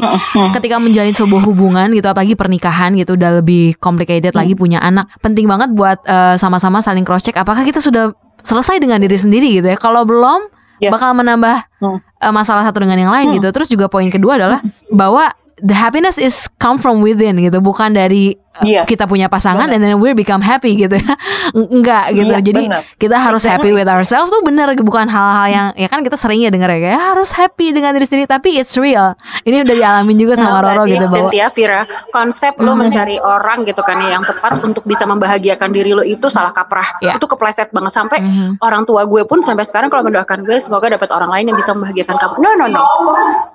ketika 0.55 0.77
menjalin 0.77 1.15
sebuah 1.17 1.41
hubungan 1.49 1.89
gitu 1.91 2.05
apalagi 2.05 2.37
pernikahan 2.37 2.93
gitu 2.95 3.17
udah 3.17 3.41
lebih 3.41 3.73
complicated 3.81 4.37
lagi 4.37 4.53
punya 4.53 4.77
anak. 4.79 5.09
Penting 5.19 5.49
banget 5.49 5.73
buat 5.73 6.05
uh, 6.05 6.37
sama-sama 6.37 6.79
saling 6.85 7.03
cross 7.03 7.25
check 7.25 7.35
apakah 7.35 7.65
kita 7.65 7.81
sudah 7.81 8.13
selesai 8.43 8.79
dengan 8.79 8.99
diri 9.01 9.17
sendiri 9.17 9.59
gitu 9.59 9.67
ya. 9.69 9.77
Kalau 9.77 10.03
belum 10.07 10.51
Yes. 10.79 10.95
bakal 10.95 11.11
menambah 11.11 11.67
Hmm. 11.83 11.99
uh, 11.99 12.31
masalah 12.31 12.63
satu 12.63 12.79
dengan 12.79 12.95
yang 12.95 13.11
lain 13.11 13.27
Hmm. 13.31 13.35
gitu. 13.43 13.47
Terus 13.51 13.67
juga 13.67 13.91
poin 13.91 14.07
kedua 14.07 14.39
adalah 14.39 14.63
bahwa 14.89 15.27
the 15.59 15.75
happiness 15.75 16.15
is 16.15 16.47
come 16.55 16.79
from 16.79 17.03
within 17.03 17.35
gitu, 17.43 17.59
bukan 17.59 17.91
dari 17.91 18.39
Yes. 18.61 18.85
kita 18.85 19.05
punya 19.05 19.27
pasangan 19.27 19.67
Benar. 19.67 19.75
and 19.75 19.81
then 19.81 19.95
we 19.97 20.11
become 20.11 20.39
happy 20.39 20.75
gitu 20.75 20.95
ya. 20.95 21.13
Enggak 21.75 22.13
gitu. 22.13 22.29
Iya, 22.31 22.39
Jadi 22.41 22.63
benar. 22.67 22.83
kita 22.95 23.17
harus 23.17 23.43
happy 23.43 23.71
with 23.71 23.87
ourselves 23.87 24.29
tuh 24.29 24.41
bener 24.41 24.71
bukan 24.79 25.05
hal-hal 25.05 25.47
yang 25.47 25.67
ya 25.73 25.87
kan 25.87 26.01
kita 26.01 26.15
sering 26.15 26.39
ya 26.39 26.49
denger 26.49 26.69
ya 26.69 26.79
kayak 26.91 27.01
harus 27.13 27.29
happy 27.31 27.71
dengan 27.71 27.93
diri 27.93 28.05
sendiri 28.05 28.25
tapi 28.25 28.57
it's 28.57 28.75
real. 28.75 29.15
Ini 29.43 29.63
udah 29.63 29.75
dialamin 29.75 30.15
juga 30.15 30.33
sama 30.35 30.59
Tahu 30.59 30.65
Roro 30.65 30.83
gitu 30.85 31.05
bahwa 31.05 31.29
Cynthia, 31.29 31.47
Vira, 31.51 31.81
konsep 32.09 32.53
lo 32.57 32.71
Hmm. 32.71 32.85
mencari 32.85 33.17
orang 33.17 33.63
gitu 33.63 33.81
kan 33.81 33.97
ya 33.99 34.13
yang 34.13 34.23
tepat 34.23 34.61
untuk 34.61 34.83
bisa 34.83 35.03
membahagiakan 35.03 35.69
diri 35.69 35.91
lo 35.91 36.01
itu 36.01 36.27
salah 36.27 36.51
kaprah. 36.51 37.01
Ya. 37.01 37.15
Itu 37.15 37.25
kepleset 37.25 37.71
banget 37.71 37.91
sampai 37.91 38.19
Mhm. 38.21 38.61
orang 38.61 38.83
tua 38.83 39.03
gue 39.03 39.23
pun 39.25 39.41
sampai 39.41 39.63
sekarang 39.63 39.87
kalau 39.87 40.03
mendoakan 40.03 40.43
gue 40.43 40.57
semoga 40.57 40.89
dapat 40.89 41.09
orang 41.09 41.29
lain 41.29 41.45
yang 41.49 41.57
bisa 41.57 41.71
membahagiakan 41.73 42.15
kamu. 42.15 42.33
No 42.39 42.49
no 42.55 42.65
no. 42.67 42.83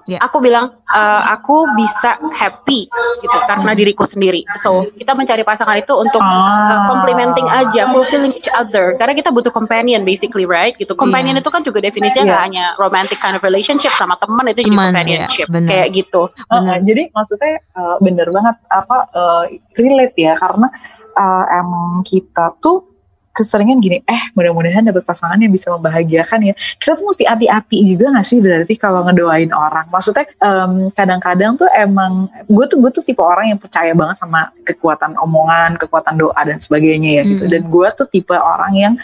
Ya. 0.04 0.20
Aku 0.20 0.38
bilang 0.38 0.76
"Eh, 0.84 1.22
aku 1.30 1.64
bisa 1.74 2.16
happy 2.30 2.86
gitu 3.20 3.38
karena 3.46 3.72
diriku 3.72 4.04
sendiri. 4.04 4.44
So 4.56 4.84
kita 4.94 5.12
mencari 5.12 5.42
pasangan 5.42 5.76
itu 5.76 5.92
untuk 5.94 6.22
Ah. 6.22 6.70
uh, 6.70 6.80
complementing 6.88 7.44
aja, 7.46 7.90
fulfilling 7.90 8.32
each 8.32 8.48
other. 8.54 8.94
Karena 8.94 9.12
kita 9.12 9.34
butuh 9.34 9.50
companion 9.50 10.06
basically, 10.06 10.46
right? 10.46 10.78
Gitu. 10.78 10.94
Companion 10.94 11.34
Iya. 11.34 11.42
itu 11.42 11.50
kan 11.50 11.60
juga 11.66 11.82
definisinya 11.82 12.24
nggak 12.24 12.40
Iya. 12.40 12.46
hanya 12.48 12.64
romantic 12.78 13.18
kind 13.18 13.34
of 13.34 13.42
relationship 13.42 13.90
sama 13.98 14.14
teman 14.22 14.46
itu 14.50 14.62
jadi 14.62 14.70
companionship 14.70 15.46
iya, 15.50 15.54
benar. 15.54 15.70
kayak 15.70 15.88
gitu. 15.92 16.22
Uh, 16.48 16.54
uh, 16.54 16.76
jadi 16.80 17.02
maksudnya 17.10 17.54
uh, 17.74 17.96
bener 17.98 18.30
banget 18.30 18.56
apa 18.70 18.96
uh, 19.12 19.44
relate 19.74 20.16
ya 20.16 20.32
karena 20.38 20.70
uh, 21.18 21.44
emang 21.50 22.00
kita 22.06 22.54
tuh 22.62 22.93
keseringan 23.34 23.82
gini, 23.82 23.98
eh 24.06 24.22
mudah-mudahan 24.38 24.86
dapat 24.86 25.02
pasangan 25.02 25.34
yang 25.36 25.50
bisa 25.50 25.74
membahagiakan 25.74 26.38
ya. 26.48 26.54
Kita 26.54 26.94
tuh 26.94 27.10
mesti 27.10 27.26
hati-hati 27.26 27.82
juga 27.82 28.14
gak 28.14 28.26
sih 28.26 28.38
berarti 28.38 28.74
kalau 28.78 29.02
ngedoain 29.04 29.50
orang. 29.50 29.90
Maksudnya 29.90 30.30
em, 30.38 30.94
kadang-kadang 30.94 31.58
tuh 31.58 31.66
emang 31.74 32.30
gue 32.46 32.64
tuh 32.70 32.78
gue 32.78 32.90
tuh 32.94 33.02
tipe 33.02 33.18
orang 33.18 33.50
yang 33.50 33.58
percaya 33.58 33.90
banget 33.92 34.22
sama 34.22 34.54
kekuatan 34.62 35.18
omongan, 35.18 35.74
kekuatan 35.76 36.14
doa 36.14 36.38
dan 36.46 36.62
sebagainya 36.62 37.10
ya 37.18 37.22
gitu. 37.26 37.44
Hmm. 37.44 37.52
Dan 37.52 37.62
gue 37.66 37.88
tuh 37.92 38.06
tipe 38.06 38.36
orang 38.38 38.72
yang 38.72 38.94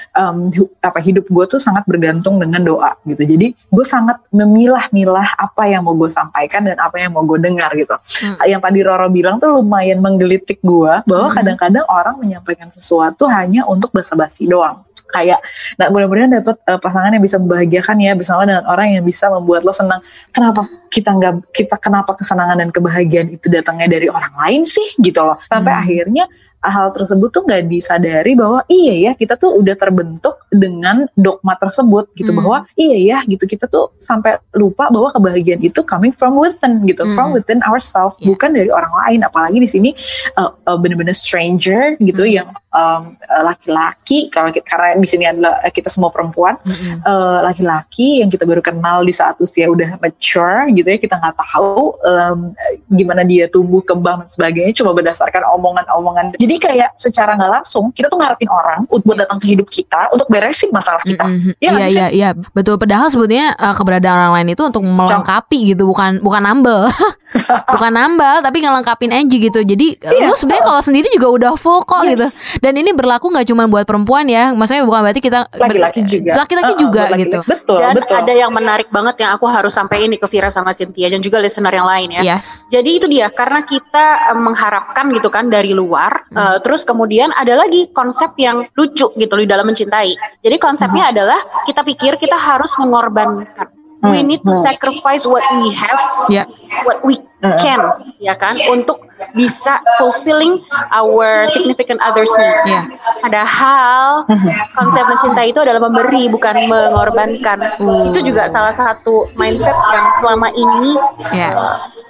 hu- 0.54 0.70
apa 0.78 1.02
hidup 1.02 1.26
gue 1.26 1.44
tuh 1.50 1.58
sangat 1.58 1.82
bergantung 1.90 2.38
dengan 2.38 2.62
doa 2.62 2.94
gitu. 3.02 3.26
Jadi 3.26 3.50
gue 3.52 3.84
sangat 3.84 4.22
memilah-milah 4.30 5.34
apa 5.34 5.66
yang 5.66 5.82
mau 5.82 5.96
gue 5.96 6.10
sampaikan 6.12 6.62
dan 6.66 6.78
apa 6.78 7.00
yang 7.00 7.10
mau 7.16 7.24
gue 7.26 7.38
dengar 7.42 7.72
gitu. 7.74 7.96
Hmm. 8.22 8.36
Yang 8.46 8.60
tadi 8.62 8.78
Roro 8.86 9.08
bilang 9.10 9.36
tuh 9.40 9.58
lumayan 9.58 9.98
menggelitik 9.98 10.62
gue 10.62 10.92
bahwa 11.02 11.28
Hmm. 11.30 11.36
kadang-kadang 11.42 11.86
orang 11.86 12.14
menyampaikan 12.18 12.68
sesuatu 12.70 13.26
hanya 13.30 13.64
untuk 13.64 13.90
basa-basi 14.20 14.44
doang. 14.44 14.85
kayak 15.11 15.42
nah 15.74 15.90
mudah-mudahan 15.90 16.38
dapat 16.38 16.54
uh, 16.70 16.78
pasangan 16.78 17.11
yang 17.11 17.24
bisa 17.26 17.35
membahagiakan 17.42 17.98
ya 17.98 18.14
bersama 18.14 18.46
dengan 18.46 18.62
orang 18.70 18.94
yang 18.94 19.02
bisa 19.02 19.26
membuat 19.26 19.66
lo 19.66 19.74
senang 19.74 19.98
kenapa 20.30 20.70
kita 20.87 21.11
nggak 21.11 21.50
kita 21.50 21.74
kenapa 21.83 22.14
kesenangan 22.14 22.62
dan 22.62 22.70
kebahagiaan 22.70 23.35
itu 23.35 23.50
datangnya 23.50 23.90
dari 23.90 24.06
orang 24.06 24.30
lain 24.38 24.62
sih 24.62 24.87
gitu 25.02 25.18
loh 25.26 25.35
sampai 25.50 25.74
Hmm. 25.74 25.83
akhirnya 25.83 26.24
hal 26.61 26.92
tersebut 26.92 27.33
tuh 27.33 27.42
nggak 27.49 27.66
disadari 27.66 28.37
bahwa 28.37 28.61
iya 28.68 29.11
ya 29.11 29.12
kita 29.16 29.37
tuh 29.37 29.57
udah 29.57 29.73
terbentuk 29.75 30.37
dengan 30.53 31.09
dogma 31.16 31.57
tersebut 31.57 32.12
gitu 32.14 32.31
Hmm. 32.31 32.38
bahwa 32.44 32.57
iya 32.77 32.96
ya 33.01 33.18
gitu 33.25 33.49
kita 33.49 33.64
tuh 33.66 33.96
sampai 33.96 34.37
lupa 34.53 34.92
bahwa 34.92 35.09
kebahagiaan 35.09 35.62
itu 35.64 35.81
coming 35.83 36.12
from 36.12 36.37
within 36.37 36.85
gitu 36.85 37.09
Hmm. 37.09 37.16
from 37.16 37.29
within 37.33 37.64
ourselves 37.64 38.14
Yeah. 38.20 38.37
bukan 38.37 38.53
dari 38.53 38.68
orang 38.68 38.92
lain 38.92 39.20
apalagi 39.25 39.59
di 39.59 39.68
sini 39.68 39.90
uh, 40.37 40.53
uh, 40.68 40.77
bener-bener 40.77 41.16
stranger 41.16 41.96
gitu 41.99 42.23
Hmm. 42.29 42.35
yang 42.44 42.49
um, 42.70 43.16
laki-laki 43.42 44.31
kalau 44.31 44.51
karena 44.53 44.94
di 44.99 45.09
sini 45.09 45.25
adalah 45.27 45.59
kita 45.70 45.90
semua 45.90 46.11
perempuan 46.11 46.55
Mm-mm. 46.62 47.03
uh, 47.03 47.40
laki-laki 47.42 48.23
yang 48.23 48.31
kita 48.31 48.46
baru 48.46 48.62
kenal 48.62 49.03
di 49.03 49.14
saat 49.14 49.37
usia 49.42 49.66
udah 49.66 49.99
mature 49.99 50.70
gitu 50.75 50.87
ya 50.87 50.99
kita 50.99 51.14
nggak 51.18 51.37
tahu 51.38 51.94
um, 52.03 52.38
gimana 52.90 53.23
dia 53.27 53.46
tumbuh 53.51 53.83
kembang 53.83 54.23
dan 54.25 54.29
sebagainya 54.31 54.73
cuma 54.77 54.94
berdasarkan 54.94 55.42
omongan-omongan 55.57 56.35
jadi 56.50 56.58
kayak 56.58 56.90
secara 56.96 57.38
nggak 57.38 57.52
langsung 57.52 57.94
kita 57.94 58.10
tuh 58.10 58.18
ngarepin 58.18 58.50
orang 58.50 58.82
buat 58.90 59.14
datang 59.16 59.38
ke 59.38 59.46
hidup 59.48 59.70
kita 59.70 60.10
untuk 60.10 60.26
beresin 60.26 60.66
masalah 60.70 60.98
kita 61.00 61.22
Mm-mm. 61.22 61.54
Iya 61.56 61.70
Iya 61.70 61.86
sih? 61.86 61.94
iya 61.94 62.06
iya 62.10 62.28
betul. 62.50 62.74
Padahal 62.74 63.06
sebetulnya 63.06 63.54
uh, 63.54 63.70
keberadaan 63.70 64.18
orang 64.20 64.34
lain 64.36 64.48
itu 64.50 64.62
untuk 64.62 64.82
melengkapi 64.82 65.70
gitu, 65.70 65.86
bukan 65.86 66.18
bukan 66.18 66.42
nambel, 66.42 66.90
bukan 67.74 67.92
nambal, 67.92 68.40
tapi 68.40 68.58
ngelengkapin 68.58 69.12
aja 69.12 69.30
gitu. 69.30 69.60
Jadi 69.60 69.94
uh, 69.96 70.10
Iya. 70.10 70.26
lu 70.26 70.34
sebenarnya 70.34 70.64
kalau 70.64 70.82
sendiri 70.82 71.06
juga 71.10 71.28
udah 71.30 71.52
full 71.54 71.84
kok 71.84 72.02
Yes. 72.02 72.10
gitu. 72.10 72.26
Dan 72.58 72.74
ini 72.74 72.90
berlaku 72.90 73.30
nggak 73.30 73.46
cuma 73.46 73.64
buat 73.64 73.84
perempuan 73.84 74.26
ya, 74.26 74.50
maksudnya 74.50 74.82
bukan 74.82 75.00
berarti 75.00 75.20
kita 75.20 75.46
laki-laki 75.52 76.00
juga 76.02 76.32
laki-laki 76.36 76.66
Uh, 76.66 76.74
uh, 76.74 76.80
juga 76.80 77.02
laki-laki. 77.04 77.22
gitu. 77.24 77.38
betul 77.44 77.78
Dan 77.78 77.94
betul 77.94 78.16
ada 78.16 78.32
yang 78.32 78.50
menarik 78.50 78.88
banget 78.88 79.14
yang 79.18 79.30
aku 79.32 79.46
harus 79.46 79.70
sampaikan 79.70 80.08
nih 80.08 80.18
ke 80.18 80.26
Vira 80.26 80.48
sama 80.48 80.72
Cynthia 80.72 81.06
dan 81.06 81.20
juga 81.20 81.38
listener 81.38 81.70
yang 81.70 81.86
lain 81.86 82.08
ya. 82.12 82.22
Yes. 82.26 82.66
Jadi 82.68 82.90
itu 82.96 83.06
dia 83.06 83.30
karena 83.30 83.62
kita 83.62 84.04
eh, 84.32 84.38
mengharapkan 84.38 85.06
gitu 85.12 85.28
kan 85.28 85.46
dari 85.46 85.70
luar. 85.70 86.26
Eh, 86.40 86.57
terus 86.64 86.83
kemudian 86.88 87.29
ada 87.37 87.55
lagi 87.61 87.92
konsep 87.92 88.33
yang 88.40 88.64
lucu 88.72 89.12
gitu 89.12 89.35
di 89.37 89.44
dalam 89.44 89.68
mencintai. 89.68 90.16
Jadi 90.40 90.57
konsepnya 90.57 91.12
adalah 91.12 91.37
kita 91.68 91.85
pikir 91.85 92.16
kita 92.16 92.40
harus 92.40 92.72
mengorbankan. 92.81 93.68
We 94.00 94.24
Hmm, 94.24 94.33
need 94.33 94.40
to 94.48 94.57
hmm. 94.57 94.64
sacrifice 94.64 95.29
what 95.29 95.44
we 95.61 95.76
have, 95.76 96.00
Ya. 96.33 96.48
what 96.88 97.05
we 97.05 97.20
Hmm. 97.44 97.57
can, 97.61 97.81
ya 98.16 98.33
kan, 98.33 98.57
untuk 98.72 99.05
bisa 99.37 99.76
fulfilling 100.00 100.57
our 100.88 101.44
significant 101.53 102.00
others 102.00 102.33
needs. 102.33 102.64
Ya. 102.64 102.88
Padahal 103.20 104.24
konsep 104.72 105.05
mencintai 105.05 105.53
itu 105.53 105.61
adalah 105.61 105.85
memberi 105.85 106.33
bukan 106.33 106.64
mengorbankan. 106.64 107.76
Uh. 107.76 108.09
Itu 108.09 108.24
juga 108.24 108.48
salah 108.48 108.72
satu 108.72 109.29
mindset 109.37 109.76
yang 109.76 110.07
selama 110.20 110.48
ini 110.57 110.96
Ya. 111.37 111.53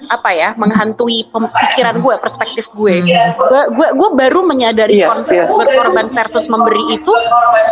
Apa 0.08 0.30
ya 0.32 0.48
menghantui 0.56 1.28
pemikiran 1.28 2.00
gue, 2.00 2.14
perspektif 2.22 2.64
gue. 2.72 3.04
Gue 3.36 3.62
gue 3.74 3.88
gue 3.92 4.08
baru 4.16 4.46
menyadari 4.46 5.02
Yes, 5.02 5.12
konsep 5.12 5.44
yes. 5.44 5.52
berkorban 5.52 6.08
versus 6.14 6.46
memberi 6.48 6.82
itu 6.96 7.12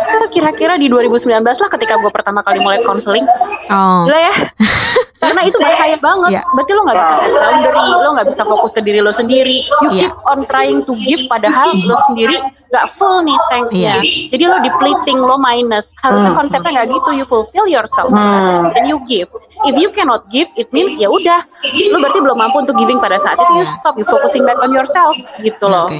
eh, 0.09 0.27
kira-kira 0.29 0.77
di 0.77 0.91
2019 0.91 1.41
lah 1.41 1.69
ketika 1.71 1.97
gue 1.97 2.11
pertama 2.13 2.45
kali 2.45 2.61
mulai 2.61 2.79
konseling. 2.85 3.25
Oh. 3.71 4.05
Gila 4.05 4.19
ya. 4.19 4.35
Karena 5.19 5.41
itu 5.43 5.59
bahaya 5.59 5.99
banget. 5.99 6.31
Iya. 6.31 6.41
Berarti 6.55 6.71
lo 6.71 6.81
nggak 6.87 6.97
bisa 6.97 7.13
set 7.19 7.31
boundary, 7.35 7.83
lo 7.91 8.09
nggak 8.15 8.27
bisa 8.31 8.43
fokus 8.43 8.71
ke 8.71 8.81
diri 8.81 8.99
lo 9.03 9.11
sendiri. 9.11 9.57
You 9.83 9.89
Iya. 9.91 10.01
keep 10.07 10.13
on 10.23 10.39
trying 10.47 10.79
to 10.87 10.95
give, 10.95 11.27
padahal 11.27 11.75
lo 11.75 11.95
sendiri 12.07 12.39
nggak 12.69 12.85
full 12.95 13.25
nih 13.25 13.35
thanksnya. 13.49 13.93
Iya. 13.99 14.31
Jadi 14.31 14.43
lo 14.45 14.57
depleting, 14.61 15.19
lo 15.19 15.35
minus. 15.35 15.91
Harusnya 15.99 16.31
Hmm. 16.31 16.39
konsepnya 16.39 16.71
nggak 16.71 16.87
gitu. 16.93 17.09
You 17.13 17.25
fulfill 17.25 17.67
yourself 17.67 18.07
Hmm. 18.07 18.71
and 18.71 18.87
you 18.87 18.97
give. 19.05 19.27
If 19.67 19.75
you 19.75 19.91
cannot 19.91 20.31
give, 20.31 20.47
it 20.55 20.71
means 20.71 20.95
ya 20.95 21.11
udah, 21.11 21.43
lo 21.91 21.97
berarti 21.99 22.19
belum 22.21 22.37
mampu 22.39 22.63
untuk 22.63 22.79
giving 22.79 22.97
pada 22.97 23.19
saat 23.19 23.35
itu. 23.35 23.51
You 23.59 23.67
stop, 23.67 23.99
you 23.99 24.07
focusing 24.07 24.47
back 24.47 24.63
on 24.63 24.71
yourself, 24.71 25.19
gitu 25.41 25.67
loh. 25.67 25.91
Oke. 25.91 25.99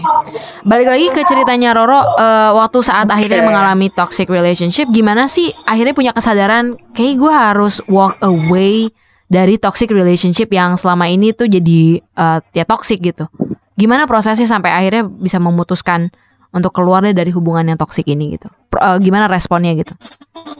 Balik 0.64 0.88
lagi 0.88 1.06
ke 1.12 1.22
ceritanya 1.24 1.76
Roro 1.76 2.00
eh, 2.00 2.52
waktu 2.56 2.80
saat 2.82 3.10
akhirnya 3.10 3.44
mengalami 3.44 3.90
toxic 3.90 4.30
relationship 4.30 4.88
gimana 4.88 5.26
sih 5.26 5.50
akhirnya 5.66 5.92
punya 5.92 6.12
kesadaran 6.14 6.78
kayak 6.94 7.16
gue 7.18 7.34
harus 7.34 7.82
walk 7.88 8.18
away 8.22 8.90
dari 9.30 9.62
toxic 9.62 9.94
relationship 9.94 10.50
yang 10.50 10.74
selama 10.76 11.06
ini 11.06 11.32
tuh 11.32 11.46
jadi 11.46 12.02
eh, 12.02 12.40
ya 12.54 12.66
toxic 12.66 13.00
gitu. 13.02 13.30
Gimana 13.78 14.10
prosesnya 14.10 14.50
sampai 14.50 14.74
akhirnya 14.76 15.08
bisa 15.08 15.40
memutuskan 15.40 16.12
untuk 16.50 16.74
keluar 16.74 17.06
deh 17.06 17.14
dari 17.14 17.30
hubungan 17.30 17.70
yang 17.70 17.80
toxic 17.80 18.10
ini 18.10 18.36
gitu. 18.36 18.50
Eh, 18.74 18.98
gimana 19.00 19.30
responnya 19.30 19.72
gitu? 19.78 19.94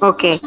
Oke. 0.06 0.38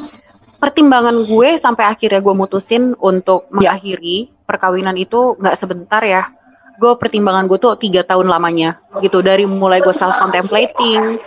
Pertimbangan 0.62 1.26
gue 1.26 1.58
sampai 1.58 1.90
akhirnya 1.90 2.22
gue 2.22 2.34
mutusin 2.38 2.94
untuk 3.02 3.50
Ya. 3.58 3.74
mengakhiri 3.74 4.30
perkawinan 4.46 4.94
itu 4.94 5.34
nggak 5.42 5.58
sebentar 5.58 5.98
ya. 6.06 6.30
Gue 6.78 6.94
pertimbangan 6.94 7.50
gue 7.50 7.58
tuh 7.58 7.74
tiga 7.76 8.06
tahun 8.06 8.30
lamanya 8.30 8.78
gitu 9.02 9.20
dari 9.20 9.44
mulai 9.44 9.82
gue 9.82 9.90
self 9.92 10.14
contemplating, 10.22 11.18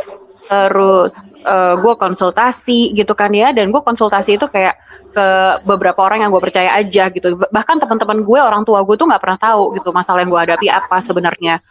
terus 0.46 1.14
eh, 1.46 1.76
gue 1.78 1.94
konsultasi 1.98 2.94
gitu 2.94 3.14
kan 3.18 3.34
ya, 3.34 3.50
dan 3.54 3.70
gue 3.74 3.82
konsultasi 3.82 4.38
itu 4.38 4.46
kayak 4.50 4.78
ke 5.16 5.28
beberapa 5.64 6.04
orang 6.06 6.26
yang 6.26 6.30
gue 6.34 6.44
percaya 6.44 6.74
aja 6.78 7.10
gitu. 7.10 7.38
Bahkan 7.38 7.78
teman-teman 7.82 8.22
gue, 8.26 8.40
orang 8.42 8.62
tua 8.66 8.82
gue 8.86 8.96
tuh 8.98 9.10
nggak 9.10 9.22
pernah 9.22 9.40
tahu 9.40 9.78
gitu 9.78 9.90
masalah 9.94 10.22
yang 10.22 10.30
gue 10.30 10.42
hadapi 10.42 10.68
apa 10.70 10.98
sebenarnya. 11.02 11.62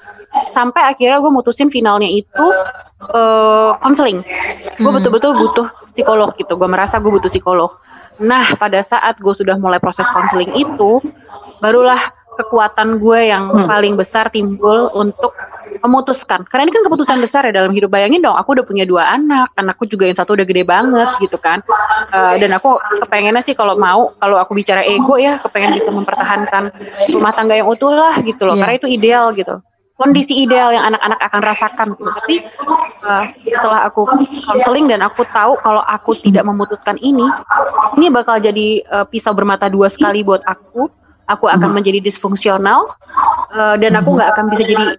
Sampai 0.50 0.82
akhirnya 0.86 1.22
gue 1.22 1.32
mutusin 1.32 1.70
finalnya 1.70 2.08
itu 2.10 2.46
eh, 3.14 3.70
konseling. 3.78 4.22
Gue 4.78 4.90
Hmm. 4.90 4.96
betul-betul 4.98 5.32
butuh 5.38 5.66
psikolog 5.90 6.34
gitu. 6.38 6.54
Gue 6.58 6.68
merasa 6.70 6.98
gue 6.98 7.10
butuh 7.10 7.30
psikolog. 7.30 7.70
Nah, 8.22 8.46
pada 8.58 8.78
saat 8.78 9.18
gue 9.18 9.34
sudah 9.34 9.58
mulai 9.58 9.82
proses 9.82 10.06
konseling 10.14 10.54
itu, 10.54 11.02
barulah 11.58 11.98
kekuatan 12.34 12.98
gue 12.98 13.20
yang 13.30 13.50
Hmm. 13.50 13.66
paling 13.66 13.94
besar 13.94 14.28
timbul 14.28 14.90
untuk 14.92 15.34
memutuskan. 15.80 16.46
Karena 16.46 16.68
ini 16.68 16.72
kan 16.72 16.82
keputusan 16.86 17.18
besar 17.18 17.44
ya 17.44 17.52
dalam 17.52 17.70
hidup. 17.70 17.92
Bayangin 17.92 18.22
dong, 18.22 18.34
aku 18.34 18.56
udah 18.56 18.64
punya 18.64 18.84
dua 18.84 19.10
anak, 19.10 19.52
anakku 19.54 19.84
juga 19.84 20.08
yang 20.08 20.16
satu 20.16 20.32
udah 20.32 20.46
gede 20.46 20.64
banget 20.64 21.08
gitu 21.20 21.36
kan. 21.36 21.60
Eh, 22.10 22.34
dan 22.40 22.50
aku 22.56 22.78
kepengennya 23.04 23.42
sih 23.42 23.52
kalau 23.52 23.74
mau, 23.76 24.14
kalau 24.16 24.38
aku 24.38 24.54
bicara 24.54 24.80
ego 24.80 25.18
ya, 25.18 25.36
kepengen 25.38 25.76
bisa 25.76 25.90
mempertahankan 25.90 26.70
rumah 27.10 27.32
tangga 27.34 27.54
yang 27.54 27.68
utuh 27.68 27.92
lah 27.92 28.16
gitu 28.22 28.46
loh. 28.48 28.54
Iya. 28.56 28.62
Karena 28.64 28.74
itu 28.76 28.88
ideal 28.88 29.26
gitu. 29.34 29.60
Kondisi 29.94 30.34
ideal 30.42 30.74
yang 30.74 30.90
anak-anak 30.90 31.20
akan 31.22 31.40
rasakan. 31.42 31.86
gitu. 31.94 32.10
Tapi 32.10 32.36
eh, 33.04 33.24
setelah 33.46 33.86
aku 33.86 34.02
konseling 34.48 34.90
dan 34.90 35.06
aku 35.06 35.22
tahu 35.30 35.54
kalau 35.62 35.82
aku 35.86 36.18
tidak 36.18 36.42
memutuskan 36.42 36.98
ini, 36.98 37.22
ini 37.94 38.10
bakal 38.10 38.40
jadi 38.40 38.82
eh, 38.82 39.06
pisau 39.06 39.36
bermata 39.36 39.70
dua 39.70 39.86
sekali 39.86 40.24
buat 40.24 40.42
aku. 40.46 41.03
Aku 41.24 41.48
akan 41.48 41.72
menjadi 41.72 42.04
disfungsional 42.04 42.84
eh, 43.56 43.76
dan 43.80 43.96
aku 43.96 44.12
nggak 44.12 44.30
akan 44.36 44.44
bisa 44.52 44.62
jadi 44.68 44.98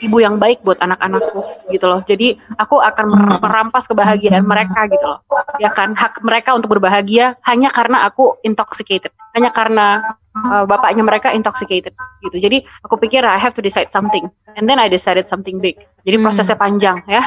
ibu 0.00 0.16
yang 0.16 0.40
baik 0.40 0.64
buat 0.64 0.80
anak-anakku 0.80 1.44
gitu 1.68 1.84
loh. 1.84 2.00
Jadi 2.06 2.38
aku 2.56 2.80
akan 2.80 3.06
mer- 3.12 3.40
merampas 3.44 3.84
kebahagiaan 3.84 4.44
mereka 4.48 4.88
gitu 4.88 5.04
loh. 5.04 5.20
Ya 5.60 5.68
kan 5.72 5.92
hak 5.92 6.24
mereka 6.24 6.56
untuk 6.56 6.72
berbahagia 6.72 7.36
hanya 7.44 7.68
karena 7.68 8.08
aku 8.08 8.40
intoxicated, 8.40 9.12
hanya 9.36 9.52
karena 9.52 10.16
uh, 10.32 10.64
bapaknya 10.64 11.04
mereka 11.04 11.34
intoxicated 11.36 11.92
gitu. 12.24 12.36
Jadi 12.40 12.64
aku 12.80 12.96
pikir 12.96 13.20
I 13.26 13.36
have 13.36 13.52
to 13.52 13.62
decide 13.62 13.92
something, 13.92 14.24
and 14.56 14.64
then 14.64 14.80
I 14.80 14.88
decided 14.88 15.28
something 15.28 15.60
big. 15.60 15.76
Jadi 16.08 16.16
Hmm. 16.16 16.24
prosesnya 16.24 16.56
panjang 16.56 17.04
ya. 17.04 17.20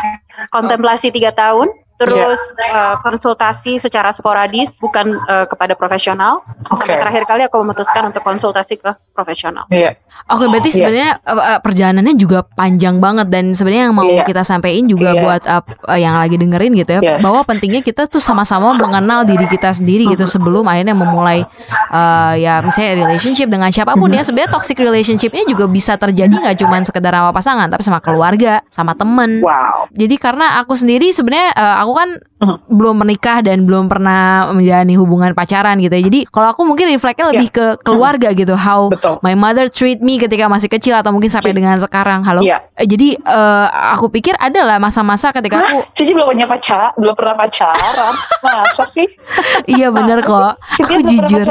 Kontemplasi 0.50 1.14
tiga 1.14 1.30
tahun, 1.30 1.70
terus 1.94 2.42
uh, 2.58 2.98
konsultasi 3.00 3.78
secara 3.78 4.10
sporadis 4.12 4.76
bukan 4.82 5.14
uh, 5.30 5.46
kepada 5.46 5.78
profesional. 5.78 6.42
Oke. 6.68 6.90
Sampai 6.90 7.00
terakhir 7.00 7.24
kali 7.24 7.42
aku 7.46 7.62
memutuskan 7.62 8.10
untuk 8.10 8.26
konsultasi 8.26 8.76
ke 8.78 8.92
profesional. 9.14 9.70
Iya. 9.70 9.96
Oke, 10.30 10.50
berarti 10.50 10.70
Iya. 10.74 10.78
sebenarnya 10.82 11.10
eh, 11.22 11.44
eh, 11.54 11.60
perjalanannya 11.62 12.16
juga 12.18 12.42
panjang 12.44 12.98
banget 12.98 13.28
dan 13.30 13.54
sebenarnya 13.54 13.84
yang 13.90 13.96
mau 13.96 14.06
Iya. 14.10 14.26
kita 14.26 14.42
sampaikan 14.42 14.86
juga 14.90 15.14
Iya. 15.14 15.22
buat 15.22 15.42
eh, 15.46 15.64
eh, 15.94 16.00
yang 16.02 16.16
lagi 16.18 16.36
dengerin 16.42 16.72
gitu 16.82 16.92
ya, 16.98 17.02
Yes. 17.02 17.22
bahwa 17.22 17.42
pentingnya 17.46 17.82
kita 17.86 18.10
tuh 18.10 18.20
sama-sama 18.20 18.74
mengenal 18.74 19.22
diri 19.24 19.46
kita 19.46 19.70
sendiri 19.72 20.10
gitu 20.18 20.26
sebelum 20.26 20.66
akhirnya 20.66 20.98
memulai 20.98 21.46
eh, 21.94 22.34
ya 22.42 22.66
misalnya 22.66 23.06
relationship 23.06 23.48
dengan 23.48 23.70
siapa 23.70 23.94
pun 23.94 24.10
Mhm. 24.10 24.18
ya. 24.18 24.22
Sebenarnya 24.26 24.52
toxic 24.52 24.78
relationship 24.82 25.30
ini 25.34 25.54
juga 25.54 25.70
bisa 25.70 25.94
terjadi 25.94 26.34
nggak 26.34 26.58
cuma 26.58 26.82
sekedar 26.82 27.14
sama 27.14 27.30
pasangan, 27.32 27.68
tapi 27.70 27.82
sama 27.86 28.00
keluarga, 28.02 28.66
sama 28.74 28.98
temen. 28.98 29.46
Wow. 29.46 29.86
Jadi 29.94 30.16
karena 30.18 30.58
aku 30.58 30.74
sendiri 30.74 31.14
sebenarnya 31.14 31.54
eh, 31.54 31.76
aku 31.84 31.94
kan 31.94 32.10
Mhm. 32.40 32.58
belum 32.68 32.96
menikah 32.98 33.40
dan 33.40 33.64
belum 33.64 33.88
pernah 33.88 34.52
menjalani 34.52 34.96
hubungan 34.96 35.32
pacaran 35.32 35.80
gitu 35.80 35.92
ya. 35.92 36.04
Jadi 36.04 36.20
kalau 36.28 36.52
aku 36.52 36.64
mungkin 36.64 36.88
refleksnya 36.88 37.32
lebih 37.32 37.48
ke 37.50 37.66
keluarga 37.80 38.32
gitu, 38.32 38.52
how 38.52 38.88
Betul. 38.88 39.20
my 39.20 39.32
mother 39.32 39.68
treat 39.68 40.00
me 40.00 40.20
ketika 40.20 40.48
masih 40.48 40.68
kecil 40.68 40.92
atau 40.94 41.10
mungkin 41.10 41.32
sampai 41.32 41.52
Cici. 41.52 41.58
dengan 41.58 41.80
sekarang. 41.80 42.20
Halo. 42.22 42.44
Iya. 42.44 42.68
Eh, 42.76 42.84
Jadi 42.84 43.16
eh, 43.16 43.68
aku 43.96 44.10
pikir 44.10 44.36
adalah 44.36 44.76
masa-masa 44.76 45.32
ketika 45.32 45.62
aku 45.62 45.88
Cici 45.92 46.12
belum 46.12 46.28
punya 46.28 46.44
pacar, 46.44 46.92
belum 46.94 47.16
pernah 47.16 47.36
pacaran. 47.38 48.14
Masa 48.44 48.84
sih? 48.84 49.08
iya 49.72 49.88
bener 49.88 50.20
Masa 50.20 50.28
kok. 50.28 50.54
Cynthia 50.76 50.98
Aku 51.00 51.08
jujur, 51.08 51.42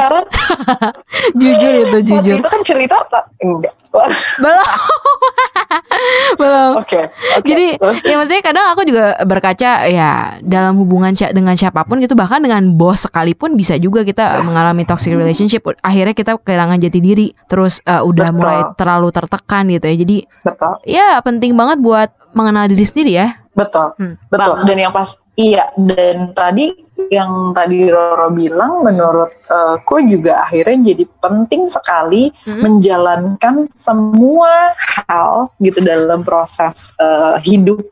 jujur 1.40 1.72
itu 1.74 1.88
Waktu 1.88 2.04
jujur. 2.04 2.36
itu 2.36 2.48
kan 2.48 2.60
cerita 2.60 2.94
apa? 2.98 3.20
Enggak. 3.40 3.72
Belum. 3.92 4.64
Belum. 6.36 6.70
Oke. 6.76 7.00
oke. 7.08 7.44
Jadi 7.44 7.66
ya 8.02 8.14
maksudnya 8.16 8.42
kadang 8.42 8.66
aku 8.72 8.82
juga 8.84 9.16
berkaca 9.24 9.70
ya 9.86 10.12
ya 10.22 10.38
dalam 10.40 10.78
hubungan 10.78 11.10
dengan 11.34 11.58
siapa 11.58 11.82
pun 11.82 11.98
gitu 11.98 12.14
bahkan 12.14 12.38
dengan 12.38 12.62
bos 12.78 13.02
sekalipun 13.04 13.58
bisa 13.58 13.74
juga 13.76 14.06
kita 14.06 14.38
Yes. 14.38 14.46
mengalami 14.48 14.86
toxic 14.86 15.12
relationship. 15.12 15.66
Akhirnya 15.82 16.14
kita 16.14 16.38
kehilangan 16.38 16.78
jati 16.78 16.98
diri 17.02 17.26
terus 17.50 17.82
uh, 17.84 18.06
udah 18.06 18.30
Betul. 18.30 18.38
mulai 18.38 18.58
terlalu 18.78 19.08
tertekan 19.10 19.64
gitu 19.66 19.84
ya. 19.90 19.96
Jadi 19.98 20.16
betul. 20.46 20.74
ya 20.86 21.08
penting 21.20 21.52
banget 21.58 21.82
buat 21.82 22.08
mengenal 22.32 22.70
diri 22.70 22.84
sendiri 22.86 23.12
ya. 23.18 23.28
Betul. 23.52 23.92
Hmm, 23.98 24.14
betul. 24.30 24.62
Dan 24.64 24.76
yang 24.78 24.94
pas 24.94 25.18
iya 25.36 25.68
dan 25.76 26.32
tadi 26.32 26.72
yang 27.10 27.52
tadi 27.52 27.90
Roro 27.92 28.30
bilang 28.32 28.80
menurutku 28.80 29.96
juga 30.08 30.46
akhirnya 30.46 30.94
jadi 30.94 31.04
penting 31.20 31.68
sekali 31.68 32.32
Mm-mm. 32.46 32.62
menjalankan 32.62 33.68
semua 33.68 34.72
hal 34.78 35.50
gitu 35.60 35.82
dalam 35.82 36.22
proses 36.24 36.94
eh, 36.96 37.36
hidup 37.44 37.84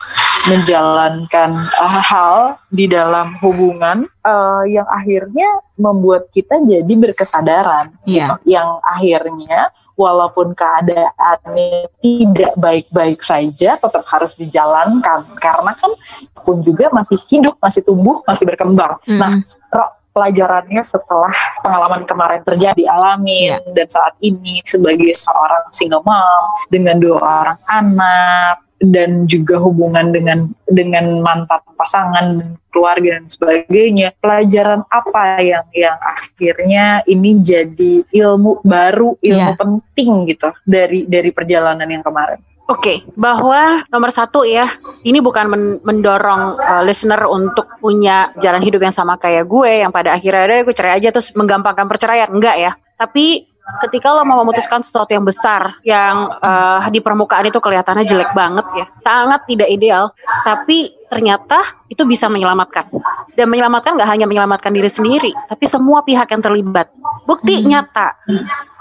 menjalankan 0.48 1.50
eh, 1.68 2.00
hal 2.00 2.56
di 2.72 2.88
dalam 2.88 3.34
hubungan 3.44 4.06
eh, 4.06 4.62
yang 4.72 4.88
akhirnya 4.88 5.48
membuat 5.76 6.28
kita 6.32 6.60
jadi 6.64 6.88
berkesadaran 6.88 7.92
Iya. 8.08 8.24
gitu 8.24 8.34
yang 8.56 8.80
akhirnya 8.80 9.72
walaupun 9.96 10.56
keadaannya 10.56 11.92
tidak 12.00 12.52
baik-baik 12.56 13.20
saja 13.20 13.76
tetap 13.76 14.04
harus 14.08 14.32
dijalankan 14.40 15.20
karena 15.36 15.72
kan 15.76 15.92
pun 16.40 16.64
juga 16.64 16.88
masih 16.88 17.20
hidup 17.28 17.60
masih 17.60 17.84
tumbuh 17.84 18.24
masih 18.24 18.48
berkembang 18.48 18.96
nah 19.04 19.36
Mm-mm. 19.36 19.68
Ro, 19.68 19.84
pelajarannya 20.10 20.80
setelah 20.80 21.30
pengalaman 21.60 22.02
kemarin 22.08 22.40
terjadi 22.42 22.82
alamin 22.88 23.60
dan 23.76 23.86
saat 23.86 24.16
ini 24.24 24.64
sebagai 24.64 25.12
seorang 25.12 25.68
single 25.70 26.02
mom 26.02 26.44
dengan 26.72 26.96
dua 26.96 27.18
orang 27.20 27.58
anak 27.68 28.69
dan 28.80 29.28
juga 29.28 29.60
hubungan 29.60 30.08
dengan 30.08 30.48
dengan 30.64 31.20
mantan 31.20 31.60
pasangan 31.76 32.40
dan 32.40 32.56
keluarga 32.72 33.20
dan 33.20 33.28
sebagainya 33.28 34.08
pelajaran 34.16 34.80
apa 34.88 35.40
yang 35.44 35.64
yang 35.76 35.98
akhirnya 36.00 37.04
ini 37.04 37.44
jadi 37.44 38.04
ilmu 38.08 38.64
baru 38.64 39.20
ilmu 39.20 39.52
Iya. 39.52 39.60
penting 39.60 40.10
gitu 40.32 40.48
dari 40.64 41.04
dari 41.04 41.28
perjalanan 41.28 41.88
yang 41.88 42.00
kemarin 42.00 42.40
Oke, 42.70 43.02
bahwa 43.18 43.82
nomor 43.90 44.14
satu 44.14 44.46
ya, 44.46 44.70
ini 45.02 45.18
bukan 45.18 45.50
men- 45.50 45.82
mendorong 45.82 46.54
uh, 46.54 46.86
listener 46.86 47.18
untuk 47.26 47.66
punya 47.82 48.30
jalan 48.38 48.62
hidup 48.62 48.78
yang 48.86 48.94
sama 48.94 49.18
kayak 49.18 49.50
gue, 49.50 49.82
yang 49.82 49.90
pada 49.90 50.14
akhirnya 50.14 50.46
ada 50.46 50.62
gue 50.62 50.70
cerai 50.70 51.02
aja 51.02 51.10
terus 51.10 51.34
menggampangkan 51.34 51.90
perceraian, 51.90 52.30
enggak 52.30 52.62
ya. 52.62 52.72
Tapi 52.94 53.49
ketika 53.86 54.12
lo 54.12 54.26
mau 54.26 54.42
memutuskan 54.42 54.82
sesuatu 54.82 55.12
yang 55.14 55.24
besar, 55.24 55.78
yang 55.86 56.30
uh, 56.40 56.84
di 56.90 56.98
permukaan 56.98 57.46
itu 57.48 57.58
kelihatannya 57.62 58.04
jelek 58.08 58.34
banget 58.34 58.66
ya, 58.76 58.86
sangat 59.00 59.46
tidak 59.46 59.68
ideal, 59.70 60.10
tapi 60.42 60.94
ternyata 61.08 61.62
itu 61.90 62.02
bisa 62.06 62.26
menyelamatkan. 62.26 62.90
Dan 63.38 63.46
menyelamatkan 63.50 63.94
nggak 63.96 64.10
hanya 64.10 64.26
menyelamatkan 64.26 64.74
diri 64.74 64.90
sendiri, 64.90 65.30
tapi 65.48 65.64
semua 65.70 66.02
pihak 66.02 66.28
yang 66.30 66.42
terlibat. 66.42 66.90
Bukti 67.24 67.62
nyata, 67.62 68.18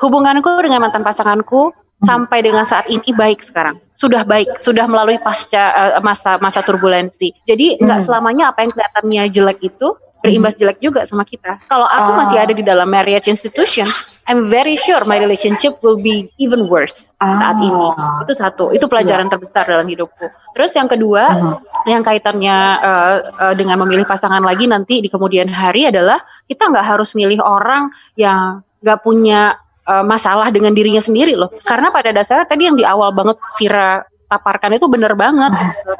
hubunganku 0.01 0.49
dengan 0.63 0.87
mantan 0.87 1.05
pasanganku 1.05 1.71
sampai 1.99 2.39
dengan 2.39 2.63
saat 2.63 2.87
ini 2.87 3.11
baik 3.11 3.43
sekarang 3.43 3.75
sudah 3.91 4.23
baik 4.23 4.55
sudah 4.55 4.87
melalui 4.87 5.19
pasca 5.19 5.67
eh, 5.67 5.99
masa 5.99 6.39
masa 6.39 6.63
turbulensi 6.63 7.35
jadi 7.43 7.75
nggak 7.75 7.99
Hmm. 7.99 8.07
selamanya 8.07 8.55
apa 8.55 8.63
yang 8.63 8.71
kelihatannya 8.71 9.23
jelek 9.35 9.59
itu 9.67 9.99
berimbas 10.19 10.53
jelek 10.55 10.83
juga 10.83 11.07
sama 11.07 11.23
kita. 11.23 11.59
Kalau 11.65 11.87
aku 11.87 12.11
Ah. 12.11 12.17
masih 12.19 12.37
ada 12.37 12.51
di 12.51 12.59
dalam 12.59 12.87
marriage 12.87 13.27
institution 13.27 13.87
I'm 14.27 14.45
very 14.45 14.75
sure 14.77 14.99
my 15.07 15.15
relationship 15.17 15.79
will 15.79 15.97
be 15.97 16.27
even 16.37 16.67
worse 16.67 17.15
saat 17.15 17.55
ini. 17.57 17.71
Ah. 17.71 18.21
itu 18.27 18.33
satu. 18.35 18.65
Itu 18.71 18.85
pelajaran 18.85 19.31
terbesar 19.31 19.63
dalam 19.65 19.87
hidupku. 19.87 20.27
Terus 20.53 20.71
yang 20.75 20.85
kedua 20.85 21.23
Mhm. 21.33 21.55
yang 21.87 22.01
kaitannya 22.03 22.57
eh, 22.79 23.15
eh, 23.31 23.53
dengan 23.55 23.79
memilih 23.81 24.03
pasangan 24.03 24.43
lagi 24.43 24.67
nanti 24.67 24.99
di 24.99 25.07
kemudian 25.07 25.47
hari 25.47 25.87
adalah 25.87 26.19
kita 26.45 26.67
nggak 26.67 26.85
harus 26.85 27.15
milih 27.15 27.39
orang 27.39 27.89
yang 28.13 28.59
nggak 28.83 28.99
punya 29.01 29.55
eh, 29.89 30.05
masalah 30.05 30.53
dengan 30.53 30.69
dirinya 30.77 31.01
sendiri 31.01 31.33
loh. 31.33 31.49
Karena 31.65 31.89
pada 31.89 32.13
dasarnya 32.13 32.45
tadi 32.45 32.69
yang 32.69 32.77
di 32.77 32.85
awal 32.85 33.09
banget 33.09 33.41
Vira 33.57 34.05
paparkan 34.29 34.77
itu 34.77 34.85
benar 34.85 35.17
banget 35.17 35.49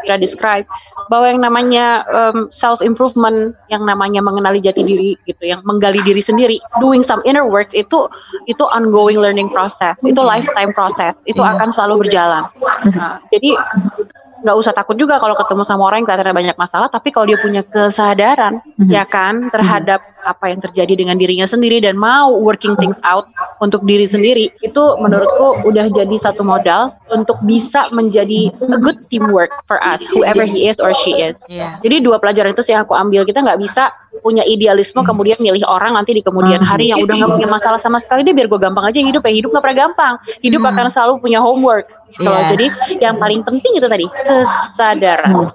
Vira 0.06 0.16
describe. 0.22 0.70
Bahwa 1.10 1.26
yang 1.28 1.42
namanya 1.42 2.06
self 2.54 2.80
improvement 2.86 3.58
yang 3.68 3.84
namanya 3.84 4.22
mengenali 4.22 4.62
jati 4.62 4.86
diri 4.86 5.18
gitu 5.26 5.44
yang 5.50 5.66
menggali 5.66 6.00
diri 6.06 6.22
sendiri 6.22 6.62
doing 6.78 7.02
some 7.02 7.26
inner 7.26 7.44
work 7.50 7.74
itu 7.74 8.06
itu 8.46 8.64
ongoing 8.70 9.18
learning 9.18 9.50
process. 9.50 10.00
Itu 10.06 10.22
lifetime 10.22 10.72
process. 10.72 11.18
Itu 11.26 11.42
Iya. 11.42 11.58
akan 11.58 11.68
selalu 11.74 12.06
berjalan. 12.06 12.44
Nah, 12.94 13.18
jadi 13.34 13.58
nggak 14.40 14.56
usah 14.56 14.72
takut 14.72 14.96
juga 14.96 15.20
kalau 15.20 15.36
ketemu 15.36 15.68
sama 15.68 15.84
orang 15.84 16.00
yang 16.00 16.08
kelihatannya 16.08 16.36
banyak 16.36 16.58
masalah 16.58 16.88
tapi 16.88 17.12
kalau 17.12 17.28
dia 17.28 17.36
punya 17.36 17.60
kesadaran 17.60 18.64
Mhm. 18.80 18.88
ya 18.88 19.04
kan 19.04 19.52
terhadap 19.52 20.00
apa 20.26 20.52
yang 20.52 20.60
terjadi 20.60 20.94
dengan 21.00 21.16
dirinya 21.16 21.48
sendiri 21.48 21.80
dan 21.84 21.96
mau 21.96 22.36
working 22.40 22.76
things 22.80 23.00
out 23.08 23.28
untuk 23.60 23.84
diri 23.84 24.08
sendiri 24.08 24.52
itu 24.60 24.84
menurutku 25.00 25.64
udah 25.68 25.92
jadi 25.92 26.16
satu 26.20 26.44
modal 26.44 26.96
untuk 27.12 27.40
bisa 27.44 27.88
menjadi 27.92 28.52
a 28.72 28.78
good 28.80 29.00
teamwork 29.12 29.52
for 29.66 29.80
us 29.84 30.04
whoever 30.12 30.44
he 30.44 30.68
is 30.68 30.80
or 30.80 30.92
she 30.92 31.20
is. 31.20 31.40
Iya. 31.50 31.80
jadi 31.84 32.04
dua 32.04 32.20
pelajaran 32.20 32.54
itu 32.54 32.64
sih 32.64 32.74
yang 32.76 32.84
aku 32.86 32.96
ambil. 32.96 33.24
Kita 33.26 33.44
nggak 33.44 33.60
bisa 33.60 33.92
punya 34.20 34.44
idealisme 34.44 35.00
kemudian 35.06 35.40
milih 35.40 35.64
orang 35.70 35.96
nanti 35.96 36.12
di 36.12 36.24
kemudian 36.26 36.60
hari 36.60 36.92
yang 36.92 37.00
udah 37.04 37.16
nggak 37.16 37.32
punya 37.40 37.50
masalah 37.50 37.80
sama 37.80 38.00
sekali. 38.00 38.24
Deh 38.28 38.36
biar 38.36 38.52
gue 38.52 38.60
gampang 38.60 38.86
aja 38.90 39.00
hidup 39.00 39.24
ya 39.24 39.32
hidup 39.32 39.50
nggak 39.56 39.64
pernah 39.64 39.80
gampang. 39.88 40.14
Hidup 40.44 40.62
Hmm. 40.62 40.72
akan 40.76 40.86
selalu 40.92 41.14
punya 41.24 41.40
homework 41.40 41.88
gitu 42.12 42.24
loh. 42.24 42.36
Iya. 42.36 42.50
jadi 42.52 42.66
yang 43.00 43.16
paling 43.16 43.42
penting 43.42 43.72
itu 43.76 43.86
tadi 43.86 44.06
kesadaran 44.24 45.30
so 45.30 45.50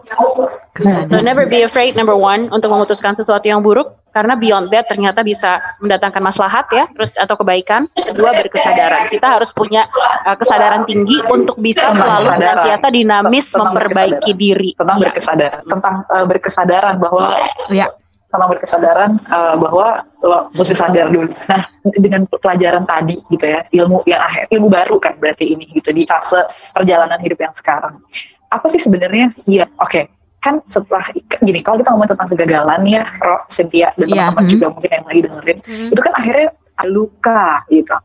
Kesadaran. 0.75 1.23
never 1.23 1.47
be 1.47 1.63
afraid 1.63 1.95
number 1.95 2.15
one 2.15 2.51
untuk 2.51 2.67
memutuskan 2.67 3.15
sesuatu 3.15 3.47
yang 3.47 3.63
buruk 3.63 3.95
karena 4.11 4.35
beyond 4.35 4.71
that 4.71 4.87
ternyata 4.87 5.23
bisa 5.23 5.59
mendatangkan 5.79 6.19
maslahat 6.19 6.67
ya 6.71 6.87
terus 6.91 7.15
atau 7.15 7.35
kebaikan 7.35 7.87
kedua 7.93 8.31
berkesadaran 8.33 9.07
kita 9.09 9.27
harus 9.29 9.51
punya 9.51 9.87
uh, 10.23 10.35
kesadaran 10.35 10.83
tinggi 10.85 11.19
untuk 11.25 11.59
bisa 11.59 11.91
Tentang 11.91 12.23
selalu 12.23 12.31
senantiasa 12.33 12.87
dinamis 12.91 13.47
Tentang 13.49 13.71
memperbaiki 13.71 14.31
berkesadaran. 14.31 14.39
diri 14.39 14.71
tentang 14.73 14.97
Ya. 14.97 15.05
berkesadaran 15.05 15.63
tentang 15.65 15.95
eh, 16.09 16.27
berkesadaran 16.27 16.95
bahwa 16.99 17.25
Ya. 17.69 17.87
Tentang 18.35 18.51
berkesadaran 18.51 19.11
eh, 19.23 19.55
bahwa 19.63 20.03
lo 20.27 20.51
mesti 20.59 20.75
sadar 20.75 21.07
dulu. 21.15 21.31
Nah, 21.47 21.63
dengan 21.95 22.27
pelajaran 22.27 22.83
tadi 22.83 23.23
gitu 23.31 23.47
ya, 23.47 23.63
ilmu 23.71 24.03
yang 24.11 24.19
akhir, 24.25 24.51
ilmu 24.51 24.67
baru 24.67 24.99
kan 24.99 25.15
berarti 25.23 25.55
ini 25.55 25.71
gitu 25.71 25.95
di 25.95 26.03
fase 26.03 26.43
perjalanan 26.75 27.23
hidup 27.23 27.39
yang 27.39 27.55
sekarang. 27.55 28.03
Apa 28.51 28.67
sih 28.73 28.83
sebenarnya? 28.83 29.31
Iya, 29.47 29.71
oke. 29.79 30.11
Kan 30.43 30.61
setelah 30.69 31.09
gini, 31.41 31.65
kalau 31.65 31.81
kita 31.81 31.89
ngomong 31.95 32.11
tentang 32.11 32.29
kegagalan 32.33 32.83
ya, 32.85 33.05
Ro, 33.23 33.49
Cynthia 33.49 33.95
dan 33.97 34.07
Iya, 34.11 34.29
teman-teman 34.29 34.45
hmm. 34.45 34.53
juga 34.53 34.67
mungkin 34.73 34.91
yang 34.91 35.07
lagi 35.07 35.21
dengerin, 35.25 35.59
Hmm. 35.65 35.89
itu 35.93 36.01
kan 36.01 36.13
akhirnya 36.17 36.49
luka 36.89 37.45
gitu 37.71 37.97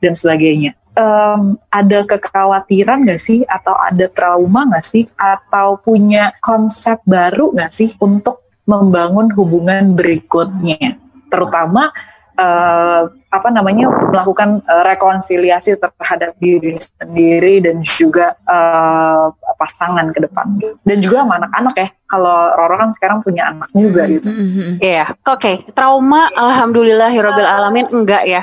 dan 0.00 0.12
sebagainya. 0.16 0.72
Em, 0.94 1.58
ada 1.74 2.06
kekhawatiran 2.06 3.02
nggak 3.02 3.18
sih 3.18 3.42
atau 3.50 3.74
ada 3.74 4.06
trauma 4.14 4.62
nggak 4.62 4.86
sih 4.86 5.10
atau 5.18 5.74
punya 5.82 6.30
konsep 6.38 7.02
baru 7.02 7.50
nggak 7.50 7.72
sih 7.74 7.90
untuk 7.98 8.43
membangun 8.64 9.28
hubungan 9.36 9.96
berikutnya. 9.96 10.96
Terutama 11.28 11.92
eh, 12.38 13.02
apa 13.10 13.48
namanya 13.50 13.90
melakukan 13.90 14.62
eh, 14.64 14.82
rekonsiliasi 14.94 15.76
terhadap 15.78 16.36
diri 16.40 16.74
sendiri 16.76 17.64
dan 17.64 17.80
juga 17.84 18.34
eh, 18.44 19.26
pasangan 19.56 20.06
ke 20.14 20.20
depan 20.24 20.46
gitu. 20.60 20.74
dan 20.84 20.96
juga 21.00 21.22
sama 21.22 21.34
anak-anak 21.42 21.74
ya 21.78 21.88
kalau 22.04 22.54
Roro 22.54 22.78
kan 22.78 22.90
sekarang 22.94 23.18
punya 23.26 23.50
anak 23.50 23.68
juga 23.74 24.06
gitu 24.06 24.28
Mm, 24.30 24.38
mm, 24.38 24.50
mm. 24.54 24.74
Iya, 24.78 25.04
oke. 25.26 25.52
Trauma, 25.74 26.30
alhamdulillah, 26.30 27.10
alamin 27.10 27.86
enggak 27.90 28.22
ya. 28.24 28.42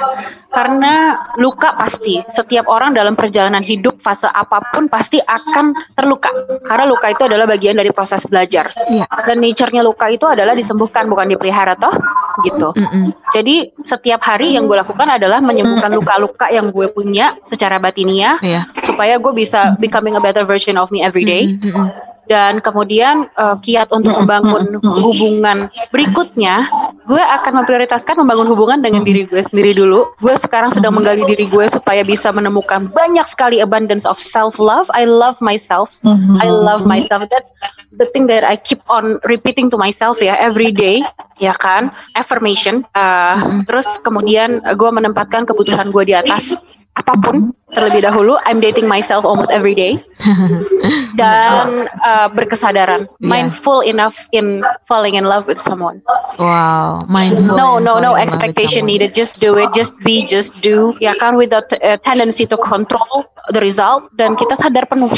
Karena 0.51 1.15
luka 1.39 1.71
pasti. 1.79 2.19
Setiap 2.27 2.67
orang 2.67 2.91
dalam 2.91 3.15
perjalanan 3.15 3.63
hidup 3.63 4.03
fase 4.03 4.27
apa 4.27 4.59
pun 4.75 4.91
pasti 4.91 5.23
akan 5.23 5.71
terluka. 5.95 6.27
Karena 6.67 6.83
luka 6.83 7.07
itu 7.07 7.23
adalah 7.23 7.47
bagian 7.47 7.79
dari 7.79 7.87
proses 7.95 8.27
belajar. 8.27 8.67
Iya. 8.91 9.07
Dan 9.07 9.39
nature-nya 9.39 9.79
luka 9.79 10.11
itu 10.11 10.27
adalah 10.27 10.51
disembuhkan 10.51 11.07
bukan 11.07 11.31
dipelihara 11.31 11.79
toh, 11.79 11.95
gitu. 12.43 12.75
Mm, 12.75 12.89
mm. 12.91 13.09
Jadi 13.31 13.55
setiap 13.79 14.19
hari 14.27 14.59
yang 14.59 14.67
gue 14.67 14.75
lakukan 14.75 15.07
adalah 15.07 15.39
menyembuhkan 15.39 15.91
luka-luka 15.95 16.51
yang 16.51 16.67
gue 16.71 16.91
punya 16.91 17.39
secara 17.47 17.79
batiniah 17.79 18.35
Iya. 18.43 18.67
Supaya 19.01 19.17
gue 19.17 19.33
bisa 19.33 19.73
becoming 19.81 20.13
a 20.13 20.21
better 20.21 20.45
version 20.45 20.77
of 20.77 20.93
me 20.93 21.01
every 21.01 21.25
day 21.25 21.49
Mm, 21.49 21.57
mm, 21.57 21.73
mm. 21.73 21.89
dan 22.29 22.61
kemudian 22.61 23.33
eh, 23.33 23.57
kiat 23.57 23.89
untuk 23.89 24.13
membangun 24.13 24.77
hubungan 24.77 25.73
berikutnya, 25.89 26.69
gue 27.09 27.17
akan 27.17 27.65
memprioritaskan 27.65 28.13
membangun 28.21 28.45
hubungan 28.45 28.79
dengan 28.79 29.01
diri 29.01 29.25
gue 29.25 29.41
sendiri 29.41 29.73
dulu. 29.73 30.13
Gue 30.21 30.37
sekarang 30.37 30.69
sedang 30.69 30.93
menggali 30.93 31.25
diri 31.25 31.49
gue 31.49 31.65
supaya 31.65 32.05
bisa 32.05 32.29
menemukan 32.29 32.93
banyak 32.93 33.25
sekali 33.25 33.57
abundance 33.57 34.05
of 34.05 34.21
self 34.21 34.61
love. 34.61 34.85
I 34.93 35.09
love 35.09 35.41
myself. 35.41 35.97
I 36.39 36.47
love 36.47 36.85
myself. 36.85 37.25
That's 37.27 37.49
the 37.89 38.05
thing 38.13 38.29
that 38.29 38.45
I 38.45 38.55
keep 38.55 38.85
on 38.85 39.17
repeating 39.25 39.73
to 39.73 39.81
myself 39.81 40.21
ya 40.21 40.37
every 40.37 40.71
day, 40.71 41.01
ya 41.41 41.57
kan? 41.57 41.89
Affirmation. 42.13 42.85
Uh, 42.93 43.65
Terus 43.65 43.97
kemudian 44.05 44.61
uh, 44.61 44.77
gue 44.77 44.91
menempatkan 44.93 45.49
kebutuhan 45.49 45.89
gue 45.89 46.05
di 46.05 46.15
atas 46.15 46.61
apa 46.91 47.15
pun 47.17 47.55
terlebih 47.71 48.03
dahulu. 48.03 48.35
I'm 48.43 48.59
dating 48.59 48.83
myself 48.85 49.23
almost 49.23 49.47
every 49.47 49.71
day 49.71 49.95
dan 51.19 51.87
uh, 52.03 52.27
berkesadaran, 52.31 53.07
Yeah. 53.21 53.29
mindful 53.31 53.79
enough 53.81 54.27
in 54.31 54.63
falling 54.87 55.15
in 55.15 55.23
love 55.23 55.47
with 55.47 55.59
someone. 55.59 56.01
Wow, 56.35 56.99
mindful. 57.07 57.55
No, 57.55 57.77
no, 57.77 57.99
no 57.99 58.15
expectation 58.15 58.85
needed. 58.85 59.13
Just 59.13 59.39
do 59.39 59.55
it. 59.55 59.71
Just 59.71 59.93
be. 60.01 60.23
Just 60.23 60.57
do. 60.59 60.95
Ya 60.99 61.13
kan, 61.13 61.37
without 61.37 61.69
uh, 61.71 61.95
tendency 62.01 62.43
to 62.47 62.57
control 62.57 63.27
the 63.53 63.61
result. 63.61 64.09
Dan 64.15 64.35
kita 64.35 64.57
sadar 64.57 64.87
penuh 64.87 65.11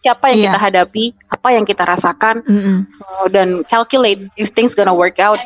siapa 0.00 0.30
yang 0.30 0.38
Iya. 0.38 0.46
kita 0.52 0.58
hadapi, 0.60 1.04
apa 1.32 1.48
yang 1.50 1.64
kita 1.64 1.82
rasakan, 1.82 2.44
Mm-mm. 2.44 2.78
uh, 3.00 3.26
dan 3.26 3.64
calculate 3.66 4.28
if 4.36 4.52
things 4.52 4.76
gonna 4.76 4.94
work 4.94 5.16
out 5.18 5.40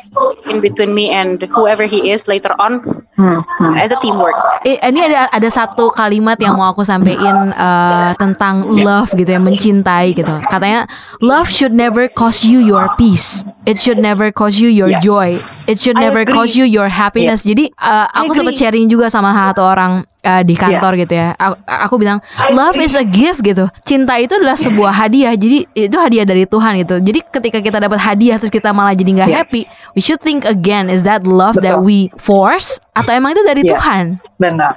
in 0.45 0.59
between 0.59 0.91
me 0.91 1.09
and 1.09 1.41
whoever 1.49 1.87
he 1.87 2.11
is 2.11 2.27
later 2.27 2.51
on 2.59 2.83
Hmm, 3.15 3.41
hmm. 3.61 3.73
as 3.77 3.93
a 3.93 3.99
teamwork. 4.01 4.33
Ini 4.65 4.99
ada 5.13 5.29
ada 5.29 5.49
satu 5.49 5.70
kalimat 5.91 6.35
yang 6.37 6.55
mau 6.55 6.69
aku 6.69 6.81
sampein 6.81 7.17
eh, 7.51 8.11
tentang 8.15 8.67
love 8.71 9.11
gitu 9.13 9.27
ya, 9.27 9.39
mencintai 9.39 10.11
gitu. 10.11 10.31
Katanya 10.45 10.85
love 11.19 11.47
should 11.47 11.71
never 11.71 12.05
cost 12.07 12.43
you 12.43 12.59
your 12.59 12.91
peace. 12.95 13.43
It 13.63 13.77
should 13.77 13.97
never 13.97 14.33
cost 14.33 14.57
you 14.57 14.67
your 14.67 14.89
Yes. 14.89 15.01
joy. 15.01 15.29
It 15.67 15.77
should 15.77 15.95
I 15.95 16.09
never 16.09 16.25
agree. 16.25 16.33
cost 16.33 16.53
you 16.53 16.65
your 16.65 16.89
happiness. 16.89 17.41
Jadi 17.41 17.69
eh, 17.69 18.07
aku 18.11 18.33
sempat 18.33 18.53
sharing 18.53 18.85
juga 18.85 19.07
sama 19.07 19.31
satu 19.31 19.61
orang 19.61 20.01
eh, 20.21 20.41
di 20.41 20.53
kantor 20.53 20.97
Yes. 20.97 21.01
gitu 21.05 21.13
ya. 21.13 21.27
Aku, 21.37 21.55
aku 21.65 21.95
bilang 21.97 22.17
love 22.51 22.73
is 22.75 22.93
a 22.93 23.05
gift 23.05 23.41
gitu. 23.41 23.69
Cinta 23.85 24.17
itu 24.17 24.33
adalah 24.33 24.57
sebuah 24.57 24.89
hadiah. 24.91 25.37
Jadi 25.37 25.69
itu 25.71 25.97
hadiah 25.97 26.25
dari 26.25 26.45
Tuhan 26.45 26.81
gitu. 26.81 26.97
Jadi 26.99 27.19
ketika 27.21 27.57
kita 27.61 27.77
dapat 27.77 28.01
hadiah 28.01 28.41
terus 28.41 28.49
kita 28.49 28.73
malah 28.73 28.93
jadi 28.93 29.09
nggak 29.13 29.29
Yes. 29.29 29.37
happy, 29.37 29.61
we 29.93 30.01
should 30.01 30.19
think 30.19 30.41
again 30.43 30.89
is 30.89 31.05
that 31.05 31.21
love 31.23 31.53
that 31.61 31.77
Betul. 31.77 31.85
we 31.85 31.97
force 32.17 32.81
atau 32.97 33.13
emang 33.13 33.37
itu 33.37 33.45
dari 33.45 33.61
Yes, 33.61 33.71
Tuhan? 33.77 34.03
Benar. 34.37 34.71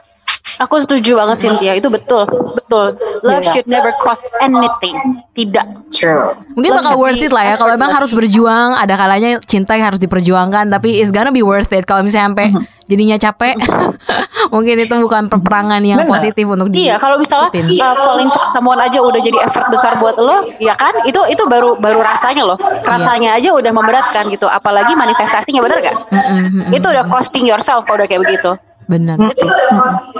Aku 0.62 0.78
setuju 0.78 1.18
banget 1.18 1.42
Cynthia, 1.42 1.74
itu 1.74 1.90
betul, 1.90 2.22
betul. 2.54 2.94
Love 3.26 3.42
Iya. 3.42 3.50
should 3.50 3.66
never 3.66 3.90
cost 3.98 4.22
anything. 4.38 5.24
Tidak. 5.34 5.90
True. 5.90 6.30
Mungkin 6.54 6.70
Love 6.70 6.78
bakal 6.84 6.94
worth 7.00 7.18
it 7.18 7.34
lah 7.34 7.42
ya 7.42 7.54
Kalau 7.58 7.74
emang 7.74 7.90
harus 7.90 8.14
berjuang 8.14 8.78
Ada 8.78 8.94
kalanya 8.94 9.42
cinta 9.42 9.74
yang 9.74 9.90
harus 9.90 9.98
diperjuangkan 9.98 10.70
Tapi 10.70 11.02
it's 11.02 11.10
gonna 11.10 11.34
be 11.34 11.42
worth 11.42 11.74
it 11.74 11.82
Kalau 11.82 12.06
misalnya 12.06 12.30
sampai 12.30 12.46
jadinya 12.86 13.18
capek 13.18 13.58
Mungkin 14.54 14.78
itu 14.78 14.94
bukan 14.94 15.26
peperangan 15.26 15.82
yang 15.82 16.06
Benar. 16.06 16.14
positif 16.14 16.46
untuk 16.46 16.70
di 16.70 16.86
Iya, 16.86 17.02
kalau 17.02 17.18
misalnya 17.18 17.50
uh, 17.50 17.94
falling 17.98 18.30
for 18.30 18.46
someone 18.46 18.78
aja 18.78 19.02
udah 19.02 19.18
jadi 19.18 19.38
efek 19.42 19.64
besar 19.72 19.96
buat 19.98 20.14
lo, 20.20 20.44
ya 20.60 20.76
kan? 20.76 20.92
Itu 21.08 21.24
itu 21.26 21.42
baru 21.48 21.80
baru 21.80 22.04
rasanya 22.04 22.44
loh. 22.44 22.58
Rasanya 22.84 23.34
aja 23.40 23.56
udah 23.56 23.72
memberatkan 23.72 24.28
gitu. 24.28 24.44
Apalagi 24.46 24.92
manifestasinya 24.94 25.64
bener 25.64 25.80
gak? 25.80 25.96
Mm-mm, 26.12 26.38
mm-mm. 26.68 26.76
Itu 26.76 26.92
udah 26.92 27.08
costing 27.08 27.48
yourself 27.48 27.88
kalau 27.88 28.04
udah 28.04 28.08
kayak 28.10 28.22
begitu. 28.22 28.52
Bener 28.84 29.16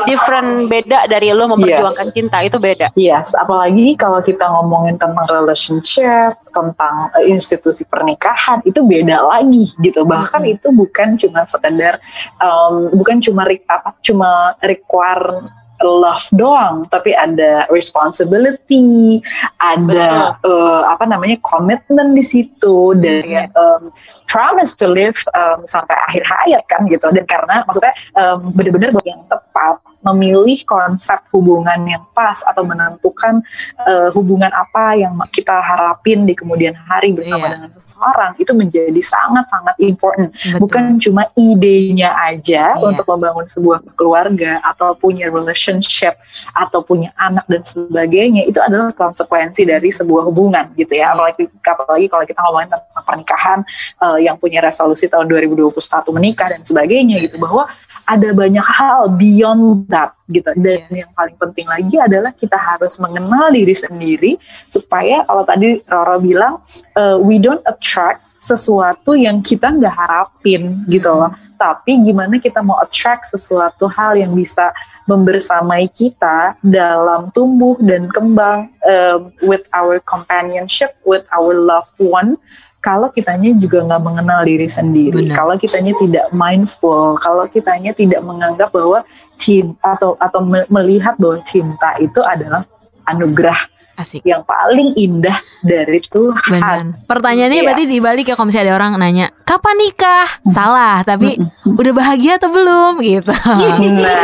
Different 0.05 0.68
beda 0.68 1.09
dari 1.09 1.33
lo 1.33 1.48
memperjuangkan 1.48 2.09
Yes. 2.11 2.14
cinta 2.14 2.38
itu 2.44 2.57
beda. 2.61 2.87
Yes, 2.94 3.33
apalagi 3.33 3.96
kalau 3.96 4.20
kita 4.20 4.44
ngomongin 4.44 5.00
tentang 5.00 5.24
relationship, 5.31 6.37
tentang 6.53 7.09
eh, 7.16 7.33
institusi 7.33 7.88
pernikahan 7.88 8.61
itu 8.64 8.85
beda 8.85 9.24
lagi 9.24 9.72
gitu. 9.81 10.05
Bahkan 10.05 10.44
itu 10.44 10.68
bukan 10.72 11.16
cuma 11.16 11.48
sekedar 11.48 12.00
um, 12.38 12.92
bukan 12.92 13.20
cuma 13.24 13.48
re- 13.48 13.64
apa 13.64 13.96
cuma 14.05 14.53
require 14.61 15.48
love 15.83 16.31
doang, 16.31 16.87
tapi 16.87 17.11
ada 17.12 17.66
responsibility, 17.68 19.18
ada 19.59 20.38
eh, 20.38 20.83
apa 20.87 21.05
namanya 21.05 21.37
komitmen 21.42 22.14
di 22.14 22.22
situ 22.22 22.94
dan 22.94 23.24
Yes. 23.24 23.50
um, 23.57 23.90
promise 24.35 24.75
to 24.75 24.90
live 24.90 25.14
um, 25.38 25.62
sampai 25.62 25.94
akhir 26.11 26.27
hayat 26.27 26.66
kan 26.66 26.83
gitu. 26.90 27.07
Dan 27.14 27.23
karena 27.31 27.62
maksudnya 27.62 27.94
um, 28.18 28.51
benar-benar 28.51 28.90
yang 29.07 29.23
tepat 29.31 29.79
memilih 30.05 30.61
konsep 30.68 31.16
hubungan 31.33 31.81
yang 31.88 32.05
pas 32.12 32.44
atau 32.44 32.61
menentukan 32.62 33.40
eh, 33.88 34.12
hubungan 34.12 34.53
apa 34.53 35.01
yang 35.01 35.16
kita 35.33 35.57
harapin 35.64 36.29
di 36.29 36.37
kemudian 36.37 36.77
hari 36.77 37.16
bersama 37.16 37.49
Iya. 37.49 37.53
dengan 37.57 37.70
seseorang 37.81 38.33
itu 38.37 38.53
menjadi 38.53 39.01
sangat-sangat 39.01 39.77
important 39.81 40.29
Betul. 40.37 40.61
bukan 40.61 40.85
cuma 41.01 41.25
idenya 41.35 42.12
aja 42.20 42.77
Iya. 42.77 42.85
untuk 42.85 43.09
membangun 43.09 43.49
sebuah 43.49 43.81
keluarga 43.97 44.61
atau 44.61 44.92
punya 44.92 45.33
relationship 45.33 46.20
atau 46.53 46.85
punya 46.85 47.09
anak 47.16 47.49
dan 47.49 47.64
sebagainya 47.64 48.44
itu 48.44 48.61
adalah 48.61 48.92
konsekuensi 48.92 49.64
dari 49.64 49.88
sebuah 49.88 50.29
hubungan 50.29 50.68
gitu 50.77 51.01
ya 51.01 51.16
apalagi 51.16 51.49
apalagi 51.64 52.07
kalau 52.12 52.25
kita 52.29 52.40
ngomongin 52.44 52.68
tentang 52.77 53.05
pernikahan 53.09 53.59
eh, 54.05 54.18
yang 54.25 54.41
punya 54.41 54.65
resolusi 54.65 55.07
tahun 55.07 55.29
2021 55.29 55.69
menikah 56.17 56.49
dan 56.57 56.65
sebagainya 56.65 57.21
gitu 57.29 57.37
bahwa 57.37 57.69
ada 58.05 58.29
banyak 58.37 58.65
hal 58.65 59.09
beyond 59.17 59.89
that 59.89 60.13
gitu. 60.29 60.53
Dan 60.57 60.85
Iya. 60.89 61.05
yang 61.05 61.11
paling 61.17 61.37
penting 61.41 61.67
lagi 61.69 61.97
adalah 62.01 62.33
kita 62.33 62.57
harus 62.57 62.97
mengenal 63.01 63.49
diri 63.53 63.73
sendiri 63.77 64.33
supaya 64.69 65.25
kalau 65.25 65.45
tadi 65.45 65.81
Roro 65.89 66.17
bilang 66.21 66.61
eh, 66.97 67.17
we 67.21 67.41
don't 67.41 67.65
attract 67.65 68.21
sesuatu 68.45 69.17
yang 69.17 69.41
kita 69.41 69.73
nggak 69.73 69.95
harapin 69.97 70.69
gitu 70.85 71.09
loh 71.09 71.33
tapi 71.55 72.03
gimana 72.03 72.37
kita 72.43 72.61
mau 72.61 72.77
attract 72.83 73.31
sesuatu 73.31 73.87
hal 73.90 74.19
yang 74.19 74.35
bisa 74.35 74.75
membersamai 75.09 75.87
kita 75.88 76.57
dalam 76.64 77.29
tumbuh 77.31 77.77
dan 77.81 78.09
kembang 78.09 78.73
um, 78.85 79.33
with 79.45 79.64
our 79.73 80.01
companionship 80.03 80.97
with 81.07 81.23
our 81.33 81.55
loved 81.55 81.95
one 82.01 82.37
kalau 82.85 83.09
kitanya 83.09 83.57
juga 83.57 83.81
nggak 83.81 84.03
mengenal 84.05 84.45
diri 84.45 84.69
sendiri 84.69 85.25
Benar. 85.29 85.37
kalau 85.37 85.55
kitanya 85.57 85.93
tidak 85.97 86.27
mindful 86.37 87.17
kalau 87.17 87.45
kitanya 87.49 87.97
tidak 87.97 88.21
menganggap 88.21 88.69
bahwa 88.69 89.01
cinta 89.40 89.97
atau 89.97 90.17
atau 90.21 90.40
me- 90.45 90.69
melihat 90.69 91.17
bahwa 91.17 91.40
cinta 91.45 91.97
itu 91.97 92.21
adalah 92.21 92.64
anugerah 93.05 93.74
Asik 93.95 94.27
yang 94.27 94.43
paling 94.43 94.91
indah 94.99 95.39
dari 95.63 96.03
Tuhan 96.03 96.51
Benar. 96.51 97.07
Pertanyaannya 97.07 97.63
Yes. 97.63 97.67
berarti 97.67 97.85
dibalik 97.87 98.27
ya 98.27 98.35
kalau 98.35 98.51
misalnya 98.51 98.67
ada 98.71 98.75
orang 98.75 98.91
nanya 98.99 99.27
kapan 99.47 99.77
nikah? 99.79 100.27
Salah, 100.51 101.07
tapi 101.07 101.39
udah 101.63 101.93
bahagia 101.95 102.43
atau 102.43 102.51
belum 102.51 102.99
gitu. 103.07 103.31
Nah, 103.35 104.19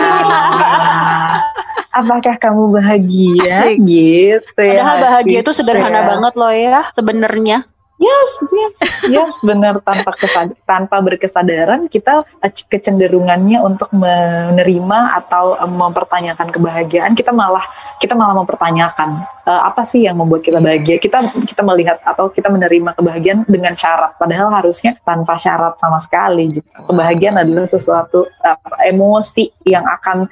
apakah 1.95 2.35
kamu 2.39 2.63
bahagia? 2.75 3.63
Asik. 3.63 3.79
Gitu 3.87 4.59
ya. 4.59 4.83
Padahal 4.83 4.97
bahagia 5.07 5.39
itu 5.47 5.53
sederhana 5.55 6.03
ya. 6.03 6.07
banget 6.07 6.33
loh 6.35 6.53
ya 6.55 6.79
sebenarnya. 6.95 7.59
Yes, 8.01 8.33
yes, 8.49 8.77
yes, 9.13 9.35
benar. 9.45 9.77
Tanpa 9.85 10.17
kesad 10.17 10.57
tanpa 10.65 11.05
berkesadaran 11.05 11.85
kita 11.85 12.25
kecenderungannya 12.41 13.61
untuk 13.61 13.93
menerima 13.93 15.21
atau 15.21 15.53
eh, 15.61 15.69
mempertanyakan 15.69 16.49
kebahagiaan 16.49 17.13
kita 17.13 17.29
malah 17.29 17.61
kita 18.01 18.17
malah 18.17 18.33
mempertanyakan 18.41 19.05
eh, 19.45 19.63
apa 19.69 19.85
sih 19.85 20.09
yang 20.09 20.17
membuat 20.17 20.41
kita 20.41 20.65
bahagia? 20.65 20.97
Kita 20.97 21.29
kita 21.45 21.61
melihat 21.61 22.01
atau 22.01 22.33
kita 22.33 22.49
menerima 22.49 22.97
kebahagiaan 22.97 23.45
dengan 23.45 23.77
syarat. 23.77 24.17
Padahal 24.17 24.49
harusnya 24.49 24.97
tanpa 25.05 25.37
syarat 25.37 25.77
sama 25.77 26.01
sekali 26.01 26.57
gitu. 26.57 26.65
kebahagiaan 26.89 27.37
adalah 27.45 27.69
sesuatu 27.69 28.25
eh, 28.41 28.89
emosi 28.97 29.53
yang 29.69 29.85
akan 29.85 30.25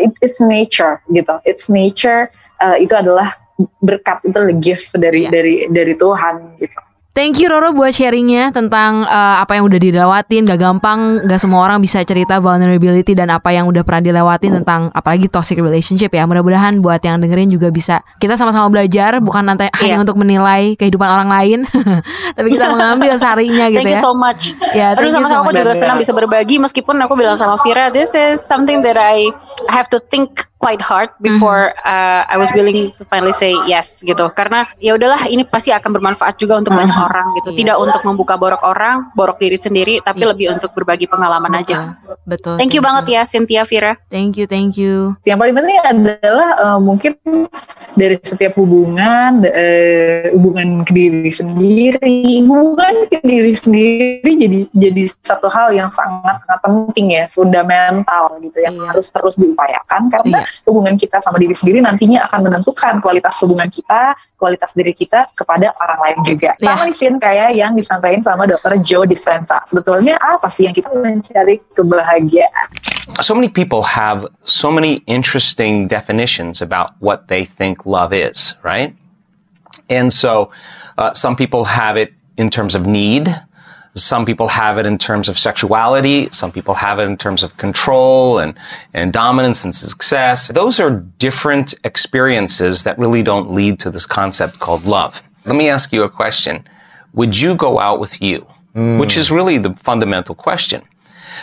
it- 0.00 0.16
it's 0.24 0.40
nature 0.40 1.04
gitu. 1.12 1.36
It's 1.44 1.68
nature 1.68 2.32
eh, 2.56 2.88
itu 2.88 2.96
adalah 2.96 3.36
berkat 3.78 4.22
itu 4.22 4.40
gift 4.58 4.94
dari 4.94 5.26
Iya. 5.26 5.30
dari 5.30 5.54
dari 5.68 5.94
Tuhan 5.94 6.56
gitu. 6.56 6.80
Thank 7.10 7.42
you 7.42 7.50
Roro 7.50 7.74
buat 7.74 7.90
sharingnya 7.90 8.54
tentang 8.54 9.02
eh, 9.02 9.36
apa 9.42 9.58
yang 9.58 9.66
udah 9.66 9.82
dilewatin 9.82 10.46
Gak 10.46 10.62
gampang, 10.62 11.18
gak 11.26 11.42
semua 11.42 11.66
orang 11.66 11.82
bisa 11.82 12.06
cerita 12.06 12.38
vulnerability 12.38 13.18
dan 13.18 13.34
apa 13.34 13.50
yang 13.50 13.66
udah 13.66 13.82
pernah 13.82 13.98
dilewatin 13.98 14.62
tentang 14.62 14.94
apalagi 14.94 15.26
toxic 15.26 15.58
relationship 15.58 16.14
ya 16.14 16.22
Mudah-mudahan 16.22 16.78
buat 16.78 17.02
yang 17.02 17.18
dengerin 17.18 17.50
juga 17.50 17.74
bisa 17.74 18.06
Kita 18.22 18.38
sama-sama 18.38 18.70
belajar 18.70 19.18
bukan 19.18 19.42
nanti 19.42 19.66
hanya 19.82 19.98
Iya. 19.98 20.02
untuk 20.06 20.22
menilai 20.22 20.78
kehidupan 20.78 21.08
orang 21.10 21.28
lain 21.28 21.58
Tapi 22.38 22.46
kita 22.46 22.70
mengambil 22.70 23.18
sarinya 23.18 23.66
gitu 23.66 23.82
Thank 23.82 23.90
you 23.90 23.98
ya 23.98 24.06
so 24.06 24.14
much. 24.14 24.42
Ya, 24.70 24.94
thank 24.94 25.10
Aduh 25.10 25.10
you 25.10 25.12
so 25.12 25.18
sama-sama 25.18 25.40
aku 25.50 25.52
juga 25.58 25.72
senang 25.74 25.98
bisa 25.98 26.12
berbagi 26.14 26.56
meskipun 26.62 26.94
aku 27.02 27.18
bilang 27.18 27.34
sama 27.34 27.58
Vira, 27.66 27.90
this 27.90 28.14
is 28.14 28.38
something 28.38 28.86
that 28.86 28.94
I 28.94 29.26
I 29.66 29.72
have 29.74 29.90
to 29.90 29.98
think 29.98 30.46
quite 30.60 30.84
hard 30.84 31.08
before 31.18 31.72
Mm-hmm. 31.72 31.88
uh, 31.88 32.22
I 32.28 32.36
was 32.36 32.52
willing 32.52 32.92
to 32.94 33.02
finally 33.08 33.32
say 33.32 33.56
yes 33.64 34.04
gitu. 34.04 34.28
Karena 34.36 34.68
ya 34.76 34.92
udahlah 34.94 35.24
ini 35.26 35.42
pasti 35.42 35.72
akan 35.72 35.96
bermanfaat 35.96 36.36
juga 36.36 36.60
untuk 36.60 36.76
banyak 36.76 36.92
orang 36.94 37.32
gitu. 37.40 37.50
Iya. 37.50 37.58
Tidak 37.64 37.76
untuk 37.80 38.02
membuka 38.04 38.36
borok 38.36 38.60
orang, 38.60 39.08
borok 39.16 39.40
diri 39.40 39.56
sendiri, 39.56 40.04
tapi 40.04 40.20
Iya. 40.20 40.30
lebih 40.36 40.46
untuk 40.52 40.76
berbagi 40.76 41.08
pengalaman 41.08 41.56
aja. 41.56 41.96
Betul 42.28 42.60
Thank 42.60 42.76
you 42.76 42.84
banget 42.84 43.08
ya 43.08 43.22
Cynthia 43.24 43.64
Vira. 43.64 43.96
Thank 44.12 44.36
you, 44.36 44.44
thank 44.44 44.76
you 44.76 45.16
Yang 45.24 45.38
paling 45.40 45.54
penting 45.56 45.76
adalah 45.80 46.48
eh, 46.60 46.78
mungkin 46.78 47.12
dari 47.96 48.20
setiap 48.20 48.54
hubungan, 48.60 49.42
eh, 49.48 50.28
hubungan 50.36 50.84
ke 50.84 50.92
diri 50.92 51.32
sendiri, 51.32 52.44
hubungan 52.44 53.08
ke 53.08 53.18
diri 53.24 53.52
sendiri 53.56 54.30
jadi 54.30 54.58
jadi 54.70 55.02
satu 55.24 55.48
hal 55.48 55.72
yang 55.72 55.88
sangat 55.88 56.44
sangat 56.44 56.60
penting 56.62 57.16
ya, 57.16 57.24
fundamental 57.32 58.36
gitu 58.38 58.58
yang 58.60 58.76
Iya. 58.76 58.86
harus 58.92 59.08
terus 59.08 59.34
diupayakan 59.40 60.12
karena 60.12 60.44
Iya. 60.44 60.49
Hubungan 60.66 60.94
kita 60.96 61.18
sama 61.22 61.38
diri 61.38 61.54
sendiri 61.56 61.82
nantinya 61.82 62.26
akan 62.30 62.50
menentukan 62.50 62.98
kualitas 63.02 63.36
hubungan 63.42 63.68
kita, 63.68 64.14
kualitas 64.36 64.72
diri 64.72 64.94
kita 64.94 65.30
kepada 65.34 65.72
orang 65.76 65.98
lain 66.00 66.18
juga. 66.24 66.54
Ya. 66.58 66.76
Sama 66.76 66.88
Sin 66.90 67.14
kayak 67.18 67.54
yang 67.54 67.72
disampaikan 67.74 68.22
sama 68.22 68.46
dokter 68.46 68.78
Joe 68.80 69.04
Dispenza. 69.04 69.62
Sebetulnya 69.66 70.18
apa 70.18 70.48
sih 70.48 70.66
yang 70.68 70.74
kita 70.74 70.90
mencari 70.92 71.58
kebahagiaan? 71.76 72.68
so 73.20 73.34
many 73.34 73.48
people 73.48 73.82
have 73.82 74.26
so 74.44 74.70
many 74.70 75.02
interesting 75.06 75.88
definitions 75.88 76.62
about 76.62 76.94
what 77.00 77.28
they 77.28 77.44
think 77.44 77.84
love 77.84 78.12
is, 78.12 78.54
right? 78.62 78.94
And 79.88 80.12
so 80.12 80.50
uh, 80.96 81.12
some 81.12 81.34
people 81.36 81.64
have 81.64 81.96
it 81.96 82.12
in 82.36 82.50
terms 82.50 82.74
of 82.74 82.86
need. 82.86 83.28
Some 83.94 84.24
people 84.24 84.48
have 84.48 84.78
it 84.78 84.86
in 84.86 84.98
terms 84.98 85.28
of 85.28 85.38
sexuality. 85.38 86.28
Some 86.30 86.52
people 86.52 86.74
have 86.74 86.98
it 86.98 87.04
in 87.04 87.16
terms 87.16 87.42
of 87.42 87.56
control 87.56 88.38
and, 88.38 88.54
and 88.94 89.12
dominance 89.12 89.64
and 89.64 89.74
success. 89.74 90.48
Those 90.48 90.78
are 90.78 90.90
different 91.18 91.74
experiences 91.84 92.84
that 92.84 92.98
really 92.98 93.22
don't 93.22 93.52
lead 93.52 93.80
to 93.80 93.90
this 93.90 94.06
concept 94.06 94.60
called 94.60 94.84
love. 94.84 95.22
Let 95.44 95.56
me 95.56 95.68
ask 95.68 95.92
you 95.92 96.04
a 96.04 96.08
question. 96.08 96.66
Would 97.14 97.40
you 97.40 97.56
go 97.56 97.80
out 97.80 97.98
with 97.98 98.22
you? 98.22 98.46
Which 99.00 99.16
is 99.16 99.32
really 99.32 99.58
the 99.58 99.74
fundamental 99.74 100.36
question. 100.36 100.82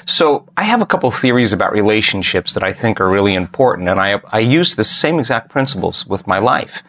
So 0.05 0.47
I 0.55 0.63
have 0.63 0.82
a 0.82 0.86
couple 0.86 1.11
theories 1.11 1.51
about 1.51 1.74
relationships 1.74 2.53
that 2.53 2.63
I 2.63 2.72
think 2.72 3.01
are 3.01 3.09
really 3.09 3.34
important, 3.34 3.89
and 3.89 3.99
I, 3.99 4.22
I 4.32 4.39
use 4.39 4.76
the 4.76 4.84
same 4.84 5.19
exact 5.19 5.49
principles 5.49 6.05
with 6.07 6.26
my 6.26 6.39
life. 6.39 6.84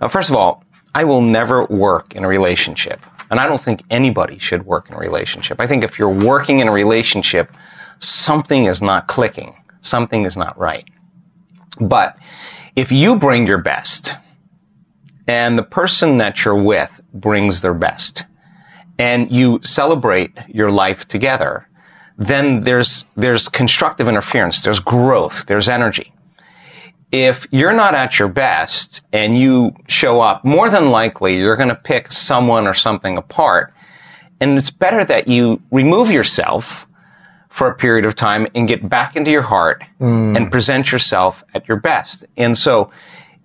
Uh, 0.00 0.08
first 0.08 0.30
of 0.30 0.36
all, 0.36 0.64
I 0.94 1.04
will 1.04 1.20
never 1.20 1.64
work 1.66 2.16
in 2.16 2.24
a 2.24 2.28
relationship, 2.28 3.00
and 3.30 3.40
I 3.40 3.46
don't 3.46 3.60
think 3.60 3.82
anybody 3.90 4.38
should 4.38 4.66
work 4.66 4.88
in 4.88 4.94
a 4.94 4.98
relationship. 4.98 5.60
I 5.60 5.66
think 5.66 5.84
if 5.84 5.98
you're 5.98 6.08
working 6.08 6.60
in 6.60 6.68
a 6.68 6.72
relationship, 6.72 7.56
something 7.98 8.64
is 8.64 8.82
not 8.82 9.08
clicking, 9.08 9.56
something 9.80 10.24
is 10.24 10.36
not 10.36 10.56
right. 10.58 10.88
But 11.80 12.16
if 12.74 12.92
you 12.92 13.16
bring 13.16 13.46
your 13.46 13.58
best, 13.58 14.16
and 15.26 15.58
the 15.58 15.62
person 15.62 16.18
that 16.18 16.44
you're 16.44 16.62
with 16.62 17.00
brings 17.12 17.60
their 17.60 17.74
best, 17.74 18.26
and 18.98 19.30
you 19.30 19.60
celebrate 19.62 20.38
your 20.48 20.70
life 20.70 21.06
together, 21.06 21.68
then 22.16 22.64
there's 22.64 23.04
there's 23.16 23.48
constructive 23.48 24.08
interference, 24.08 24.62
there's 24.62 24.80
growth, 24.80 25.46
there's 25.46 25.68
energy. 25.68 26.12
If 27.12 27.46
you're 27.50 27.72
not 27.72 27.94
at 27.94 28.18
your 28.18 28.28
best 28.28 29.02
and 29.12 29.38
you 29.38 29.74
show 29.88 30.20
up, 30.20 30.44
more 30.44 30.68
than 30.68 30.90
likely 30.90 31.38
you're 31.38 31.56
going 31.56 31.68
to 31.68 31.74
pick 31.74 32.10
someone 32.10 32.66
or 32.66 32.74
something 32.74 33.16
apart. 33.16 33.72
And 34.40 34.58
it's 34.58 34.70
better 34.70 35.04
that 35.04 35.28
you 35.28 35.62
remove 35.70 36.10
yourself 36.10 36.86
for 37.48 37.68
a 37.68 37.74
period 37.74 38.04
of 38.04 38.14
time 38.14 38.46
and 38.54 38.68
get 38.68 38.86
back 38.88 39.16
into 39.16 39.30
your 39.30 39.42
heart 39.42 39.82
hmm. 39.98 40.36
and 40.36 40.50
present 40.50 40.92
yourself 40.92 41.42
at 41.54 41.66
your 41.66 41.78
best. 41.78 42.24
And 42.36 42.58
so 42.58 42.90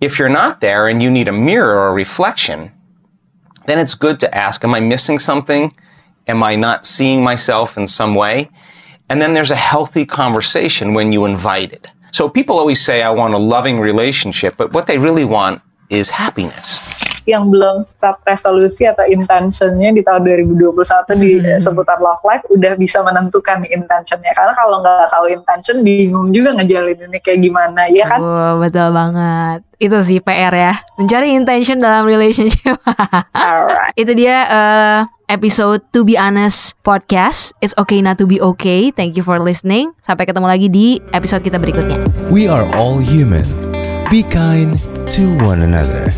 if 0.02 0.18
you're 0.18 0.28
not 0.28 0.60
there 0.60 0.88
and 0.88 1.02
you 1.02 1.10
need 1.10 1.28
a 1.28 1.32
mirror 1.32 1.76
or 1.76 1.88
a 1.88 1.92
reflection, 1.92 2.72
then 3.66 3.78
it's 3.78 3.94
good 3.94 4.20
to 4.20 4.34
ask, 4.34 4.64
am 4.64 4.74
I 4.74 4.80
missing 4.80 5.18
something? 5.18 5.72
Am 6.26 6.42
I 6.42 6.56
not 6.56 6.84
seeing 6.84 7.22
myself 7.22 7.76
in 7.78 7.86
some 7.86 8.14
way? 8.14 8.50
And 9.08 9.22
then 9.22 9.34
there's 9.34 9.50
a 9.50 9.56
healthy 9.56 10.04
conversation 10.04 10.94
when 10.94 11.12
you 11.12 11.24
invite 11.24 11.72
it. 11.72 11.88
So 12.12 12.28
people 12.28 12.60
always 12.60 12.76
say, 12.78 13.00
I 13.00 13.08
want 13.08 13.32
a 13.32 13.40
loving 13.40 13.80
relationship, 13.80 14.60
but 14.60 14.76
what 14.76 14.84
they 14.84 15.00
really 15.00 15.24
want 15.24 15.64
is 15.88 16.12
happiness. 16.12 16.78
yang 17.22 17.54
belum 17.54 17.86
set 17.86 18.18
resolusi 18.26 18.82
atau 18.82 19.06
intentionnya 19.06 19.94
di 19.94 20.02
tahun 20.02 20.26
2021 20.26 20.74
di 21.22 21.38
Hmm. 21.38 21.54
seputar 21.54 22.02
love 22.02 22.18
life 22.26 22.42
udah 22.50 22.74
bisa 22.74 22.98
menentukan 22.98 23.62
intentionnya 23.62 24.34
karena 24.34 24.50
kalau 24.50 24.82
nggak 24.82 25.06
tahu 25.06 25.30
intention 25.30 25.86
bingung 25.86 26.34
juga 26.34 26.50
ngejalaninnya 26.58 27.22
kayak 27.22 27.46
gimana 27.46 27.86
ya 27.94 28.10
kan 28.10 28.18
Wah, 28.18 28.58
betul 28.58 28.90
banget. 28.90 29.62
Itu 29.78 30.02
sih 30.02 30.18
PR 30.18 30.50
ya. 30.50 30.74
Mencari 30.98 31.30
intention 31.30 31.78
dalam 31.78 32.10
relationship. 32.10 32.74
alright 33.38 33.94
Itu 33.94 34.18
dia 34.18 34.36
eh, 34.42 34.98
episode 35.32 35.80
To 35.96 36.04
Be 36.04 36.20
Honest 36.20 36.76
podcast. 36.84 37.56
It's 37.64 37.72
okay 37.80 38.04
not 38.04 38.20
to 38.20 38.28
be 38.28 38.36
okay. 38.52 38.92
Thank 38.92 39.16
you 39.16 39.24
for 39.24 39.40
listening. 39.40 39.96
Sampai 40.04 40.28
ketemu 40.28 40.44
lagi 40.44 40.68
di 40.68 41.00
episode 41.16 41.40
kita 41.40 41.56
berikutnya. 41.56 42.04
We 42.28 42.52
are 42.52 42.68
all 42.76 43.00
human. 43.00 43.48
Be 44.12 44.20
kind 44.20 44.76
to 45.16 45.32
one 45.40 45.64
another. 45.64 46.12